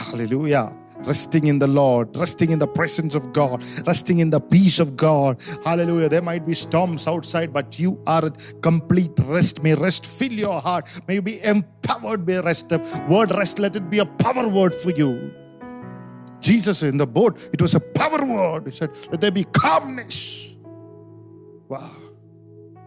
Hallelujah. 0.00 0.66
Resting 1.10 1.46
in 1.50 1.58
the 1.62 1.68
Lord, 1.78 2.06
resting 2.22 2.50
in 2.54 2.60
the 2.62 2.68
presence 2.78 3.14
of 3.20 3.24
God, 3.38 3.56
resting 3.88 4.18
in 4.24 4.28
the 4.34 4.40
peace 4.54 4.78
of 4.84 4.90
God. 5.04 5.32
Hallelujah. 5.66 6.08
There 6.14 6.26
might 6.30 6.44
be 6.50 6.54
storms 6.62 7.04
outside, 7.12 7.50
but 7.58 7.78
you 7.82 7.90
are 8.14 8.24
at 8.30 8.36
complete 8.68 9.18
rest. 9.34 9.56
May 9.64 9.74
rest 9.86 10.04
fill 10.18 10.36
your 10.46 10.58
heart. 10.66 10.84
May 11.08 11.16
you 11.18 11.24
be 11.32 11.36
empowered 11.54 12.22
by 12.28 12.38
rest. 12.48 12.68
The 12.74 12.78
word 13.14 13.32
rest, 13.40 13.58
let 13.64 13.74
it 13.80 13.88
be 13.94 14.00
a 14.06 14.08
power 14.24 14.46
word 14.58 14.74
for 14.84 14.92
you. 15.00 15.10
Jesus 16.48 16.82
in 16.90 16.96
the 17.04 17.10
boat, 17.18 17.34
it 17.52 17.60
was 17.66 17.74
a 17.74 17.84
power 18.00 18.22
word. 18.36 18.64
He 18.70 18.74
said, 18.80 18.90
Let 19.10 19.20
there 19.20 19.36
be 19.42 19.44
calmness. 19.44 20.18
Wow. 21.68 21.96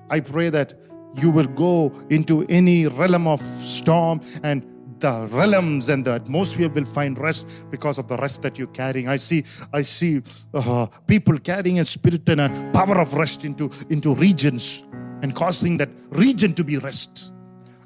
I 0.09 0.19
pray 0.33 0.49
that 0.57 0.69
you 1.14 1.30
will 1.30 1.46
go 1.46 1.92
into 2.10 2.44
any 2.48 2.86
realm 2.86 3.26
of 3.26 3.40
storm 3.40 4.20
and 4.42 4.66
the 5.02 5.26
realms 5.32 5.88
and 5.88 6.04
the 6.04 6.14
atmosphere 6.14 6.68
will 6.68 6.84
find 6.84 7.18
rest 7.18 7.66
because 7.70 7.98
of 7.98 8.08
the 8.08 8.16
rest 8.18 8.40
that 8.42 8.56
you're 8.56 8.68
carrying. 8.68 9.08
I 9.08 9.16
see, 9.16 9.44
I 9.72 9.82
see 9.82 10.22
uh, 10.54 10.86
people 11.06 11.38
carrying 11.38 11.80
a 11.80 11.84
spirit 11.84 12.28
and 12.28 12.40
a 12.40 12.70
power 12.72 12.98
of 13.00 13.12
rest 13.14 13.44
into, 13.44 13.70
into 13.90 14.14
regions 14.14 14.84
and 15.22 15.34
causing 15.34 15.76
that 15.78 15.90
region 16.10 16.54
to 16.54 16.64
be 16.64 16.78
rest. 16.78 17.32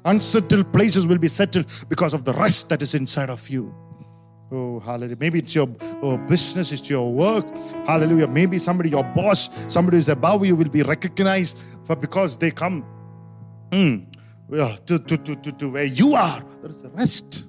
Unsettled 0.05 0.71
places 0.71 1.07
will 1.07 1.17
be 1.17 1.27
settled 1.27 1.85
because 1.89 2.13
of 2.13 2.23
the 2.23 2.33
rest 2.33 2.69
that 2.69 2.81
is 2.81 2.93
inside 2.93 3.29
of 3.29 3.49
you. 3.49 3.73
Oh, 4.51 4.79
hallelujah. 4.79 5.17
Maybe 5.19 5.39
it's 5.39 5.53
your 5.53 5.67
oh, 6.01 6.17
business, 6.17 6.71
it's 6.71 6.89
your 6.89 7.11
work. 7.11 7.45
Hallelujah. 7.85 8.27
Maybe 8.27 8.57
somebody, 8.57 8.89
your 8.91 9.03
boss, 9.03 9.49
somebody 9.67 9.97
who's 9.97 10.07
above 10.07 10.45
you 10.45 10.55
will 10.55 10.69
be 10.69 10.83
recognized 10.83 11.59
for 11.85 11.97
because 11.97 12.37
they 12.37 12.51
come 12.51 12.85
mm, 13.71 14.05
yeah, 14.49 14.75
to, 14.85 14.99
to, 14.99 15.17
to, 15.17 15.35
to, 15.35 15.51
to 15.51 15.69
where 15.69 15.85
you 15.85 16.15
are. 16.15 16.43
There 16.61 16.71
is 16.71 16.81
a 16.83 16.89
rest. 16.89 17.45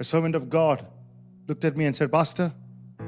A 0.00 0.04
servant 0.04 0.34
of 0.34 0.48
God 0.48 0.86
looked 1.48 1.64
at 1.64 1.76
me 1.76 1.84
and 1.84 1.94
said, 1.94 2.12
Pastor, 2.12 2.52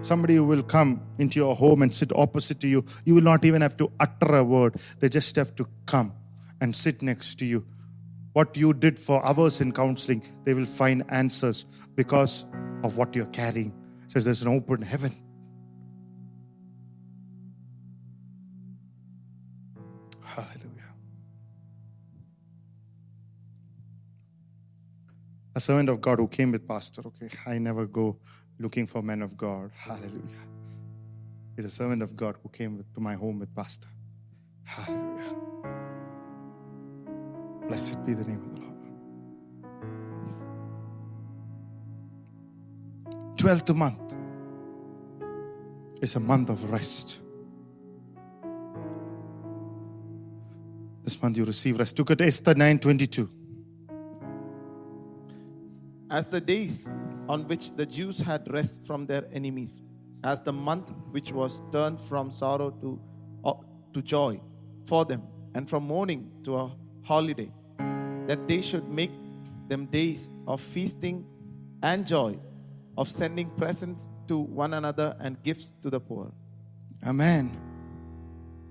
somebody 0.01 0.41
will 0.41 0.63
come 0.63 1.01
into 1.19 1.39
your 1.39 1.55
home 1.55 1.83
and 1.83 1.95
sit 1.95 2.13
opposite 2.15 2.59
to 2.61 2.69
you, 2.69 2.85
you 3.05 3.15
will 3.15 3.23
not 3.23 3.45
even 3.45 3.63
have 3.63 3.77
to 3.77 3.93
utter 4.01 4.37
a 4.37 4.45
word. 4.45 4.77
They 4.99 5.09
just 5.09 5.37
have 5.37 5.55
to 5.57 5.69
come 5.87 6.13
and 6.61 6.75
sit 6.75 7.01
next 7.03 7.39
to 7.39 7.47
you. 7.47 7.65
What 8.33 8.57
you 8.57 8.73
did 8.73 8.99
for 8.99 9.25
hours 9.25 9.61
in 9.61 9.73
counseling, 9.73 10.23
they 10.45 10.55
will 10.55 10.67
find 10.67 11.05
answers 11.09 11.67
because 11.95 12.47
of 12.83 12.97
what 12.97 13.15
you're 13.15 13.27
carrying. 13.27 13.73
It 14.05 14.13
says 14.13 14.25
there's 14.25 14.43
an 14.43 14.49
open 14.49 14.83
heaven. 14.83 15.15
Servant 25.61 25.89
of 25.89 26.01
God 26.01 26.19
who 26.19 26.29
came 26.29 26.53
with 26.53 26.67
pastor. 26.67 27.03
Okay, 27.07 27.29
I 27.47 27.59
never 27.59 27.87
go 27.87 28.17
looking 28.59 28.87
for 28.87 29.03
men 29.03 29.23
of 29.23 29.37
God. 29.37 29.71
Hallelujah. 29.77 30.47
He's 31.57 31.65
a 31.65 31.71
servant 31.71 32.03
of 32.03 32.17
God 32.17 32.37
who 32.43 32.49
came 32.49 32.85
to 32.95 33.01
my 33.01 33.15
home 33.15 33.39
with 33.39 33.55
pastor. 33.55 33.89
Hallelujah. 34.65 35.35
Blessed 37.69 38.05
be 38.05 38.15
the 38.15 38.25
name 38.25 38.43
of 38.43 38.55
the 38.55 38.61
Lord. 38.61 38.77
12th 43.37 43.75
month 43.75 44.17
is 46.03 46.17
a 46.17 46.21
month 46.21 46.51
of 46.51 46.71
rest. 46.71 47.21
This 51.05 51.23
month 51.23 51.37
you 51.37 51.45
receive 51.45 51.79
rest. 51.79 51.99
Look 51.99 52.11
at 52.11 52.21
Esther 52.21 52.55
9:22. 52.55 53.40
As 56.11 56.27
the 56.27 56.41
days 56.41 56.91
on 57.29 57.47
which 57.47 57.77
the 57.77 57.87
Jews 57.87 58.19
had 58.19 58.53
rest 58.53 58.85
from 58.85 59.07
their 59.07 59.25
enemies, 59.33 59.81
as 60.25 60.41
the 60.43 60.53
month 60.53 60.93
which 61.13 61.33
was 61.33 61.63
turned 61.71 62.01
from 62.01 62.33
sorrow 62.33 62.71
to, 62.83 63.01
uh, 63.45 63.55
to 63.95 64.03
joy 64.03 64.41
for 64.87 65.05
them, 65.05 65.23
and 65.55 65.71
from 65.71 65.85
mourning 65.85 66.31
to 66.45 66.57
a 66.57 66.71
holiday, 67.03 67.51
that 68.27 68.49
they 68.49 68.61
should 68.61 68.89
make 68.89 69.13
them 69.69 69.87
days 69.87 70.31
of 70.49 70.61
feasting 70.61 71.25
and 71.83 72.05
joy, 72.07 72.37
of 72.99 73.09
sending 73.09 73.49
presents 73.51 74.09
to 74.27 74.39
one 74.39 74.75
another 74.75 75.17
and 75.21 75.41
gifts 75.45 75.73
to 75.83 75.91
the 75.91 76.01
poor. 76.01 76.33
Amen. 77.07 77.57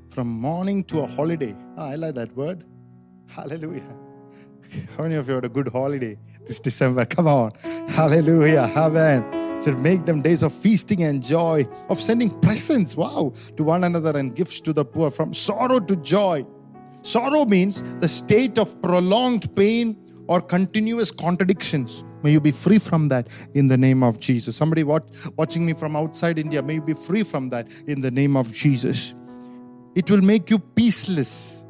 From 0.09 0.27
morning 0.27 0.83
to 0.85 1.01
a 1.01 1.07
holiday. 1.07 1.55
Ah, 1.77 1.89
I 1.89 1.95
like 1.95 2.15
that 2.15 2.35
word. 2.35 2.65
Hallelujah. 3.27 3.98
How 4.95 5.03
many 5.03 5.15
of 5.15 5.28
you 5.28 5.36
had 5.36 5.45
a 5.45 5.49
good 5.49 5.67
holiday 5.67 6.17
this 6.45 6.59
December? 6.59 7.05
Come 7.05 7.28
on. 7.28 7.51
Hallelujah. 7.89 8.72
Amen. 8.76 9.61
So 9.61 9.72
make 9.74 10.05
them 10.05 10.22
days 10.22 10.41
of 10.41 10.53
feasting 10.53 11.03
and 11.03 11.22
joy, 11.22 11.67
of 11.89 11.99
sending 11.99 12.30
presents, 12.39 12.95
wow, 12.95 13.34
to 13.57 13.63
one 13.63 13.84
another 13.84 14.17
and 14.17 14.34
gifts 14.34 14.61
to 14.61 14.74
the 14.74 14.86
poor, 14.86 15.09
from 15.09 15.34
sorrow 15.34 15.80
to 15.82 15.95
joy. 15.97 16.45
Sorrow 17.01 17.45
means 17.45 17.84
the 17.99 18.07
state 18.07 18.57
of 18.57 18.82
prolonged 18.82 19.53
pain 19.55 19.97
or 20.28 20.39
continuous 20.39 21.11
contradictions. 21.11 22.05
May 22.24 22.32
you 22.32 22.41
be 22.41 22.51
free 22.51 22.80
from 22.80 23.09
that 23.09 23.28
in 23.53 23.67
the 23.67 23.78
name 23.78 24.03
of 24.03 24.20
Jesus. 24.20 24.55
Somebody 24.55 24.84
watch, 24.84 25.07
watching 25.38 25.65
me 25.65 25.74
from 25.74 25.95
outside 25.95 26.38
India, 26.38 26.61
may 26.61 26.76
you 26.76 26.82
be 26.82 26.93
free 26.93 27.24
from 27.24 27.49
that 27.49 27.72
in 27.88 28.01
the 28.01 28.11
name 28.11 28.38
of 28.38 28.51
Jesus. 28.53 29.15
It 29.95 30.09
will 30.09 30.22
make 30.22 30.49
you 30.49 30.59
peaceless 30.59 31.65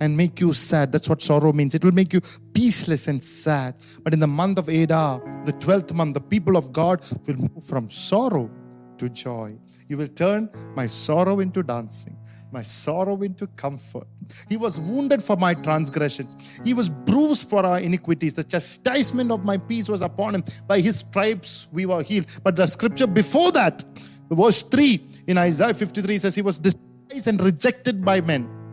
and 0.00 0.16
make 0.16 0.40
you 0.40 0.52
sad. 0.52 0.92
That's 0.92 1.08
what 1.08 1.22
sorrow 1.22 1.52
means. 1.52 1.74
It 1.74 1.84
will 1.84 1.92
make 1.92 2.12
you 2.12 2.20
peaceless 2.52 3.08
and 3.08 3.22
sad. 3.22 3.74
But 4.02 4.12
in 4.12 4.20
the 4.20 4.26
month 4.26 4.58
of 4.58 4.68
Adar, 4.68 5.20
the 5.44 5.52
12th 5.52 5.92
month, 5.92 6.14
the 6.14 6.20
people 6.20 6.56
of 6.56 6.72
God 6.72 7.04
will 7.26 7.36
move 7.36 7.64
from 7.64 7.90
sorrow 7.90 8.50
to 8.98 9.08
joy. 9.08 9.56
You 9.88 9.98
will 9.98 10.08
turn 10.08 10.50
my 10.74 10.86
sorrow 10.86 11.40
into 11.40 11.62
dancing, 11.62 12.16
my 12.52 12.62
sorrow 12.62 13.22
into 13.22 13.46
comfort. 13.48 14.06
He 14.48 14.56
was 14.56 14.80
wounded 14.80 15.22
for 15.22 15.36
my 15.36 15.54
transgressions, 15.54 16.36
he 16.64 16.74
was 16.74 16.88
bruised 16.88 17.48
for 17.48 17.64
our 17.64 17.78
iniquities. 17.78 18.34
The 18.34 18.44
chastisement 18.44 19.30
of 19.30 19.44
my 19.44 19.58
peace 19.58 19.88
was 19.88 20.02
upon 20.02 20.36
him. 20.36 20.44
By 20.66 20.80
his 20.80 20.98
stripes 20.98 21.68
we 21.72 21.86
were 21.86 22.02
healed. 22.02 22.26
But 22.42 22.56
the 22.56 22.66
scripture 22.66 23.06
before 23.06 23.52
that, 23.52 23.84
verse 24.30 24.62
3 24.62 25.06
in 25.26 25.38
Isaiah 25.38 25.74
53 25.74 26.18
says, 26.18 26.34
He 26.34 26.42
was 26.42 26.58
despised 26.58 27.26
and 27.26 27.40
rejected 27.40 28.04
by 28.04 28.20
men 28.20 28.63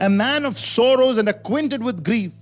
a 0.00 0.08
man 0.08 0.44
of 0.44 0.58
sorrows 0.58 1.18
and 1.18 1.28
acquainted 1.28 1.82
with 1.82 2.04
grief. 2.04 2.34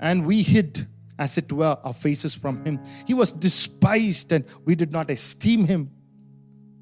And 0.00 0.26
we 0.26 0.42
hid, 0.42 0.86
as 1.18 1.38
it 1.38 1.52
were, 1.52 1.78
our 1.84 1.94
faces 1.94 2.34
from 2.34 2.64
him. 2.64 2.80
He 3.06 3.14
was 3.14 3.32
despised 3.32 4.32
and 4.32 4.44
we 4.64 4.74
did 4.74 4.92
not 4.92 5.10
esteem 5.10 5.64
him. 5.64 5.90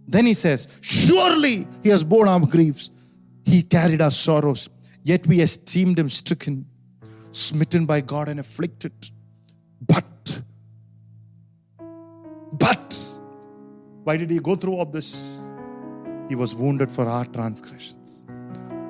Then 0.06 0.26
he 0.26 0.34
says, 0.34 0.68
Surely 0.80 1.66
he 1.82 1.88
has 1.90 2.02
borne 2.02 2.28
our 2.28 2.40
griefs, 2.40 2.90
he 3.44 3.62
carried 3.62 4.00
our 4.00 4.10
sorrows, 4.10 4.68
yet 5.02 5.26
we 5.26 5.40
esteemed 5.40 5.98
him 5.98 6.10
stricken, 6.10 6.66
smitten 7.32 7.86
by 7.86 8.00
God, 8.00 8.28
and 8.28 8.40
afflicted. 8.40 8.92
But, 9.86 10.42
but, 12.52 12.98
why 14.04 14.16
did 14.16 14.30
he 14.30 14.40
go 14.40 14.56
through 14.56 14.74
all 14.74 14.86
this? 14.86 15.38
He 16.28 16.34
was 16.34 16.54
wounded 16.54 16.90
for 16.90 17.08
our 17.08 17.24
transgressions 17.24 17.99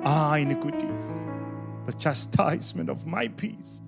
our 0.03 0.39
iniquity, 0.39 0.89
the 1.85 1.93
chastisement 1.93 2.89
of 2.89 3.05
my 3.05 3.27
peace. 3.27 3.81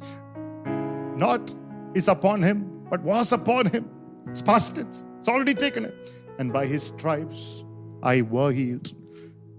Not 1.16 1.54
is 1.94 2.08
upon 2.08 2.42
him, 2.42 2.86
but 2.90 3.02
was 3.02 3.32
upon 3.32 3.68
him. 3.68 3.90
It's 4.28 4.42
past. 4.42 4.78
It's 4.78 5.06
already 5.28 5.54
taken 5.54 5.86
it. 5.86 6.12
And 6.40 6.52
by 6.52 6.66
his 6.66 6.84
stripes 6.84 7.64
I 8.02 8.22
were 8.24 8.52
healed. 8.52 8.92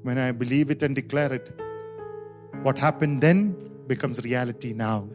When 0.03 0.19
I 0.19 0.33
believe 0.33 0.71
it 0.71 0.83
and 0.83 0.95
declare 0.95 1.33
it, 1.33 1.51
what 2.63 2.79
happened 2.79 3.23
then 3.23 3.57
becomes 3.87 4.23
reality 4.25 4.73
now 4.73 5.09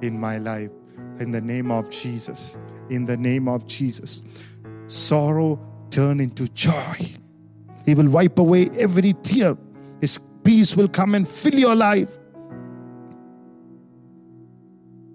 in 0.00 0.18
my 0.18 0.38
life. 0.38 0.70
In 1.18 1.30
the 1.30 1.40
name 1.40 1.70
of 1.70 1.90
Jesus. 1.90 2.56
In 2.90 3.04
the 3.04 3.16
name 3.16 3.48
of 3.48 3.66
Jesus. 3.66 4.22
Sorrow 4.86 5.60
turn 5.90 6.20
into 6.20 6.48
joy. 6.48 6.96
He 7.84 7.94
will 7.94 8.08
wipe 8.08 8.38
away 8.38 8.70
every 8.78 9.12
tear. 9.22 9.56
His 10.00 10.18
peace 10.44 10.76
will 10.76 10.88
come 10.88 11.14
and 11.14 11.26
fill 11.26 11.54
your 11.54 11.74
life. 11.74 12.18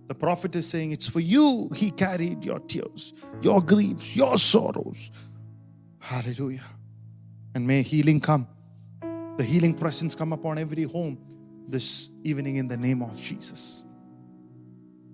The 0.08 0.16
prophet 0.16 0.56
is 0.56 0.68
saying, 0.68 0.92
It's 0.92 1.08
for 1.08 1.20
you 1.20 1.70
he 1.76 1.92
carried 1.92 2.46
your 2.46 2.60
tears, 2.60 3.14
your 3.42 3.62
griefs, 3.62 4.16
your 4.16 4.38
sorrows. 4.38 5.12
Hallelujah. 6.00 6.64
And 7.56 7.68
may 7.68 7.82
healing 7.82 8.20
come. 8.20 8.48
The 9.38 9.44
healing 9.44 9.74
presence 9.74 10.16
come 10.16 10.34
upon 10.34 10.58
every 10.58 10.84
home 10.84 11.18
this 11.68 12.10
evening 12.24 12.56
in 12.56 12.68
the 12.68 12.78
name 12.78 13.02
of 13.02 13.16
Jesus. 13.18 13.84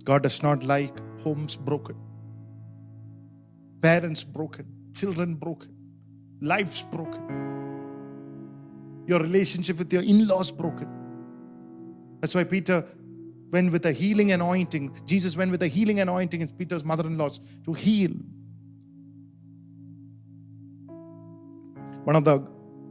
God 0.03 0.24
does 0.24 0.43
not 0.43 0.64
like 0.64 0.93
homes 1.22 1.55
broken, 1.55 1.95
parents 3.82 4.24
broken, 4.24 4.66
children 4.93 5.36
broken, 5.36 5.74
lives 6.41 6.84
broken 6.84 7.62
your 9.06 9.20
relationship 9.20 9.80
with 9.80 9.91
your 9.91 10.04
in 10.04 10.28
laws 10.28 10.51
broken. 10.51 10.88
That's 12.22 12.36
why 12.36 12.43
Peter 12.43 12.86
went 13.51 13.72
with 13.72 13.86
a 13.86 13.91
healing 13.91 14.32
anointing. 14.32 14.95
Jesus 15.06 15.36
went 15.36 15.51
with 15.51 15.62
a 15.62 15.68
healing 15.68 15.99
anointing 15.99 16.41
in 16.41 16.47
Peter's 16.47 16.84
mother 16.84 17.06
in 17.06 17.18
laws 17.18 17.39
to 17.66 17.74
heal. 17.74 18.12
One 22.04 22.16
of 22.16 22.24
the 22.24 22.39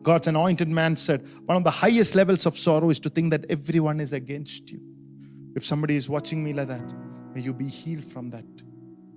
God's 0.02 0.26
anointed 0.26 0.68
man 0.68 0.96
said, 0.96 1.26
One 1.46 1.56
of 1.56 1.64
the 1.64 1.70
highest 1.70 2.14
levels 2.14 2.46
of 2.46 2.56
sorrow 2.56 2.90
is 2.90 2.98
to 3.00 3.08
think 3.08 3.30
that 3.30 3.46
everyone 3.48 4.00
is 4.00 4.12
against 4.12 4.70
you. 4.70 4.80
If 5.54 5.64
somebody 5.64 5.96
is 5.96 6.08
watching 6.08 6.42
me 6.42 6.52
like 6.52 6.68
that, 6.68 6.92
may 7.34 7.40
you 7.40 7.52
be 7.52 7.68
healed 7.68 8.04
from 8.04 8.30
that 8.30 8.44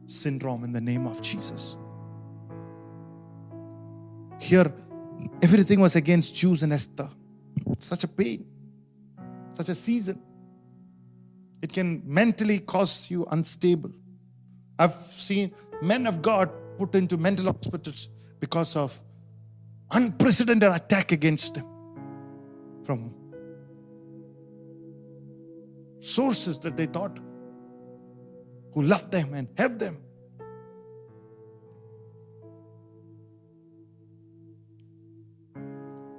syndrome 0.06 0.64
in 0.64 0.72
the 0.72 0.82
name 0.82 1.08
of 1.08 1.22
Jesus. 1.22 1.78
Here, 4.40 4.72
everything 5.42 5.80
was 5.80 5.96
against 5.96 6.36
Jews 6.36 6.64
and 6.64 6.74
Esther. 6.74 7.10
Such 7.80 8.04
a 8.04 8.08
pain, 8.08 8.46
such 9.54 9.70
a 9.70 9.76
season. 9.76 10.22
It 11.62 11.72
can 11.74 12.04
mentally 12.06 12.60
cause 12.60 13.10
you 13.10 13.26
unstable. 13.32 13.92
I've 14.78 14.94
seen 14.94 15.54
men 15.82 16.06
of 16.06 16.22
God 16.22 16.50
put 16.78 16.96
into 16.96 17.18
mental 17.18 17.46
hospitals 17.46 18.10
because 18.40 18.76
of 18.76 19.02
unprecedented 19.92 20.72
attack 20.72 21.12
against 21.12 21.56
them 21.56 21.66
from 22.84 23.14
sources 26.00 26.60
that 26.60 26.78
they 26.78 26.86
thought 26.86 27.20
who 28.74 28.82
loved 28.84 29.12
them 29.12 29.34
and 29.34 29.48
helped 29.58 29.80
them. 29.80 29.98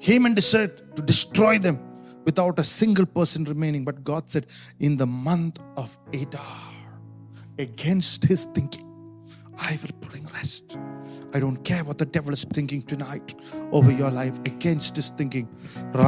Haman 0.06 0.34
decided 0.34 0.94
to 0.94 1.02
destroy 1.02 1.58
them 1.58 1.80
without 2.24 2.60
a 2.60 2.62
single 2.62 3.06
person 3.06 3.42
remaining. 3.42 3.84
But 3.84 4.04
God 4.04 4.30
said, 4.30 4.46
in 4.78 4.96
the 4.96 5.06
month 5.06 5.58
of 5.76 5.98
Adar, 6.14 6.72
against 7.58 8.22
his 8.22 8.44
thinking, 8.54 8.84
I 9.58 9.76
will 9.82 10.08
bring 10.08 10.24
rest. 10.26 10.78
I 11.36 11.38
don't 11.38 11.62
care 11.64 11.84
what 11.84 11.98
the 11.98 12.06
devil 12.06 12.32
is 12.32 12.44
thinking 12.44 12.80
tonight 12.80 13.34
over 13.70 13.92
your 13.92 14.10
life 14.10 14.38
against 14.46 14.96
his 14.96 15.10
thinking. 15.10 15.46
With 15.92 16.00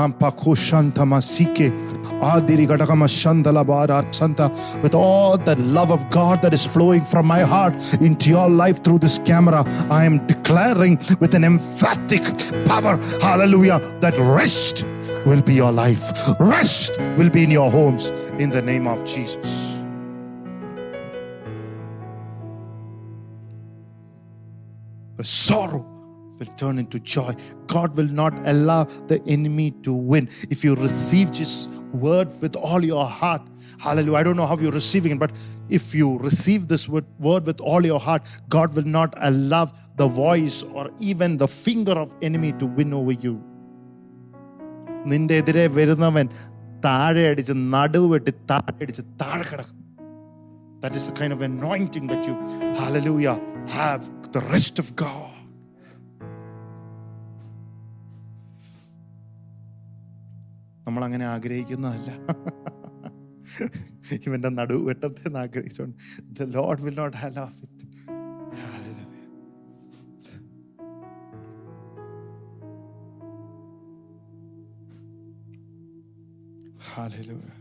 all 4.95 5.37
the 5.37 5.57
love 5.59 5.91
of 5.91 6.09
God 6.09 6.41
that 6.41 6.55
is 6.55 6.65
flowing 6.65 7.05
from 7.05 7.27
my 7.27 7.41
heart 7.43 7.75
into 8.01 8.31
your 8.31 8.49
life 8.49 8.83
through 8.83 9.01
this 9.01 9.19
camera, 9.19 9.65
I 9.91 10.07
am 10.07 10.27
declaring 10.27 10.97
with 11.21 11.35
an 11.35 11.45
emphatic 11.45 12.23
power, 12.65 12.97
hallelujah, 13.21 13.81
that 14.01 14.17
rest 14.17 14.87
will 15.27 15.43
be 15.43 15.53
your 15.53 15.73
life. 15.73 16.11
Rest 16.41 16.99
will 17.19 17.29
be 17.29 17.45
in 17.45 17.51
your 17.51 17.71
homes 17.71 18.13
in 18.39 18.49
the 18.49 18.63
name 18.63 18.87
of 18.87 19.05
Jesus. 19.05 19.68
the 25.18 25.24
sorrow 25.24 25.86
will 26.40 26.54
turn 26.58 26.80
into 26.80 27.00
joy. 27.00 27.36
God 27.68 27.96
will 27.96 28.12
not 28.22 28.34
allow 28.46 28.84
the 29.12 29.22
enemy 29.28 29.72
to 29.84 29.94
win. 29.94 30.30
If 30.50 30.64
you 30.64 30.76
receive 30.76 31.30
His 31.30 31.70
word 31.94 32.30
with 32.42 32.56
all 32.56 32.84
your 32.84 33.06
heart, 33.06 33.42
hallelujah. 33.80 34.18
I 34.18 34.24
don't 34.24 34.36
know 34.36 34.48
how 34.48 34.58
you're 34.58 34.72
receiving 34.72 35.14
it, 35.14 35.20
but 35.20 35.32
if 35.70 35.94
you 35.96 36.18
receive 36.18 36.68
this 36.68 36.90
word 36.90 37.06
word 37.20 37.46
with 37.46 37.62
all 37.62 37.86
your 37.86 38.00
heart, 38.00 38.28
God 38.50 38.76
will 38.76 38.90
not 39.00 39.14
allow 39.30 39.72
the 39.98 40.08
voice 40.08 40.64
or 40.64 40.90
even 41.00 41.38
the 41.38 41.48
finger 41.48 41.94
of 41.94 42.16
enemy 42.22 42.54
to 42.54 42.66
win 42.66 42.94
over 42.94 43.12
you. 43.26 43.36
നിന്റെ 45.12 45.36
എതിരെ 45.42 45.64
വരുന്നവൻ 45.78 46.28
താഴെ 46.86 47.24
അടിച്ച് 47.32 47.54
നടുവ് 47.74 48.08
വെട്ടി 48.14 48.32
താഴെ 48.52 48.80
അടിച്ച് 48.84 49.06
താഴെ 49.24 49.46
കിടക്കും 49.52 49.80
That 50.84 50.96
is 51.00 51.06
the 51.10 51.14
kind 51.20 51.34
of 51.36 51.42
anointing 51.48 52.06
that 52.12 52.22
you, 52.28 52.34
hallelujah, 52.80 53.36
have 53.76 54.04
the 54.32 54.42
rest 54.54 54.80
of 54.80 54.90
God. 54.96 55.30
നമ്മൾ 60.86 61.04
അങ്ങനെ 61.04 61.26
ആഗ്രഹിക്കുന്നതല്ല 61.26 62.10
ഇവന്റെ 64.26 64.50
നടുവ് 64.58 64.82
വെട്ടത്തെ 64.90 65.30
ആഗ്രഹിച്ചുകൊണ്ട് 65.44 65.96
the 66.40 66.48
Lord 66.58 66.84
will 66.86 66.98
not 67.02 67.18
have 67.18 67.46
it 67.66 67.82
Hallelujah. 76.80 77.54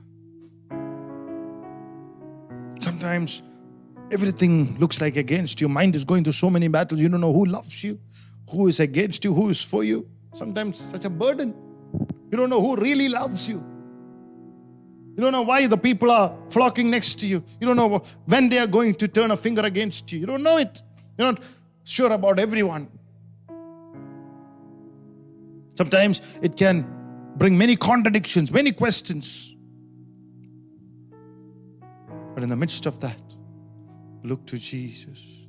Sometimes 2.78 3.43
everything 4.12 4.78
looks 4.80 5.01
like 5.01 5.16
against 5.16 5.62
you. 5.62 5.70
Mind 5.70 5.95
is 5.95 6.03
going 6.03 6.24
through 6.24 6.34
so 6.34 6.49
many 6.49 6.68
battles. 6.68 6.99
You 6.99 7.10
don't 7.10 7.22
know 7.22 7.34
who 7.34 7.45
loves 7.45 7.84
you, 7.84 7.99
who 8.49 8.68
is 8.68 8.80
against 8.80 9.24
you, 9.26 9.34
who 9.34 9.49
is 9.49 9.64
for 9.64 9.84
you. 9.84 10.08
Sometimes 10.34 10.78
such 10.78 11.05
a 11.05 11.10
burden. 11.10 11.53
You 12.32 12.38
don't 12.38 12.49
know 12.49 12.62
who 12.62 12.76
really 12.76 13.10
loves 13.10 13.49
you. 13.49 13.64
You 15.16 15.24
don't 15.24 15.32
know 15.32 15.41
why 15.41 15.66
the 15.66 15.78
people 15.78 16.12
are 16.12 16.36
flocking 16.51 16.91
next 16.91 17.20
to 17.22 17.28
you. 17.28 17.43
You 17.60 17.68
don't 17.68 17.76
know 17.76 18.03
when 18.26 18.49
they 18.49 18.60
are 18.60 18.68
going 18.68 18.93
to 18.95 19.08
turn 19.08 19.32
a 19.32 19.38
finger 19.38 19.64
against 19.64 20.12
you. 20.12 20.20
You 20.20 20.28
don't 20.28 20.43
know 20.43 20.58
it. 20.58 20.82
You're 21.18 21.32
not 21.32 21.41
sure 21.84 22.12
about 22.12 22.38
everyone. 22.38 22.89
Sometimes 25.76 26.22
it 26.41 26.55
can 26.55 26.88
bring 27.36 27.58
many 27.58 27.76
contradictions, 27.76 28.51
many 28.51 28.72
questions. 28.72 29.55
But 32.36 32.43
in 32.43 32.49
the 32.49 32.55
midst 32.55 32.86
of 32.86 32.99
that, 32.99 33.22
look 34.24 34.45
to 34.47 34.57
Jesus. 34.57 35.47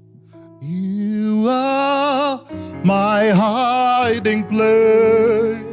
You 0.61 1.47
are 1.49 2.41
my 2.85 3.29
hiding 3.31 4.45
place. 4.45 5.65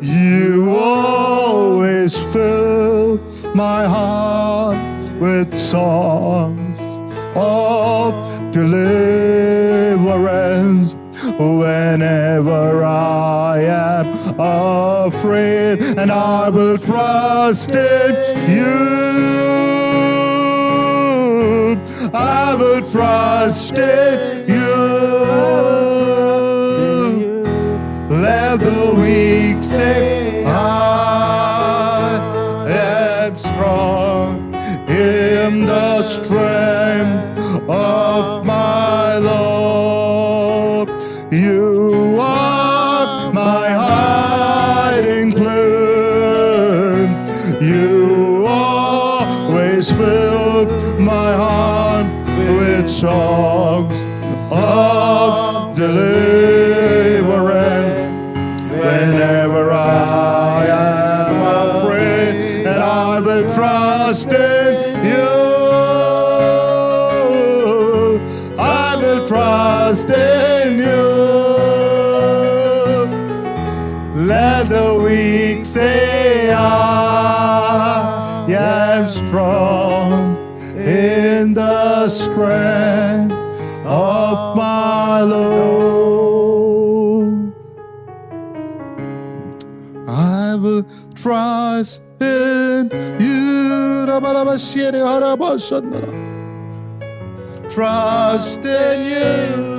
You 0.00 0.70
always 0.76 2.16
fill 2.32 3.18
my 3.54 3.86
heart 3.86 4.78
with 5.20 5.58
songs 5.58 6.78
of 7.34 8.12
deliverance 8.52 9.96
whenever 11.38 12.84
I 12.84 13.60
am 13.62 14.06
afraid, 14.38 15.82
and 15.98 16.10
I 16.12 16.50
will 16.50 16.78
trust 16.78 17.74
in 17.74 18.50
you. 18.50 19.15
I 22.14 22.54
will 22.54 22.82
trust 22.90 23.78
in 23.78 24.48
you. 24.48 24.76
Let 28.08 28.60
the 28.60 28.94
weak 28.98 29.62
say, 29.62 30.44
I 30.44 32.18
am 32.68 33.36
strong 33.36 34.54
in 34.88 35.66
the 35.66 36.02
strength 36.08 37.38
of 37.68 38.44
my 38.46 39.18
Lord. 39.18 40.88
You 41.32 42.16
are 42.20 43.32
my 43.32 43.68
hiding 43.68 45.32
place. 45.32 45.56
You 47.60 48.46
always 48.46 49.90
fill 49.90 50.15
songs 53.06 53.98
of 54.50 55.76
deliverance. 55.76 57.22
Whenever 58.72 59.70
I 59.70 60.66
am 60.66 61.36
afraid, 61.76 62.66
and 62.66 62.82
I 62.82 63.20
will 63.20 63.48
trust 63.48 64.32
in 64.32 64.55
Trust 97.68 98.64
in 98.64 99.04
you. 99.04 99.76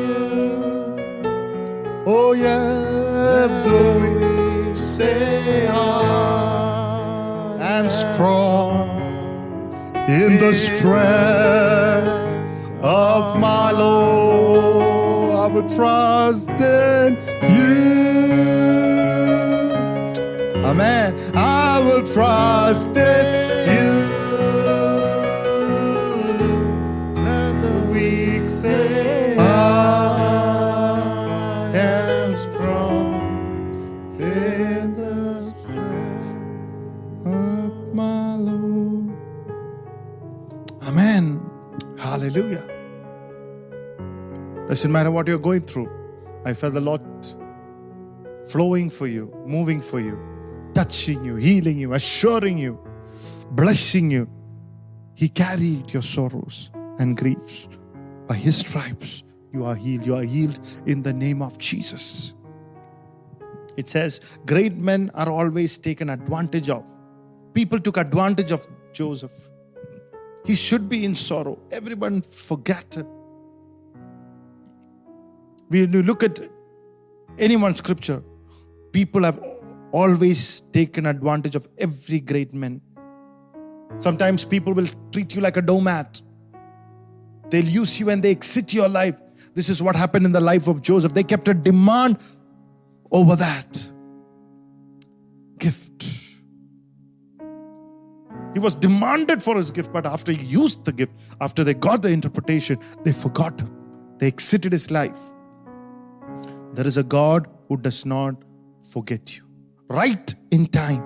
Oh, 2.06 2.34
yeah, 2.34 3.48
the 3.64 3.80
weak 4.00 4.76
say 4.76 5.68
I 5.68 7.58
am 7.60 7.90
strong 7.90 8.90
in 10.08 10.38
the 10.38 10.54
strength 10.54 12.08
of 12.84 13.36
my 13.40 13.72
Lord. 13.72 15.36
I 15.36 15.48
will 15.48 15.68
trust 15.68 16.50
in 16.62 17.18
you. 17.50 17.78
Amen. 20.64 21.16
I 21.36 21.80
will 21.80 22.04
trust 22.04 22.96
in 22.96 23.67
Hallelujah. 42.28 42.68
Doesn't 44.68 44.92
matter 44.92 45.12
what 45.12 45.28
you're 45.28 45.40
going 45.40 45.62
through. 45.62 45.90
I 46.44 46.54
felt 46.54 46.74
the 46.74 46.82
Lord 46.82 47.02
flowing 48.50 48.90
for 48.90 49.08
you, 49.08 49.34
moving 49.46 49.80
for 49.80 50.02
you, 50.02 50.20
touching 50.74 51.24
you, 51.24 51.36
healing 51.38 51.80
you, 51.80 51.94
assuring 51.94 52.58
you, 52.58 52.78
blessing 53.52 54.12
you. 54.12 54.30
He 55.16 55.30
carried 55.30 55.94
your 55.94 56.02
sorrows 56.02 56.70
and 57.00 57.16
griefs. 57.16 57.70
By 58.28 58.36
His 58.36 58.58
stripes, 58.58 59.24
you 59.54 59.64
are 59.64 59.76
healed. 59.76 60.06
You 60.06 60.16
are 60.16 60.24
healed 60.24 60.60
in 60.86 61.02
the 61.04 61.14
name 61.14 61.42
of 61.42 61.58
Jesus. 61.58 62.34
It 63.78 63.88
says, 63.88 64.20
Great 64.46 64.76
men 64.76 65.12
are 65.14 65.30
always 65.30 65.78
taken 65.78 66.10
advantage 66.10 66.70
of. 66.70 66.94
People 67.54 67.80
took 67.80 67.96
advantage 67.96 68.52
of 68.52 68.68
Joseph. 68.92 69.50
He 70.48 70.56
should 70.56 70.88
be 70.88 71.04
in 71.04 71.14
sorrow. 71.14 71.60
Everyone 71.72 72.22
forget 72.22 72.96
it. 72.96 73.06
When 75.68 75.92
you 75.92 76.04
look 76.04 76.24
at 76.24 76.40
any 77.38 77.58
one 77.58 77.76
scripture, 77.76 78.24
people 78.94 79.26
have 79.26 79.38
always 79.92 80.62
taken 80.72 81.06
advantage 81.06 81.56
of 81.58 81.68
every 81.78 82.22
great 82.22 82.54
man. 82.54 82.80
Sometimes 84.00 84.46
people 84.46 84.74
will 84.74 84.88
treat 85.12 85.36
you 85.36 85.42
like 85.42 85.58
a 85.58 85.62
doormat. 85.62 86.22
They'll 87.50 87.66
use 87.66 88.00
you 88.00 88.10
and 88.10 88.24
they 88.24 88.32
exit 88.32 88.74
your 88.74 88.88
life. 88.88 89.16
This 89.54 89.68
is 89.68 89.84
what 89.84 89.98
happened 89.98 90.26
in 90.26 90.32
the 90.32 90.40
life 90.40 90.70
of 90.70 90.82
Joseph. 90.82 91.14
They 91.14 91.24
kept 91.24 91.50
a 91.50 91.54
demand 91.54 92.24
over 93.12 93.36
that 93.36 93.86
He 98.58 98.60
was 98.60 98.74
demanded 98.74 99.44
for 99.44 99.56
his 99.56 99.70
gift, 99.70 99.94
but 99.94 100.08
after 100.08 100.32
he 100.32 100.44
used 100.44 100.84
the 100.84 100.92
gift, 100.92 101.14
after 101.42 101.64
they 101.64 101.76
got 101.76 102.02
the 102.02 102.10
interpretation, 102.10 102.80
they 103.04 103.12
forgot 103.12 103.62
him. 103.62 103.72
They 104.18 104.26
exited 104.26 104.72
his 104.72 104.90
life. 104.90 105.20
There 106.74 106.88
is 106.88 106.98
a 106.98 107.04
God 107.04 107.48
who 107.68 107.78
does 107.78 108.04
not 108.04 108.34
forget 108.92 109.38
you. 109.38 109.44
Right 109.90 110.34
in 110.50 110.66
time, 110.66 111.04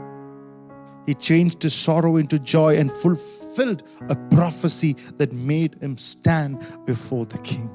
he 1.05 1.13
changed 1.13 1.61
his 1.61 1.73
sorrow 1.73 2.15
into 2.15 2.39
joy 2.39 2.77
and 2.77 2.89
fulfilled 2.89 3.83
a 4.07 4.15
prophecy 4.33 4.95
that 5.17 5.33
made 5.33 5.75
him 5.81 5.97
stand 5.97 6.65
before 6.85 7.25
the 7.25 7.39
king. 7.39 7.69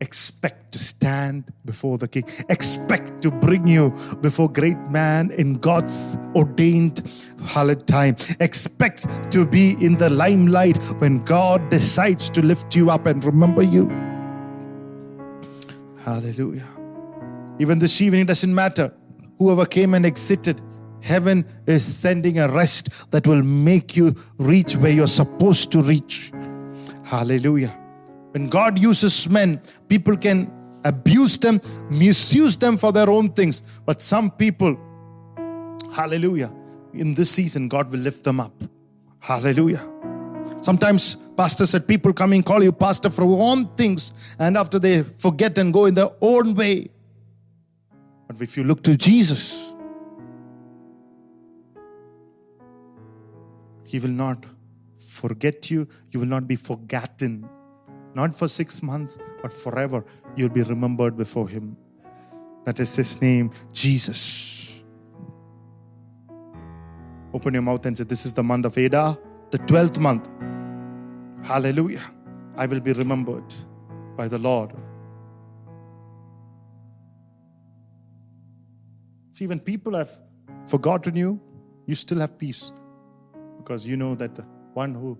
Expect 0.00 0.72
to 0.72 0.78
stand 0.78 1.50
before 1.64 1.96
the 1.96 2.06
king. 2.06 2.24
Expect 2.50 3.22
to 3.22 3.30
bring 3.30 3.66
you 3.66 3.94
before 4.20 4.50
great 4.50 4.78
man 4.90 5.30
in 5.30 5.54
God's 5.54 6.18
ordained 6.34 7.00
hallowed 7.46 7.86
time. 7.86 8.16
Expect 8.40 9.30
to 9.32 9.46
be 9.46 9.76
in 9.80 9.96
the 9.96 10.10
limelight 10.10 10.76
when 11.00 11.24
God 11.24 11.68
decides 11.70 12.28
to 12.30 12.42
lift 12.42 12.76
you 12.76 12.90
up 12.90 13.06
and 13.06 13.24
remember 13.24 13.62
you. 13.62 13.88
Hallelujah. 15.98 16.68
Even 17.58 17.78
this 17.78 18.00
evening, 18.02 18.26
doesn't 18.26 18.54
matter. 18.54 18.92
Whoever 19.38 19.64
came 19.64 19.94
and 19.94 20.04
exited, 20.04 20.60
heaven 21.00 21.46
is 21.66 21.86
sending 21.86 22.38
a 22.38 22.48
rest 22.48 23.10
that 23.12 23.26
will 23.26 23.42
make 23.42 23.96
you 23.96 24.14
reach 24.36 24.76
where 24.76 24.92
you're 24.92 25.06
supposed 25.06 25.72
to 25.72 25.80
reach. 25.80 26.32
Hallelujah. 27.02 27.85
When 28.36 28.50
God 28.50 28.78
uses 28.78 29.30
men, 29.30 29.62
people 29.88 30.14
can 30.14 30.52
abuse 30.84 31.38
them, 31.38 31.58
misuse 31.88 32.58
them 32.58 32.76
for 32.76 32.92
their 32.92 33.08
own 33.08 33.32
things. 33.32 33.62
But 33.86 34.02
some 34.02 34.30
people, 34.30 34.76
hallelujah, 35.94 36.52
in 36.92 37.14
this 37.14 37.30
season, 37.30 37.66
God 37.66 37.90
will 37.90 38.00
lift 38.00 38.24
them 38.24 38.38
up. 38.38 38.52
Hallelujah. 39.20 39.88
Sometimes 40.60 41.16
pastor 41.34 41.64
said 41.64 41.88
people 41.88 42.12
come 42.12 42.34
and 42.34 42.44
call 42.44 42.62
you 42.62 42.72
pastor 42.72 43.08
for 43.08 43.22
own 43.22 43.68
things, 43.68 44.36
and 44.38 44.58
after 44.58 44.78
they 44.78 45.02
forget 45.02 45.56
and 45.56 45.72
go 45.72 45.86
in 45.86 45.94
their 45.94 46.10
own 46.20 46.54
way. 46.54 46.90
But 48.26 48.42
if 48.42 48.54
you 48.54 48.64
look 48.64 48.82
to 48.82 48.98
Jesus, 48.98 49.72
He 53.84 53.98
will 53.98 54.10
not 54.10 54.44
forget 54.98 55.70
you, 55.70 55.88
you 56.10 56.20
will 56.20 56.26
not 56.26 56.46
be 56.46 56.56
forgotten. 56.56 57.48
Not 58.16 58.34
for 58.34 58.48
six 58.48 58.82
months, 58.82 59.18
but 59.42 59.52
forever. 59.52 60.02
You'll 60.36 60.48
be 60.48 60.62
remembered 60.62 61.18
before 61.18 61.46
Him. 61.46 61.76
That 62.64 62.80
is 62.80 62.96
His 62.96 63.20
name, 63.20 63.50
Jesus. 63.74 64.82
Open 67.34 67.52
your 67.52 67.62
mouth 67.62 67.84
and 67.84 67.98
say, 67.98 68.04
This 68.04 68.24
is 68.24 68.32
the 68.32 68.42
month 68.42 68.64
of 68.64 68.74
Adar, 68.78 69.18
the 69.50 69.58
12th 69.58 69.98
month. 69.98 70.30
Hallelujah. 71.46 72.00
I 72.56 72.64
will 72.64 72.80
be 72.80 72.94
remembered 72.94 73.54
by 74.16 74.28
the 74.28 74.38
Lord. 74.38 74.72
See, 79.32 79.46
when 79.46 79.60
people 79.60 79.94
have 79.94 80.10
forgotten 80.66 81.16
you, 81.16 81.38
you 81.84 81.94
still 81.94 82.20
have 82.20 82.38
peace 82.38 82.72
because 83.58 83.86
you 83.86 83.98
know 83.98 84.14
that 84.14 84.34
the 84.34 84.46
one 84.72 84.94
who 84.94 85.18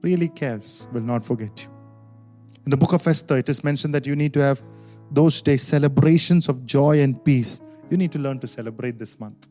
really 0.00 0.28
cares 0.30 0.88
will 0.94 1.02
not 1.02 1.22
forget 1.22 1.64
you. 1.64 1.81
In 2.64 2.70
the 2.70 2.76
book 2.76 2.92
of 2.92 3.06
Esther, 3.06 3.38
it 3.38 3.48
is 3.48 3.64
mentioned 3.64 3.94
that 3.94 4.06
you 4.06 4.14
need 4.14 4.32
to 4.34 4.40
have 4.40 4.60
those 5.10 5.42
days 5.42 5.62
celebrations 5.62 6.48
of 6.48 6.64
joy 6.64 7.00
and 7.00 7.22
peace. 7.24 7.60
You 7.90 7.96
need 7.96 8.12
to 8.12 8.18
learn 8.18 8.38
to 8.38 8.46
celebrate 8.46 8.98
this 8.98 9.18
month. 9.18 9.48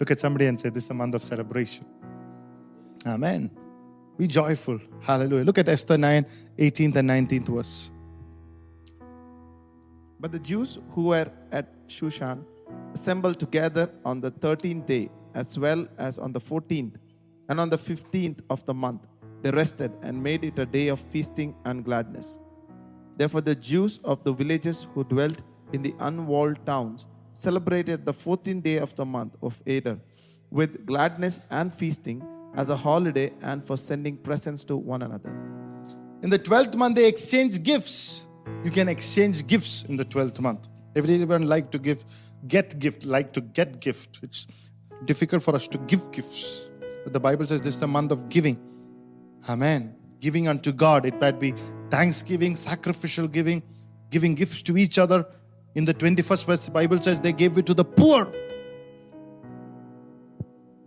Look 0.00 0.10
at 0.10 0.18
somebody 0.18 0.46
and 0.46 0.58
say, 0.58 0.70
This 0.70 0.84
is 0.84 0.90
a 0.90 0.94
month 0.94 1.14
of 1.14 1.22
celebration. 1.22 1.84
Amen. 3.06 3.50
Be 4.18 4.26
joyful. 4.26 4.80
Hallelujah. 5.00 5.44
Look 5.44 5.58
at 5.58 5.68
Esther 5.68 5.98
9, 5.98 6.24
18th 6.58 6.96
and 6.96 7.10
19th 7.10 7.48
verse. 7.48 7.90
But 10.18 10.32
the 10.32 10.38
Jews 10.38 10.78
who 10.92 11.04
were 11.08 11.30
at 11.52 11.88
Shushan 11.88 12.42
assembled 12.94 13.38
together 13.38 13.90
on 14.04 14.22
the 14.22 14.30
13th 14.30 14.86
day, 14.86 15.10
as 15.34 15.58
well 15.58 15.86
as 15.98 16.18
on 16.18 16.32
the 16.32 16.40
14th, 16.40 16.96
and 17.50 17.60
on 17.60 17.68
the 17.68 17.76
15th 17.76 18.40
of 18.48 18.64
the 18.64 18.72
month. 18.72 19.02
They 19.42 19.50
rested 19.50 19.92
and 20.02 20.20
made 20.20 20.42
it 20.42 20.58
a 20.58 20.64
day 20.64 20.88
of 20.88 20.98
feasting 20.98 21.54
and 21.66 21.84
gladness. 21.84 22.38
Therefore, 23.16 23.40
the 23.40 23.54
Jews 23.54 23.98
of 24.04 24.22
the 24.24 24.32
villages 24.32 24.86
who 24.94 25.04
dwelt 25.04 25.42
in 25.72 25.82
the 25.82 25.94
unwalled 26.00 26.64
towns 26.66 27.06
celebrated 27.32 28.04
the 28.04 28.12
14th 28.12 28.62
day 28.62 28.76
of 28.76 28.94
the 28.96 29.04
month 29.04 29.34
of 29.42 29.62
Adar 29.66 29.98
with 30.50 30.86
gladness 30.86 31.42
and 31.50 31.74
feasting 31.74 32.22
as 32.56 32.70
a 32.70 32.76
holiday 32.76 33.32
and 33.42 33.62
for 33.62 33.76
sending 33.76 34.16
presents 34.16 34.64
to 34.64 34.76
one 34.76 35.02
another. 35.02 35.30
In 36.22 36.30
the 36.30 36.38
12th 36.38 36.76
month, 36.76 36.96
they 36.96 37.06
exchange 37.06 37.62
gifts. 37.62 38.26
You 38.64 38.70
can 38.70 38.88
exchange 38.88 39.46
gifts 39.46 39.84
in 39.88 39.96
the 39.96 40.04
12th 40.04 40.40
month. 40.40 40.68
Everyone 40.94 41.46
like 41.46 41.70
to 41.72 41.78
give, 41.78 42.04
get 42.48 42.78
gift, 42.78 43.04
like 43.04 43.32
to 43.34 43.40
get 43.42 43.80
gift. 43.80 44.20
It's 44.22 44.46
difficult 45.04 45.42
for 45.42 45.54
us 45.54 45.68
to 45.68 45.78
give 45.78 46.10
gifts. 46.12 46.70
But 47.04 47.12
the 47.12 47.20
Bible 47.20 47.46
says 47.46 47.60
this 47.60 47.74
is 47.74 47.80
the 47.80 47.86
month 47.86 48.12
of 48.12 48.28
giving. 48.28 48.58
Amen. 49.48 49.94
Giving 50.20 50.48
unto 50.48 50.72
God. 50.72 51.04
It 51.04 51.20
might 51.20 51.38
be 51.38 51.54
thanksgiving, 51.90 52.56
sacrificial 52.56 53.28
giving, 53.28 53.62
giving 54.10 54.34
gifts 54.34 54.62
to 54.62 54.76
each 54.76 54.98
other. 54.98 55.26
In 55.74 55.84
the 55.84 55.94
21st 55.94 56.46
verse, 56.46 56.68
Bible 56.68 57.00
says 57.00 57.20
they 57.20 57.32
gave 57.32 57.58
it 57.58 57.66
to 57.66 57.74
the 57.74 57.84
poor. 57.84 58.32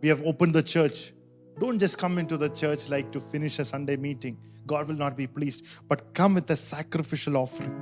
We 0.01 0.09
have 0.09 0.21
opened 0.23 0.55
the 0.55 0.63
church. 0.63 1.13
Don't 1.59 1.77
just 1.77 1.97
come 1.97 2.17
into 2.17 2.37
the 2.37 2.49
church 2.49 2.89
like 2.89 3.11
to 3.11 3.19
finish 3.19 3.59
a 3.59 3.65
Sunday 3.65 3.97
meeting. 3.97 4.37
God 4.65 4.87
will 4.87 4.95
not 4.95 5.17
be 5.17 5.27
pleased. 5.27 5.65
But 5.87 6.13
come 6.13 6.35
with 6.35 6.49
a 6.49 6.55
sacrificial 6.55 7.37
offering. 7.37 7.73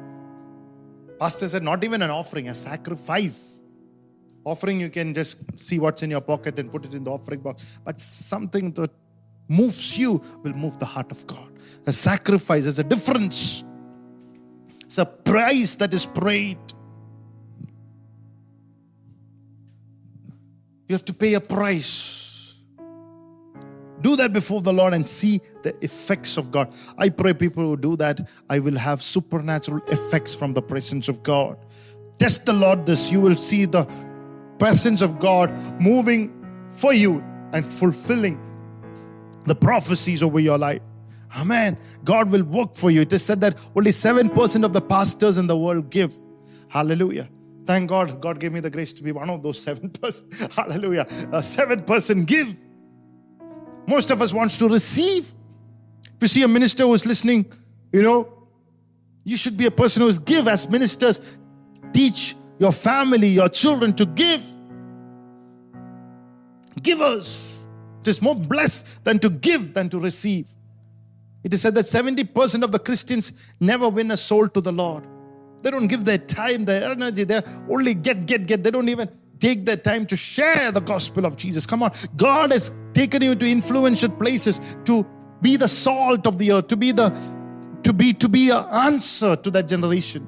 Pastor 1.20 1.48
said, 1.48 1.64
not 1.64 1.84
even 1.84 2.02
an 2.02 2.10
offering, 2.10 2.50
a 2.50 2.56
sacrifice. 2.56 3.62
Offering, 4.44 4.80
you 4.80 4.90
can 4.90 5.14
just 5.14 5.38
see 5.56 5.80
what's 5.80 6.04
in 6.04 6.12
your 6.12 6.22
pocket 6.22 6.58
and 6.60 6.72
put 6.72 6.86
it 6.86 6.94
in 6.94 7.04
the 7.04 7.12
offering 7.12 7.42
box. 7.42 7.80
But 7.84 8.00
something 8.00 8.72
that 8.74 8.92
moves 9.48 9.98
you 9.98 10.22
will 10.44 10.54
move 10.54 10.78
the 10.80 10.86
heart 10.86 11.12
of 11.12 11.26
God. 11.28 11.52
A 11.86 11.94
sacrifice 11.94 12.66
is 12.66 12.80
a 12.80 12.84
difference. 12.84 13.64
It's 14.84 14.98
a 14.98 15.06
price 15.06 15.76
that 15.76 15.94
is 15.94 16.06
prayed. 16.06 16.58
You 20.88 20.96
have 20.96 21.06
to 21.06 21.14
pay 21.14 21.34
a 21.34 21.42
price. 21.42 22.60
Do 24.02 24.16
that 24.16 24.32
before 24.32 24.62
the 24.62 24.72
Lord 24.72 24.94
and 24.94 25.08
see 25.08 25.42
the 25.64 25.76
effects 25.84 26.38
of 26.38 26.52
God. 26.52 26.74
I 26.98 27.10
pray 27.10 27.34
people 27.34 27.64
who 27.64 27.76
do 27.76 27.96
that, 27.98 28.28
I 28.50 28.60
will 28.60 28.78
have 28.78 29.02
supernatural 29.02 29.82
effects 29.88 30.36
from 30.36 30.54
the 30.54 30.62
presence 30.62 31.10
of 31.10 31.24
God. 31.24 31.58
Test 32.20 32.46
the 32.46 32.54
Lord 32.54 32.86
this, 32.86 33.12
you 33.12 33.20
will 33.20 33.36
see 33.36 33.66
the 33.66 33.86
presence 34.60 35.02
of 35.02 35.20
God 35.20 35.52
moving 35.82 36.34
for 36.68 36.94
you 36.94 37.24
and 37.54 37.66
fulfilling 37.66 38.40
the 39.48 39.56
prophecies 39.56 40.22
over 40.22 40.40
your 40.40 40.58
life. 40.58 40.82
Amen. 41.36 41.78
God 42.04 42.32
will 42.32 42.44
work 42.44 42.76
for 42.76 42.92
you. 42.92 43.02
It 43.02 43.12
is 43.12 43.24
said 43.24 43.42
that 43.42 43.60
only 43.76 43.92
7% 43.92 44.64
of 44.64 44.74
the 44.74 44.82
pastors 44.82 45.38
in 45.38 45.48
the 45.48 45.58
world 45.58 45.90
give. 45.90 46.18
Hallelujah. 46.70 47.30
Thank 47.66 47.90
God, 47.90 48.22
God 48.22 48.40
gave 48.40 48.54
me 48.54 48.60
the 48.60 48.70
grace 48.70 48.94
to 48.94 49.04
be 49.04 49.12
one 49.12 49.30
of 49.30 49.44
those 49.44 49.64
7%. 49.66 50.54
Hallelujah. 50.56 51.02
Uh, 51.02 51.38
a 51.38 51.40
7% 51.40 52.26
give. 52.26 52.56
Most 53.88 54.12
of 54.12 54.22
us 54.22 54.34
wants 54.34 54.58
to 54.58 54.70
receive. 54.70 55.34
If 56.04 56.22
you 56.22 56.28
see 56.28 56.44
a 56.44 56.48
minister 56.48 56.84
who 56.84 56.94
is 56.94 57.06
listening, 57.06 57.46
you 57.92 58.04
know, 58.04 58.34
you 59.24 59.36
should 59.36 59.58
be 59.58 59.66
a 59.66 59.72
person 59.72 60.02
who 60.02 60.08
is 60.08 60.20
give 60.20 60.48
as 60.48 60.70
ministers. 60.70 61.38
Teach 61.92 62.36
your 62.60 62.72
family, 62.72 63.28
your 63.28 63.50
children 63.50 63.94
to 63.94 64.06
give. 64.06 64.44
Givers. 66.82 67.57
It 68.08 68.12
is 68.12 68.22
more 68.22 68.36
blessed 68.36 69.04
than 69.04 69.20
to 69.20 69.30
give 69.30 69.74
than 69.74 69.90
to 69.90 70.00
receive. 70.00 70.50
It 71.44 71.54
is 71.54 71.62
said 71.62 71.76
that 71.76 71.86
70% 71.86 72.64
of 72.64 72.72
the 72.72 72.80
Christians 72.80 73.34
never 73.60 73.90
win 73.90 74.12
a 74.12 74.18
soul 74.18 74.48
to 74.50 74.62
the 74.62 74.72
Lord. 74.72 75.06
They 75.62 75.72
don't 75.72 75.88
give 75.88 76.06
their 76.06 76.18
time, 76.18 76.66
their 76.66 76.92
energy. 76.92 77.26
They 77.26 77.42
only 77.70 77.94
get, 77.94 78.26
get, 78.26 78.48
get. 78.48 78.64
They 78.64 78.72
don't 78.72 78.90
even 78.90 79.10
take 79.40 79.66
their 79.66 79.76
time 79.76 80.06
to 80.06 80.16
share 80.16 80.72
the 80.72 80.80
gospel 80.82 81.26
of 81.26 81.36
Jesus. 81.36 81.66
Come 81.66 81.84
on. 81.84 81.92
God 82.16 82.52
has 82.52 82.72
taken 82.94 83.22
you 83.22 83.36
to 83.36 83.46
influential 83.46 84.10
places 84.10 84.78
to 84.86 85.06
be 85.42 85.58
the 85.58 85.68
salt 85.68 86.28
of 86.28 86.38
the 86.38 86.52
earth, 86.54 86.68
to 86.68 86.78
be 86.78 86.92
the 86.92 87.10
to 87.84 87.94
be 87.94 88.14
to 88.14 88.28
be 88.30 88.50
an 88.50 88.66
answer 88.72 89.36
to 89.36 89.52
that 89.52 89.68
generation. 89.68 90.26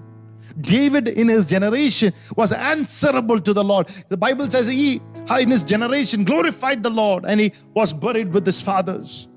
David 0.61 1.07
in 1.07 1.27
his 1.27 1.47
generation 1.47 2.13
was 2.35 2.51
answerable 2.51 3.39
to 3.39 3.53
the 3.53 3.63
Lord. 3.63 3.87
The 4.09 4.17
Bible 4.17 4.49
says 4.49 4.67
he 4.67 5.01
in 5.37 5.49
his 5.51 5.63
generation 5.63 6.23
glorified 6.23 6.81
the 6.81 6.89
Lord 6.89 7.25
and 7.25 7.39
he 7.39 7.51
was 7.73 7.93
buried 7.93 8.33
with 8.33 8.45
his 8.45 8.61
fathers. 8.61 9.27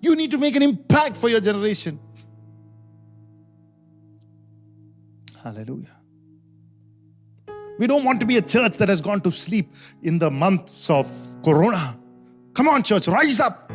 You 0.00 0.14
need 0.14 0.30
to 0.32 0.38
make 0.38 0.54
an 0.56 0.62
impact 0.62 1.16
for 1.16 1.28
your 1.28 1.40
generation. 1.40 1.98
Hallelujah. 5.42 5.96
We 7.78 7.86
don't 7.86 8.04
want 8.04 8.20
to 8.20 8.26
be 8.26 8.36
a 8.36 8.42
church 8.42 8.78
that 8.78 8.88
has 8.88 9.00
gone 9.00 9.20
to 9.22 9.30
sleep 9.30 9.74
in 10.02 10.18
the 10.18 10.30
months 10.30 10.90
of 10.90 11.08
Corona. 11.44 11.98
Come 12.54 12.68
on, 12.68 12.82
church, 12.82 13.08
rise 13.08 13.40
up. 13.40 13.70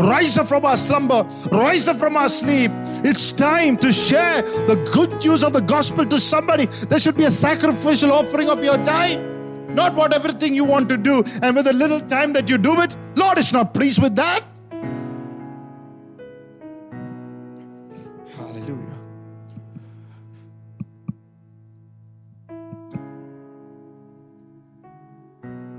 Rise 0.00 0.38
up 0.38 0.48
from 0.48 0.64
our 0.64 0.76
slumber, 0.76 1.22
rise 1.52 1.86
up 1.86 1.96
from 1.96 2.16
our 2.16 2.28
sleep. 2.28 2.72
It's 3.04 3.30
time 3.30 3.76
to 3.76 3.92
share 3.92 4.42
the 4.42 4.76
good 4.92 5.24
news 5.24 5.44
of 5.44 5.52
the 5.52 5.60
gospel 5.60 6.04
to 6.06 6.18
somebody. 6.18 6.66
There 6.66 6.98
should 6.98 7.16
be 7.16 7.22
a 7.24 7.30
sacrificial 7.30 8.12
offering 8.12 8.50
of 8.50 8.64
your 8.64 8.82
time. 8.84 9.74
Not 9.76 9.94
what 9.94 10.12
everything 10.12 10.54
you 10.54 10.64
want 10.64 10.88
to 10.88 10.96
do, 10.96 11.22
and 11.42 11.54
with 11.54 11.66
the 11.66 11.72
little 11.72 12.00
time 12.00 12.32
that 12.32 12.48
you 12.50 12.58
do 12.58 12.80
it, 12.80 12.96
Lord 13.14 13.38
is 13.38 13.52
not 13.52 13.72
pleased 13.74 14.02
with 14.02 14.16
that. 14.16 14.42
Hallelujah. 18.36 18.98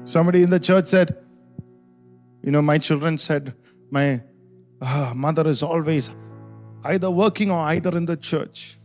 Somebody 0.05 0.43
in 0.43 0.49
the 0.49 0.59
church 0.59 0.87
said, 0.87 1.24
You 2.45 2.51
know, 2.51 2.61
my 2.61 2.77
children 2.77 3.17
said, 3.17 3.55
My 3.89 4.21
ah, 4.79 5.13
mother 5.15 5.47
is 5.47 5.63
always 5.63 6.11
either 6.83 7.09
working 7.09 7.49
or 7.49 7.57
either 7.57 7.97
in 7.97 8.05
the 8.05 8.15
church 8.15 8.77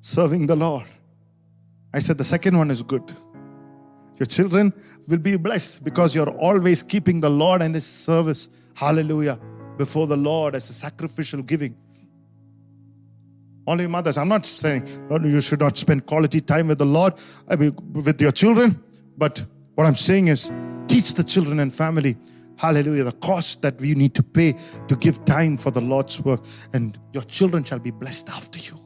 serving 0.00 0.46
the 0.46 0.54
Lord. 0.54 0.86
I 1.92 1.98
said, 1.98 2.16
The 2.16 2.24
second 2.24 2.56
one 2.56 2.70
is 2.70 2.84
good. 2.84 3.02
Your 4.20 4.26
children 4.26 4.72
will 5.08 5.18
be 5.18 5.36
blessed 5.36 5.82
because 5.82 6.14
you're 6.14 6.30
always 6.30 6.84
keeping 6.84 7.18
the 7.18 7.28
Lord 7.28 7.60
and 7.60 7.74
His 7.74 7.84
service, 7.84 8.48
hallelujah, 8.76 9.36
before 9.78 10.06
the 10.06 10.16
Lord 10.16 10.54
as 10.54 10.70
a 10.70 10.72
sacrificial 10.72 11.42
giving. 11.42 11.76
Only 13.66 13.88
mothers, 13.88 14.16
I'm 14.16 14.28
not 14.28 14.46
saying 14.46 14.86
you 15.24 15.40
should 15.40 15.60
not 15.60 15.76
spend 15.76 16.06
quality 16.06 16.40
time 16.40 16.68
with 16.68 16.78
the 16.78 16.86
Lord, 16.86 17.14
I 17.48 17.56
mean, 17.56 17.76
with 17.92 18.20
your 18.20 18.32
children, 18.32 18.80
but 19.18 19.44
what 19.74 19.88
I'm 19.88 19.96
saying 19.96 20.28
is 20.28 20.52
teach 20.86 21.14
the 21.14 21.24
children 21.24 21.58
and 21.58 21.72
family, 21.72 22.16
hallelujah, 22.58 23.04
the 23.04 23.12
cost 23.12 23.62
that 23.62 23.80
we 23.80 23.94
need 23.94 24.14
to 24.14 24.22
pay 24.22 24.54
to 24.88 24.96
give 24.96 25.24
time 25.24 25.56
for 25.56 25.70
the 25.70 25.80
Lord's 25.80 26.20
work, 26.20 26.44
and 26.72 26.98
your 27.12 27.22
children 27.24 27.64
shall 27.64 27.78
be 27.78 27.90
blessed 27.90 28.28
after 28.30 28.58
you. 28.58 28.78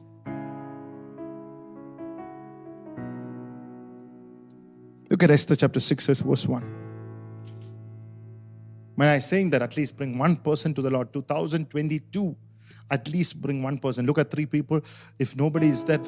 Look 5.09 5.23
at 5.23 5.31
Esther 5.31 5.55
chapter 5.55 5.79
6, 5.79 6.07
verse 6.07 6.45
1. 6.45 6.77
When 8.95 9.07
I'm 9.07 9.21
saying 9.21 9.51
that, 9.51 9.61
at 9.61 9.77
least 9.77 9.95
bring 9.95 10.17
one 10.17 10.37
person 10.37 10.73
to 10.73 10.81
the 10.81 10.89
Lord, 10.89 11.13
2022, 11.13 12.35
at 12.89 13.07
least 13.09 13.41
bring 13.41 13.61
one 13.61 13.77
person. 13.77 14.05
Look 14.05 14.17
at 14.17 14.31
three 14.31 14.45
people. 14.45 14.81
If 15.19 15.35
nobody 15.35 15.67
is 15.67 15.83
there 15.83 15.99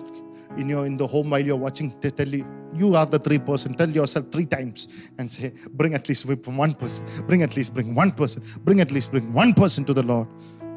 in 0.58 0.68
your 0.68 0.86
in 0.86 0.98
the 0.98 1.06
home 1.06 1.30
while 1.30 1.40
you're 1.40 1.56
watching, 1.56 1.92
tell 2.00 2.28
you 2.28 2.46
you 2.79 2.97
are 2.97 3.07
the 3.07 3.19
three 3.19 3.39
person. 3.39 3.75
Tell 3.75 3.89
yourself 3.89 4.31
three 4.31 4.47
times 4.47 5.11
and 5.19 5.31
say, 5.31 5.53
bring 5.71 5.95
at 5.95 6.09
least 6.09 6.27
from 6.27 6.57
one 6.57 6.75
person. 6.75 7.07
Bring 7.27 7.43
at 7.43 7.57
least 7.57 7.73
bring 7.75 7.95
one 7.95 8.11
person. 8.11 8.43
Bring 8.65 8.81
at 8.81 8.91
least 8.91 9.11
bring 9.11 9.33
one 9.33 9.55
person 9.55 9.85
to 9.85 9.95
the 9.95 10.03
Lord. 10.03 10.29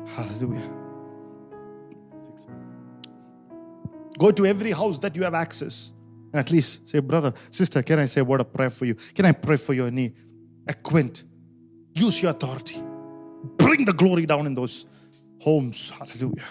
Hallelujah. 0.07 0.71
Go 4.17 4.31
to 4.31 4.45
every 4.45 4.71
house 4.71 4.97
that 4.99 5.15
you 5.15 5.23
have 5.23 5.33
access. 5.33 5.93
And 6.33 6.39
at 6.39 6.51
least 6.51 6.87
say, 6.87 6.99
brother, 6.99 7.33
sister, 7.51 7.81
can 7.81 7.99
I 7.99 8.05
say 8.05 8.21
a 8.21 8.23
word 8.23 8.41
of 8.41 8.53
prayer 8.53 8.69
for 8.69 8.85
you? 8.85 8.95
Can 8.95 9.25
I 9.25 9.31
pray 9.31 9.55
for 9.55 9.73
your 9.73 9.89
need? 9.91 10.13
Acquaint. 10.67 11.23
Use 11.93 12.21
your 12.21 12.31
authority. 12.31 12.83
Bring 13.57 13.85
the 13.85 13.93
glory 13.93 14.25
down 14.25 14.45
in 14.45 14.53
those 14.53 14.85
homes. 15.41 15.89
Hallelujah. 15.89 16.49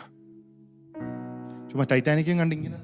ചുമ്മാ 1.70 1.84
ടൈറ്റാനിക്കും 1.84 2.38
കണ്ടിങ്ങനെ 2.40 2.78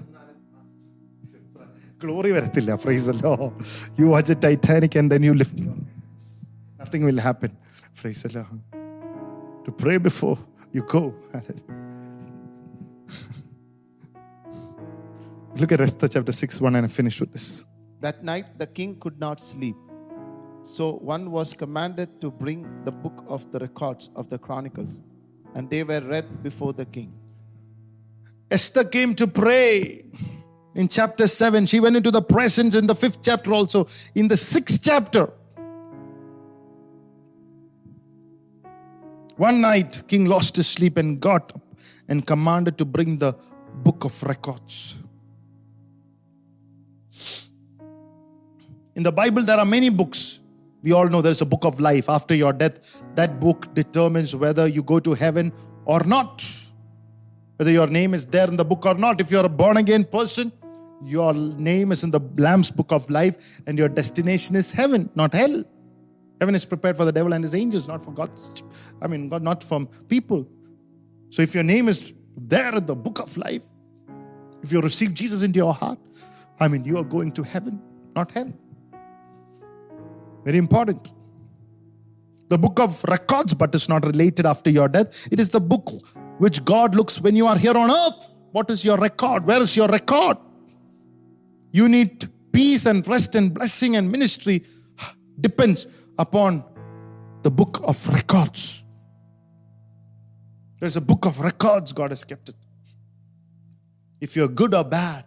glory 2.02 2.30
വരത്തില്ല 2.36 2.74
fries 2.84 3.08
അല്ലോ 3.14 3.32
you 4.00 4.06
watch 4.14 4.32
a 4.36 4.38
Titanic 4.46 4.96
and 5.02 5.10
then 5.14 5.24
you 5.28 5.34
lift 5.42 5.66
nothing 6.80 7.06
will 7.10 7.22
happen 7.28 7.52
fries 8.00 8.22
അല്ലോ 8.28 8.44
to 9.68 9.72
pray 9.84 9.96
before 10.08 10.34
you 10.78 10.84
go 10.96 11.04
Look 15.60 15.72
at 15.74 15.80
Esther 15.82 16.08
chapter 16.08 16.32
6 16.32 16.60
1 16.60 16.76
and 16.76 16.86
I 16.86 16.88
finish 16.88 17.16
with 17.20 17.32
this. 17.32 17.46
That 18.00 18.24
night 18.24 18.46
the 18.60 18.66
king 18.66 18.92
could 18.98 19.18
not 19.20 19.38
sleep. 19.38 19.76
So 20.62 20.84
one 21.14 21.30
was 21.30 21.52
commanded 21.54 22.20
to 22.22 22.30
bring 22.30 22.60
the 22.84 22.92
book 23.04 23.24
of 23.28 23.50
the 23.52 23.58
records 23.58 24.10
of 24.14 24.28
the 24.28 24.38
chronicles, 24.38 25.02
and 25.54 25.68
they 25.68 25.82
were 25.82 26.00
read 26.00 26.42
before 26.42 26.72
the 26.72 26.86
king. 26.86 27.12
Esther 28.50 28.84
came 28.84 29.14
to 29.14 29.26
pray 29.26 30.04
in 30.77 30.87
chapter 30.87 31.27
7. 31.27 31.65
She 31.65 31.79
went 31.79 31.95
into 31.95 32.11
the 32.11 32.21
presence 32.21 32.75
in 32.75 32.87
the 32.87 32.95
fifth 32.95 33.21
chapter 33.21 33.53
also. 33.53 33.87
In 34.15 34.27
the 34.27 34.37
sixth 34.37 34.81
chapter, 34.83 35.29
one 39.35 39.61
night, 39.61 40.03
king 40.07 40.25
lost 40.25 40.55
his 40.55 40.67
sleep 40.67 40.97
and 40.97 41.19
got 41.19 41.53
up 41.55 41.61
and 42.07 42.25
commanded 42.25 42.77
to 42.77 42.85
bring 42.85 43.17
the 43.17 43.33
book 43.83 44.03
of 44.03 44.23
records. 44.23 44.97
In 48.95 49.03
the 49.03 49.11
Bible, 49.11 49.43
there 49.43 49.57
are 49.57 49.65
many 49.65 49.89
books. 49.89 50.39
We 50.81 50.91
all 50.91 51.07
know 51.07 51.21
there's 51.21 51.41
a 51.41 51.45
book 51.45 51.65
of 51.65 51.79
life. 51.79 52.09
After 52.09 52.33
your 52.33 52.53
death, 52.53 53.03
that 53.15 53.39
book 53.39 53.73
determines 53.75 54.35
whether 54.35 54.67
you 54.67 54.81
go 54.81 54.99
to 54.99 55.13
heaven 55.13 55.51
or 55.85 56.03
not 56.03 56.43
whether 57.57 57.71
your 57.71 57.87
name 57.87 58.13
is 58.13 58.25
there 58.25 58.47
in 58.47 58.55
the 58.55 58.63
book 58.63 58.85
or 58.85 58.93
not. 58.93 59.19
If 59.19 59.31
you're 59.31 59.45
a 59.45 59.49
born 59.49 59.77
again 59.77 60.05
person, 60.05 60.51
your 61.03 61.33
name 61.33 61.91
is 61.91 62.03
in 62.03 62.11
the 62.11 62.19
Lamb's 62.37 62.71
book 62.71 62.91
of 62.91 63.09
life, 63.09 63.61
and 63.67 63.77
your 63.77 63.89
destination 63.89 64.55
is 64.55 64.71
heaven, 64.71 65.09
not 65.15 65.33
hell. 65.33 65.63
Heaven 66.39 66.55
is 66.55 66.65
prepared 66.65 66.97
for 66.97 67.05
the 67.05 67.11
devil 67.11 67.33
and 67.33 67.43
his 67.43 67.55
angels, 67.55 67.87
not 67.87 68.01
for 68.01 68.11
God. 68.11 68.29
I 69.01 69.07
mean, 69.07 69.29
God, 69.29 69.41
not 69.41 69.63
from 69.63 69.87
people. 70.07 70.47
So 71.29 71.41
if 71.41 71.53
your 71.53 71.63
name 71.63 71.89
is 71.89 72.13
there 72.37 72.75
in 72.75 72.85
the 72.85 72.95
book 72.95 73.19
of 73.19 73.35
life, 73.37 73.65
if 74.61 74.71
you 74.71 74.81
receive 74.81 75.13
Jesus 75.13 75.43
into 75.43 75.57
your 75.57 75.73
heart, 75.73 75.99
I 76.59 76.67
mean, 76.67 76.83
you 76.83 76.97
are 76.97 77.03
going 77.03 77.31
to 77.33 77.43
heaven, 77.43 77.81
not 78.15 78.31
hell. 78.31 78.51
Very 80.43 80.57
important. 80.57 81.13
The 82.49 82.57
book 82.57 82.79
of 82.79 83.03
records, 83.03 83.53
but 83.53 83.75
it's 83.75 83.89
not 83.89 84.05
related 84.05 84.45
after 84.45 84.69
your 84.69 84.87
death. 84.87 85.27
It 85.31 85.39
is 85.39 85.49
the 85.49 85.59
book 85.59 85.91
which 86.37 86.63
God 86.63 86.95
looks 86.95 87.19
when 87.19 87.35
you 87.35 87.47
are 87.47 87.57
here 87.57 87.77
on 87.77 87.91
earth. 87.91 88.33
What 88.51 88.69
is 88.69 88.85
your 88.85 88.97
record? 88.97 89.45
Where 89.45 89.61
is 89.61 89.75
your 89.75 89.87
record? 89.87 90.37
You 91.71 91.87
need 91.89 92.27
peace 92.51 92.85
and 92.85 93.07
rest 93.07 93.35
and 93.35 93.53
blessing 93.53 93.95
and 93.95 94.11
ministry 94.11 94.63
depends 95.39 95.87
upon 96.17 96.63
the 97.43 97.51
book 97.51 97.81
of 97.83 98.07
records. 98.07 98.83
There's 100.79 100.97
a 100.97 101.01
book 101.01 101.25
of 101.25 101.39
records, 101.39 101.93
God 101.93 102.11
has 102.11 102.23
kept 102.23 102.49
it. 102.49 102.55
If 104.19 104.35
you're 104.35 104.47
good 104.47 104.73
or 104.73 104.83
bad, 104.83 105.25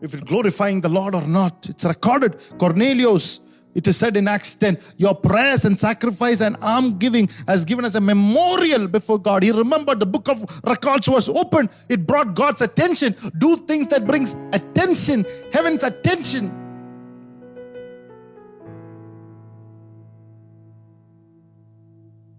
if 0.00 0.12
you're 0.12 0.22
glorifying 0.22 0.80
the 0.80 0.88
Lord 0.88 1.14
or 1.14 1.26
not, 1.26 1.68
it's 1.68 1.84
recorded. 1.84 2.36
Cornelius, 2.58 3.40
it 3.74 3.88
is 3.88 3.96
said 3.96 4.16
in 4.16 4.28
Acts 4.28 4.54
10, 4.54 4.78
your 4.98 5.14
prayers 5.14 5.64
and 5.64 5.78
sacrifice 5.78 6.40
and 6.40 6.56
alms 6.60 6.94
giving 6.94 7.28
has 7.46 7.64
given 7.64 7.84
us 7.84 7.94
a 7.94 8.00
memorial 8.00 8.86
before 8.86 9.18
God. 9.18 9.42
He 9.42 9.50
remembered 9.50 9.98
the 9.98 10.06
book 10.06 10.28
of 10.28 10.44
records 10.64 11.08
was 11.08 11.28
opened. 11.28 11.70
It 11.88 12.06
brought 12.06 12.34
God's 12.34 12.60
attention. 12.60 13.14
Do 13.38 13.56
things 13.56 13.88
that 13.88 14.06
brings 14.06 14.36
attention, 14.52 15.24
heaven's 15.52 15.84
attention. 15.84 16.58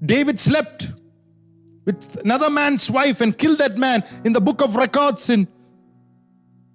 David 0.06 0.40
slept 0.40 0.92
with 1.86 2.18
another 2.24 2.50
man's 2.50 2.92
wife 2.92 3.22
and 3.22 3.38
killed 3.38 3.58
that 3.58 3.78
man 3.78 4.04
in 4.24 4.34
the 4.34 4.42
book 4.42 4.62
of 4.62 4.76
records 4.76 5.30
in 5.30 5.48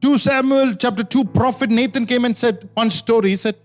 2 0.01 0.19
Samuel 0.19 0.75
chapter 0.75 1.05
2 1.05 1.25
prophet 1.27 1.71
Nathan 1.71 2.07
came 2.07 2.25
and 2.25 2.37
said 2.37 2.69
one 2.75 2.89
story 2.89 3.31
he 3.31 3.37
said 3.37 3.57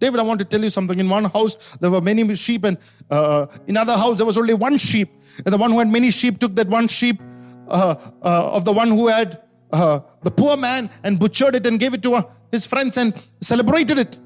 David, 0.00 0.18
I 0.18 0.22
want 0.22 0.40
to 0.40 0.46
tell 0.46 0.62
you 0.62 0.70
something. 0.70 0.98
In 0.98 1.08
one 1.08 1.26
house, 1.26 1.76
there 1.76 1.90
were 1.90 2.00
many 2.00 2.34
sheep, 2.34 2.64
and 2.64 2.78
uh, 3.10 3.46
in 3.66 3.76
other 3.76 3.96
house, 3.96 4.16
there 4.16 4.26
was 4.26 4.38
only 4.38 4.54
one 4.54 4.78
sheep. 4.78 5.10
And 5.44 5.52
the 5.52 5.58
one 5.58 5.70
who 5.70 5.78
had 5.78 5.88
many 5.88 6.10
sheep 6.10 6.38
took 6.38 6.54
that 6.56 6.68
one 6.68 6.88
sheep 6.88 7.20
uh, 7.68 7.94
uh, 8.22 8.50
of 8.56 8.64
the 8.64 8.72
one 8.72 8.88
who 8.88 9.06
had 9.08 9.42
uh, 9.72 10.00
the 10.22 10.30
poor 10.30 10.56
man 10.56 10.90
and 11.04 11.18
butchered 11.18 11.54
it 11.54 11.66
and 11.66 11.78
gave 11.78 11.94
it 11.94 12.02
to 12.02 12.14
uh, 12.14 12.22
his 12.50 12.66
friends 12.66 12.96
and 12.96 13.14
celebrated 13.40 13.98
it. 13.98 14.18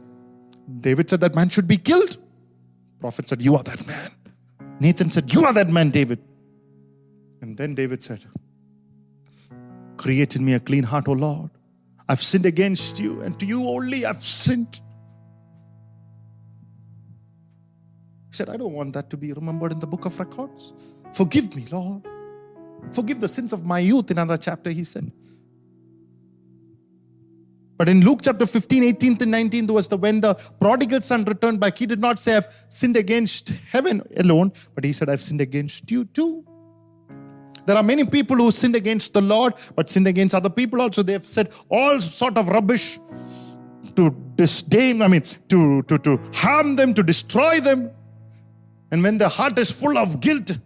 David 0.81 1.11
said 1.11 1.20
that 1.20 1.35
man 1.35 1.51
should 1.51 1.68
be 1.68 1.77
killed. 1.77 2.16
Prophet 3.01 3.29
said, 3.29 3.43
You 3.43 3.57
are 3.57 3.62
that 3.64 3.87
man. 3.87 4.12
Nathan 4.81 5.11
said, 5.11 5.35
You 5.35 5.45
are 5.45 5.53
that 5.53 5.68
man, 5.68 5.91
David. 5.91 6.20
And 7.43 7.57
then 7.59 7.75
David 7.75 8.03
said, 8.03 8.25
Create 9.97 10.37
in 10.37 10.45
me 10.45 10.55
a 10.55 10.61
clean 10.61 10.85
heart, 10.85 11.09
O 11.09 11.12
Lord. 11.12 11.51
I've 12.09 12.22
sinned 12.22 12.47
against 12.47 12.99
you, 12.99 13.22
and 13.22 13.39
to 13.41 13.47
you 13.47 13.68
only 13.68 14.07
I've 14.07 14.22
sinned. 14.22 14.81
He 18.35 18.37
said, 18.37 18.49
I 18.49 18.57
don't 18.57 18.72
want 18.72 18.93
that 18.95 19.11
to 19.11 19.16
be 19.16 19.32
remembered 19.32 19.70
in 19.70 19.78
the 19.78 19.87
book 19.87 20.07
of 20.07 20.18
records. 20.18 20.72
Forgive 21.12 21.55
me, 21.55 21.68
Lord. 21.70 22.03
Forgive 22.91 23.20
the 23.20 23.28
sins 23.28 23.53
of 23.53 23.64
my 23.64 23.78
youth. 23.78 24.11
In 24.11 24.18
another 24.18 24.37
chapter, 24.37 24.70
he 24.70 24.82
said. 24.82 25.12
But 27.76 27.89
in 27.89 28.01
Luke 28.01 28.22
chapter 28.24 28.45
15, 28.45 28.82
18 28.82 29.16
to 29.18 29.26
19, 29.26 29.68
was 29.68 29.87
the 29.87 29.97
when 29.97 30.20
the 30.20 30.35
prodigal 30.59 31.01
son 31.01 31.24
returned 31.24 31.61
back. 31.61 31.78
He 31.78 31.87
did 31.87 32.01
not 32.01 32.18
say, 32.18 32.35
I've 32.35 32.49
sinned 32.68 32.97
against 32.97 33.51
heaven 33.70 34.03
alone, 34.16 34.53
but 34.74 34.82
he 34.82 34.93
said, 34.93 35.09
I've 35.09 35.22
sinned 35.22 35.41
against 35.41 35.89
you 35.93 36.05
too. 36.07 36.45
There 37.66 37.76
are 37.76 37.85
many 37.85 38.05
people 38.05 38.35
who 38.35 38.51
sinned 38.51 38.74
against 38.74 39.12
the 39.12 39.22
Lord, 39.22 39.55
but 39.76 39.89
sinned 39.89 40.09
against 40.09 40.35
other 40.35 40.51
people 40.51 40.82
also. 40.82 41.05
They 41.05 41.12
have 41.12 41.24
said 41.24 41.53
all 41.68 42.01
sort 42.01 42.37
of 42.37 42.49
rubbish 42.49 42.99
to 43.95 44.11
disdain, 44.35 45.03
I 45.03 45.07
mean, 45.07 45.22
to, 45.51 45.82
to, 45.82 45.99
to 45.99 46.20
harm 46.35 46.74
them, 46.74 46.95
to 46.95 47.05
destroy 47.05 47.61
them. 47.61 47.93
And 48.95 49.03
when 49.03 49.18
the 49.18 49.28
heart 49.28 49.59
is 49.59 49.72
full 49.72 49.99
of 49.99 50.20
guilt, 50.20 50.57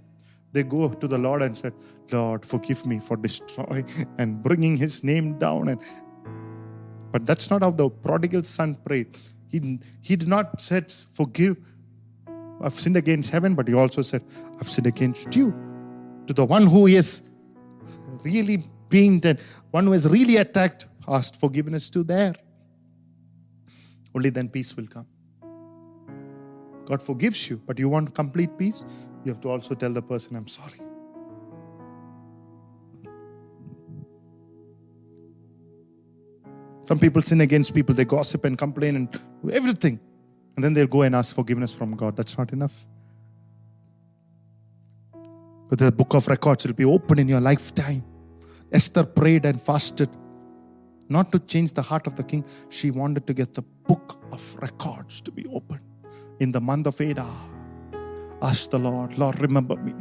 they 0.53 0.63
go 0.63 0.91
to 0.91 1.09
the 1.09 1.17
Lord 1.17 1.41
and 1.41 1.57
said, 1.57 1.73
Lord, 2.13 2.45
forgive 2.45 2.85
me 2.85 2.99
for 2.99 3.17
destroying 3.17 3.89
and 4.19 4.43
bringing 4.43 4.77
his 4.77 5.03
name 5.03 5.39
down. 5.39 5.71
And 5.71 5.81
but 7.11 7.25
that's 7.25 7.49
not 7.49 7.63
how 7.63 7.71
the 7.71 7.89
prodigal 7.89 8.43
son 8.43 8.75
prayed. 8.85 9.17
He, 9.47 9.79
he 10.03 10.15
did 10.15 10.29
not 10.29 10.61
said, 10.61 10.93
forgive. 10.93 11.57
I've 12.61 12.75
sinned 12.75 12.99
against 12.99 13.31
heaven, 13.31 13.55
but 13.55 13.67
he 13.67 13.73
also 13.73 14.03
said, 14.03 14.23
I've 14.61 14.69
sinned 14.69 14.89
against 14.89 15.35
you. 15.35 15.55
To 16.27 16.35
the 16.35 16.45
one 16.45 16.67
who 16.67 16.87
is 16.87 17.23
really 18.25 18.63
being 18.91 19.21
dead, 19.21 19.41
one 19.71 19.87
who 19.87 19.95
is 19.95 20.07
really 20.07 20.37
attacked, 20.37 20.85
asked 21.09 21.41
forgiveness 21.41 21.89
to 21.89 22.05
there. 22.05 22.35
Only 24.15 24.29
then 24.29 24.51
peace 24.51 24.77
will 24.77 24.87
come. 24.87 25.07
God 26.89 27.03
forgives 27.03 27.51
you, 27.51 27.61
but 27.67 27.79
you 27.79 27.87
want 27.91 28.15
complete 28.15 28.57
peace, 28.57 28.83
you 29.23 29.31
have 29.31 29.43
to 29.43 29.51
also 29.51 29.75
tell 29.75 29.93
the 29.93 30.01
person, 30.01 30.37
I'm 30.37 30.49
sorry. 30.49 30.81
Some 36.87 36.99
people 36.99 37.21
sin 37.21 37.43
against 37.43 37.75
people, 37.75 37.95
they 37.95 38.07
gossip 38.07 38.47
and 38.47 38.57
complain 38.57 38.97
and 38.97 39.21
everything. 39.53 40.01
And 40.57 40.65
then 40.65 40.73
they'll 40.73 40.87
go 40.87 41.03
and 41.03 41.15
ask 41.15 41.37
forgiveness 41.37 41.75
from 41.75 41.95
God. 41.95 42.17
That's 42.17 42.39
not 42.39 42.55
enough. 42.55 42.87
But 45.69 45.81
the 45.81 45.93
book 45.93 46.15
of 46.15 46.27
records 46.27 46.67
will 46.67 46.73
be 46.73 46.87
open 46.87 47.19
in 47.19 47.29
your 47.29 47.41
lifetime. 47.41 48.03
Esther 48.73 49.05
prayed 49.05 49.45
and 49.45 49.61
fasted, 49.61 50.09
not 51.11 51.33
to 51.33 51.39
change 51.39 51.75
the 51.75 51.83
heart 51.83 52.07
of 52.07 52.17
the 52.17 52.23
king. 52.23 52.47
She 52.71 52.91
wanted 52.91 53.27
to 53.27 53.35
get 53.35 53.53
the 53.53 53.63
book 53.87 54.19
of 54.33 54.57
records 54.63 55.21
to 55.21 55.31
be 55.31 55.45
open 55.49 55.81
in 56.41 56.53
the 56.53 56.61
month 56.61 56.87
of 56.87 57.01
Adar. 57.01 57.37
Ask 58.43 58.71
the 58.71 58.79
Lord, 58.79 59.19
Lord, 59.19 59.41
remember 59.41 59.77
me. 59.77 59.95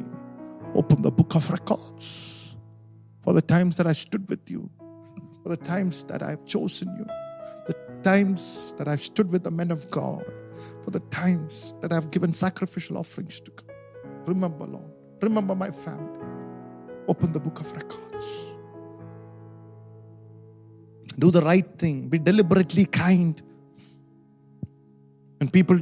Open 0.75 1.01
the 1.01 1.11
book 1.11 1.35
of 1.35 1.49
records 1.49 2.55
for 3.23 3.33
the 3.33 3.41
times 3.41 3.77
that 3.77 3.87
I 3.87 3.93
stood 3.93 4.29
with 4.29 4.49
you, 4.49 4.69
for 5.43 5.49
the 5.49 5.57
times 5.57 6.03
that 6.05 6.21
I've 6.21 6.45
chosen 6.45 6.95
you, 6.97 7.05
the 7.65 7.73
times 8.03 8.73
that 8.77 8.87
I've 8.87 9.01
stood 9.01 9.31
with 9.31 9.43
the 9.43 9.51
men 9.51 9.71
of 9.71 9.89
God, 9.89 10.25
for 10.83 10.91
the 10.91 10.99
times 11.11 11.73
that 11.81 11.91
I've 11.91 12.11
given 12.11 12.31
sacrificial 12.31 12.97
offerings 12.97 13.39
to 13.41 13.51
God. 13.51 13.75
Remember, 14.27 14.65
Lord. 14.65 14.91
Remember 15.21 15.55
my 15.55 15.71
family. 15.71 16.21
Open 17.07 17.31
the 17.31 17.39
book 17.39 17.59
of 17.59 17.71
records. 17.71 18.25
Do 21.17 21.31
the 21.31 21.41
right 21.41 21.67
thing. 21.79 22.09
Be 22.09 22.19
deliberately 22.19 22.85
kind. 22.85 23.41
When 25.39 25.49
people 25.49 25.79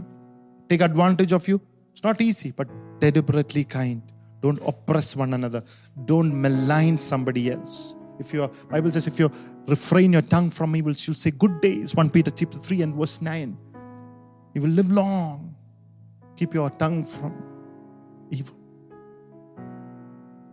take 0.69 0.81
advantage 0.81 1.31
of 1.31 1.47
you, 1.47 1.61
it's 1.91 2.03
not 2.03 2.21
easy, 2.21 2.51
but 2.51 2.67
deliberately 2.99 3.63
kind. 3.63 4.01
Don't 4.41 4.61
oppress 4.65 5.15
one 5.15 5.33
another. 5.33 5.63
Don't 6.05 6.39
malign 6.41 6.97
somebody 6.97 7.51
else. 7.51 7.95
If 8.19 8.33
your 8.33 8.49
Bible 8.69 8.91
says, 8.91 9.07
if 9.07 9.19
you 9.19 9.31
refrain 9.67 10.13
your 10.13 10.21
tongue 10.21 10.49
from 10.49 10.75
evil, 10.75 10.93
you'll 10.97 11.15
say 11.15 11.31
good 11.31 11.61
days. 11.61 11.95
1 11.95 12.09
Peter 12.09 12.31
chapter 12.31 12.59
3 12.59 12.81
and 12.83 12.95
verse 12.95 13.21
9. 13.21 13.57
You 14.53 14.61
will 14.61 14.69
live 14.69 14.91
long. 14.91 15.55
Keep 16.35 16.53
your 16.53 16.69
tongue 16.69 17.05
from 17.05 17.33
evil. 18.29 18.55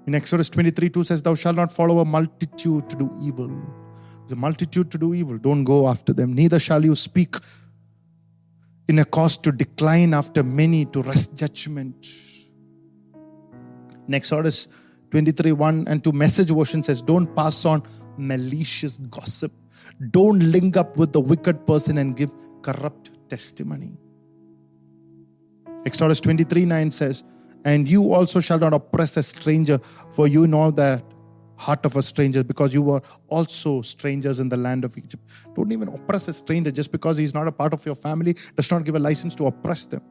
In 0.06 0.14
Exodus 0.14 0.48
23 0.50 0.90
2 0.90 1.04
says, 1.04 1.22
Thou 1.22 1.34
shalt 1.34 1.56
not 1.56 1.70
follow 1.70 2.00
a 2.00 2.04
multitude 2.04 2.88
to 2.90 2.96
do 2.96 3.16
evil. 3.22 3.50
The 4.28 4.36
multitude 4.36 4.90
to 4.90 4.98
do 4.98 5.14
evil. 5.14 5.38
Don't 5.38 5.64
go 5.64 5.88
after 5.88 6.12
them. 6.12 6.32
Neither 6.32 6.58
shall 6.58 6.84
you 6.84 6.94
speak 6.94 7.36
in 8.92 8.98
a 8.98 9.04
cause 9.06 9.38
to 9.38 9.50
decline 9.50 10.12
after 10.12 10.42
many 10.42 10.84
to 10.84 11.00
wrest 11.02 11.34
judgment. 11.34 12.06
In 14.06 14.12
Exodus 14.12 14.68
23 15.12 15.52
1 15.52 15.86
and 15.88 16.04
2 16.04 16.12
message 16.12 16.50
version 16.50 16.82
says, 16.82 17.00
Don't 17.00 17.34
pass 17.34 17.64
on 17.64 17.82
malicious 18.18 18.98
gossip. 19.08 19.50
Don't 20.10 20.40
link 20.40 20.76
up 20.76 20.98
with 20.98 21.12
the 21.14 21.20
wicked 21.20 21.66
person 21.66 21.96
and 21.98 22.14
give 22.14 22.30
corrupt 22.60 23.12
testimony. 23.30 23.96
Exodus 25.86 26.20
23 26.20 26.66
9 26.66 26.90
says, 26.90 27.24
And 27.64 27.88
you 27.88 28.12
also 28.12 28.40
shall 28.40 28.58
not 28.58 28.74
oppress 28.74 29.16
a 29.16 29.22
stranger, 29.22 29.80
for 30.10 30.28
you 30.28 30.46
know 30.46 30.70
the 30.70 31.02
heart 31.66 31.86
of 31.88 31.96
a 31.96 32.02
stranger, 32.02 32.42
because 32.52 32.74
you 32.74 32.82
were 32.90 33.02
also 33.28 33.82
strangers 33.82 34.40
in 34.44 34.48
the 34.48 34.56
land 34.56 34.84
of 34.84 34.96
Egypt. 34.98 35.22
Don't 35.54 35.72
even 35.72 35.88
oppress 35.88 36.28
a 36.28 36.32
stranger 36.32 36.72
just 36.80 36.90
because 36.96 37.16
he's 37.16 37.34
not 37.34 37.46
a 37.46 37.52
part 37.52 37.72
of 37.72 37.84
your 37.86 37.94
family, 37.94 38.36
does 38.56 38.70
not 38.70 38.84
give 38.84 38.96
a 38.96 39.04
license 39.08 39.34
to 39.36 39.46
oppress 39.46 39.84
them. 39.86 40.02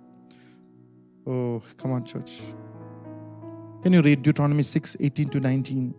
Oh, 1.27 1.61
come 1.77 1.91
on, 1.91 2.05
church. 2.05 2.41
Can 3.83 3.93
you 3.93 4.01
read 4.01 4.21
Deuteronomy 4.21 4.63
6 4.63 4.97
18 4.99 5.29
to 5.29 5.39
19? 5.39 5.93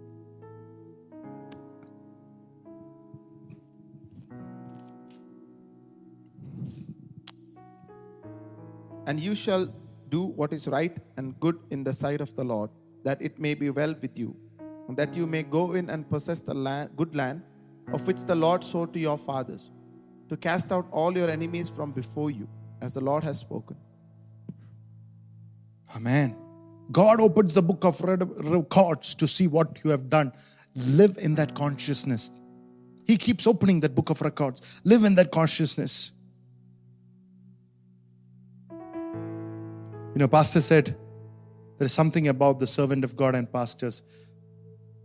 And 9.06 9.20
you 9.20 9.34
shall 9.34 9.66
do 10.08 10.22
what 10.22 10.52
is 10.52 10.68
right 10.68 10.96
and 11.16 11.38
good 11.40 11.58
in 11.70 11.82
the 11.82 11.92
sight 11.92 12.20
of 12.20 12.34
the 12.36 12.44
Lord, 12.44 12.70
that 13.04 13.20
it 13.20 13.38
may 13.38 13.54
be 13.54 13.70
well 13.70 13.94
with 14.00 14.18
you, 14.18 14.36
that 14.90 15.16
you 15.16 15.26
may 15.26 15.42
go 15.42 15.72
in 15.72 15.88
and 15.88 16.08
possess 16.08 16.40
the 16.40 16.54
land, 16.54 16.90
good 16.96 17.14
land 17.16 17.42
of 17.92 18.06
which 18.06 18.22
the 18.24 18.34
Lord 18.34 18.62
swore 18.62 18.86
to 18.88 18.98
your 18.98 19.16
fathers, 19.16 19.70
to 20.28 20.36
cast 20.36 20.70
out 20.72 20.86
all 20.90 21.16
your 21.16 21.30
enemies 21.30 21.68
from 21.68 21.92
before 21.92 22.30
you, 22.30 22.48
as 22.80 22.94
the 22.94 23.00
Lord 23.00 23.24
has 23.24 23.38
spoken. 23.38 23.76
Amen. 25.96 26.36
God 26.90 27.20
opens 27.20 27.54
the 27.54 27.62
book 27.62 27.84
of 27.84 28.00
records 28.02 29.14
to 29.14 29.26
see 29.26 29.46
what 29.46 29.80
you 29.84 29.90
have 29.90 30.10
done. 30.10 30.32
Live 30.74 31.16
in 31.18 31.34
that 31.36 31.54
consciousness. 31.54 32.30
He 33.06 33.16
keeps 33.16 33.46
opening 33.46 33.80
that 33.80 33.94
book 33.94 34.10
of 34.10 34.20
records. 34.20 34.80
Live 34.84 35.04
in 35.04 35.14
that 35.16 35.30
consciousness. 35.30 36.12
You 38.70 40.18
know, 40.18 40.28
Pastor 40.28 40.60
said 40.60 40.96
there 41.78 41.86
is 41.86 41.92
something 41.92 42.28
about 42.28 42.60
the 42.60 42.66
servant 42.66 43.04
of 43.04 43.16
God 43.16 43.34
and 43.34 43.50
pastors. 43.50 44.02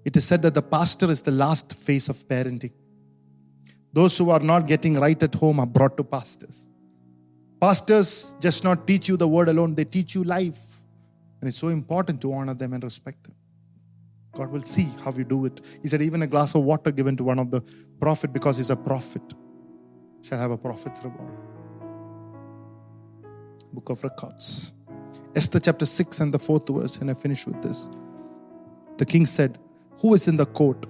It 0.08 0.16
is 0.16 0.26
said 0.26 0.42
that 0.44 0.54
the 0.54 0.62
pastor 0.62 1.12
is 1.12 1.22
the 1.22 1.32
last 1.32 1.74
phase 1.78 2.08
of 2.08 2.16
parenting. 2.30 2.72
Those 3.92 4.18
who 4.18 4.30
are 4.30 4.40
not 4.40 4.66
getting 4.66 4.94
right 4.96 5.22
at 5.22 5.36
home 5.36 5.60
are 5.60 5.66
brought 5.66 5.98
to 5.98 6.04
pastors. 6.06 6.70
Pastors 7.60 8.34
just 8.40 8.64
not 8.64 8.88
teach 8.88 9.10
you 9.10 9.18
the 9.18 9.28
word 9.28 9.50
alone, 9.50 9.76
they 9.76 9.84
teach 9.84 10.16
you 10.16 10.24
life. 10.24 10.82
And 11.42 11.50
it's 11.50 11.58
so 11.58 11.68
important 11.68 12.22
to 12.22 12.32
honor 12.32 12.54
them 12.54 12.72
and 12.72 12.82
respect 12.86 13.22
them. 13.26 13.36
God 14.34 14.50
will 14.50 14.62
see 14.62 14.88
how 15.04 15.12
you 15.12 15.26
do 15.26 15.44
it. 15.44 15.60
He 15.82 15.90
said, 15.90 16.02
even 16.02 16.22
a 16.22 16.28
glass 16.28 16.56
of 16.56 16.64
water 16.64 16.92
given 16.92 17.18
to 17.18 17.26
one 17.26 17.38
of 17.38 17.52
the 17.52 17.62
prophet 18.00 18.32
because 18.32 18.56
he's 18.56 18.70
a 18.70 18.78
prophet 18.78 19.22
shall 20.22 20.40
have 20.40 20.52
a 20.52 20.58
prophet's 20.58 21.04
reward. 21.04 21.38
Book 23.74 23.90
of 23.90 24.02
Records. 24.06 24.72
Esther 25.36 25.60
chapter 25.60 25.86
6 25.86 26.22
and 26.22 26.34
the 26.34 26.40
fourth 26.40 26.70
verse, 26.70 26.96
and 27.00 27.12
I 27.12 27.14
finish 27.14 27.46
with 27.46 27.62
this. 27.62 27.90
The 28.98 29.06
king 29.06 29.26
said, 29.26 29.60
Who 30.00 30.14
is 30.14 30.28
in 30.28 30.38
the 30.38 30.46
court? 30.46 30.86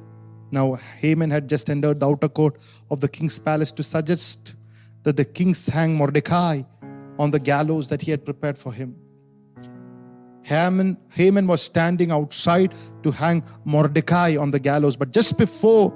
Now 0.52 0.76
Haman 0.76 1.32
had 1.32 1.50
just 1.50 1.70
entered 1.70 2.00
the 2.00 2.08
outer 2.08 2.30
court 2.30 2.62
of 2.90 3.02
the 3.02 3.10
king's 3.10 3.40
palace 3.40 3.72
to 3.74 3.84
suggest 3.84 4.56
that 5.04 5.18
the 5.18 5.26
king 5.26 5.56
hang 5.72 5.96
Mordecai 5.96 6.64
on 7.20 7.32
the 7.32 7.40
gallows 7.40 7.90
that 7.90 8.02
he 8.02 8.12
had 8.12 8.26
prepared 8.26 8.58
for 8.58 8.72
him. 8.72 8.96
Haman, 10.44 10.98
Haman 11.10 11.48
was 11.48 11.62
standing 11.62 12.12
outside 12.12 12.74
to 13.04 13.12
hang 13.12 13.44
Mordecai 13.66 14.38
on 14.38 14.52
the 14.52 14.60
gallows, 14.60 14.96
but 14.96 15.12
just 15.12 15.38
before 15.38 15.94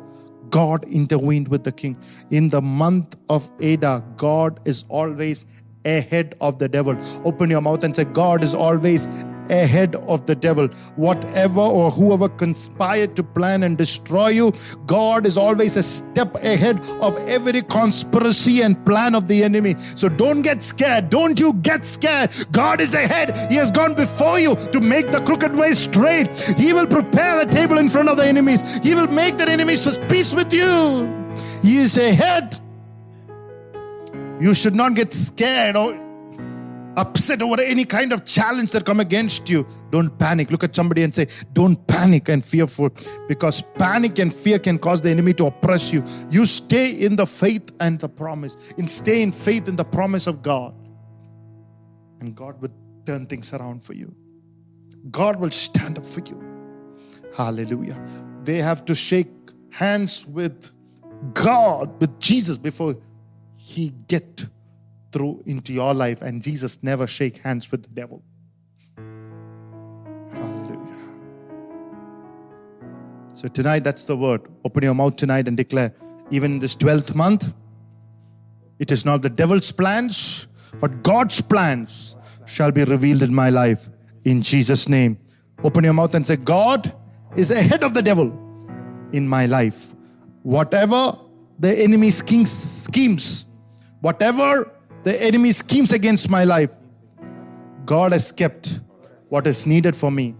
God 0.50 0.84
intervened 0.86 1.48
with 1.48 1.64
the 1.64 1.72
king. 1.72 1.98
In 2.32 2.50
the 2.50 2.62
month 2.62 3.16
of 3.30 3.50
Adar, 3.62 4.02
God 4.18 4.60
is 4.66 4.84
always 4.90 5.46
ahead 5.86 6.36
of 6.42 6.60
the 6.60 6.68
devil. 6.68 6.98
Open 7.24 7.50
your 7.50 7.62
mouth 7.62 7.84
and 7.84 7.96
say, 7.96 8.04
God 8.04 8.44
is 8.44 8.54
always 8.54 9.08
ahead 9.50 9.96
of 9.96 10.26
the 10.26 10.36
devil. 10.36 10.68
Whatever 10.96 11.62
or 11.62 11.92
whoever 11.92 12.30
conspired 12.30 13.16
to 13.16 13.24
plan 13.24 13.64
and 13.64 13.78
destroy 13.78 14.30
you, 14.30 14.52
God 14.86 15.26
is 15.26 15.38
always 15.38 15.78
a 15.78 15.84
step 15.84 16.36
ahead 16.36 16.84
of 17.02 17.18
every 17.28 17.62
conspiracy 17.62 18.62
and 18.62 18.86
plan 18.86 19.16
of 19.16 19.28
the 19.28 19.44
enemy. 19.44 19.76
So 19.78 20.10
don't 20.10 20.42
get 20.42 20.62
scared. 20.64 21.10
Don't 21.10 21.40
you 21.40 21.54
get 21.54 21.86
scared. 21.86 22.32
God 22.52 22.82
is 22.82 22.94
ahead. 22.94 23.36
He 23.50 23.56
has 23.56 23.72
gone 23.72 23.94
before 23.94 24.40
you 24.40 24.56
to 24.56 24.82
make 24.82 25.12
the 25.12 25.22
crooked 25.22 25.56
way 25.56 25.72
straight. 25.74 26.30
He 26.58 26.74
will 26.74 26.88
prepare 26.88 27.44
the 27.44 27.52
table 27.52 27.78
in 27.78 27.90
front 27.90 28.10
of 28.10 28.18
the 28.18 28.26
enemies. 28.26 28.80
He 28.84 28.96
will 28.96 29.08
make 29.08 29.38
the 29.38 29.50
enemies 29.50 29.98
peace 30.10 30.34
with 30.34 30.54
you. 30.54 31.10
He 31.62 31.78
is 31.78 31.98
ahead. 31.98 32.60
You 34.40 34.54
should 34.54 34.76
not 34.76 34.96
get 34.96 35.14
scared 35.14 35.76
or 35.76 35.94
upset 36.98 37.42
over 37.42 37.62
any 37.62 37.86
kind 37.86 38.14
of 38.14 38.26
challenge 38.26 38.72
that 38.72 38.86
come 38.86 39.00
against 39.00 39.50
you. 39.50 39.66
Don't 39.90 40.18
panic. 40.18 40.52
Look 40.52 40.64
at 40.64 40.76
somebody 40.76 41.04
and 41.04 41.14
say, 41.14 41.28
"Don't 41.54 41.86
panic 41.88 42.30
and 42.30 42.44
fearful," 42.44 42.90
because 43.28 43.64
panic 43.76 44.20
and 44.20 44.34
fear 44.34 44.60
can 44.60 44.78
cause 44.78 45.02
the 45.02 45.10
enemy 45.10 45.34
to 45.34 45.46
oppress 45.46 45.94
you. 45.94 46.04
You 46.30 46.46
stay 46.46 46.92
in 46.92 47.16
the 47.16 47.26
faith 47.26 47.72
and 47.80 48.00
the 48.00 48.10
promise. 48.10 48.56
And 48.78 48.90
stay 48.90 49.22
in 49.22 49.32
faith 49.32 49.68
in 49.68 49.76
the 49.76 49.86
promise 49.86 50.28
of 50.28 50.42
God, 50.42 50.74
and 52.20 52.36
God 52.36 52.62
will 52.62 52.72
turn 53.06 53.26
things 53.26 53.54
around 53.54 53.84
for 53.84 53.94
you. 53.94 54.14
God 55.10 55.40
will 55.40 55.52
stand 55.52 55.98
up 55.98 56.06
for 56.06 56.22
you. 56.22 56.40
Hallelujah. 57.36 58.00
They 58.44 58.58
have 58.58 58.86
to 58.86 58.96
shake 58.96 59.32
hands 59.70 60.28
with 60.28 60.72
God, 61.34 62.00
with 62.00 62.20
Jesus 62.20 62.58
before 62.58 62.96
he 63.56 63.94
get 64.08 64.48
through 65.12 65.44
into 65.46 65.74
your 65.74 65.94
life 65.94 66.22
and 66.22 66.42
Jesus 66.42 66.84
never 66.84 67.08
shake 67.08 67.38
hands 67.40 67.72
with 67.72 67.84
the 67.84 67.90
devil. 67.90 68.24
Hallelujah. 70.32 70.98
So 73.34 73.48
tonight 73.48 73.84
that's 73.84 74.04
the 74.04 74.16
word. 74.16 74.42
Open 74.66 74.84
your 74.84 74.94
mouth 74.94 75.16
tonight 75.16 75.48
and 75.48 75.58
declare 75.58 75.94
even 76.30 76.54
in 76.54 76.60
this 76.60 76.76
12th 76.76 77.16
month 77.16 77.54
it 78.80 78.92
is 78.92 79.06
not 79.06 79.22
the 79.22 79.30
devil's 79.30 79.72
plans 79.72 80.48
but 80.80 81.04
God's 81.04 81.42
plans 81.42 82.16
shall 82.46 82.72
be 82.72 82.84
revealed 82.84 83.24
in 83.24 83.34
my 83.34 83.50
life 83.50 83.88
in 84.24 84.42
Jesus 84.42 84.88
name. 84.88 85.18
Open 85.64 85.84
your 85.84 85.94
mouth 85.94 86.16
and 86.16 86.26
say 86.26 86.36
God 86.38 86.94
is 87.36 87.52
ahead 87.52 87.84
of 87.84 87.94
the 87.94 88.02
devil 88.02 88.28
in 89.14 89.28
my 89.28 89.46
life. 89.46 89.94
Whatever 90.44 91.14
the 91.60 91.78
enemy's 91.78 92.18
schemes, 92.18 92.52
schemes, 92.52 93.46
whatever 94.02 94.72
the 95.04 95.22
enemy 95.22 95.52
schemes 95.52 95.92
against 95.92 96.30
my 96.30 96.44
life, 96.44 96.72
God 97.86 98.12
has 98.12 98.32
kept 98.32 98.80
what 99.30 99.48
is 99.48 99.66
needed 99.66 99.96
for 99.96 100.12
me 100.12 100.36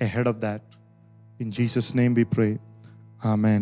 ahead 0.00 0.26
of 0.26 0.40
that. 0.40 0.62
In 1.38 1.50
Jesus' 1.50 1.94
name 1.94 2.14
we 2.14 2.24
pray. 2.24 2.58
Amen. 3.24 3.52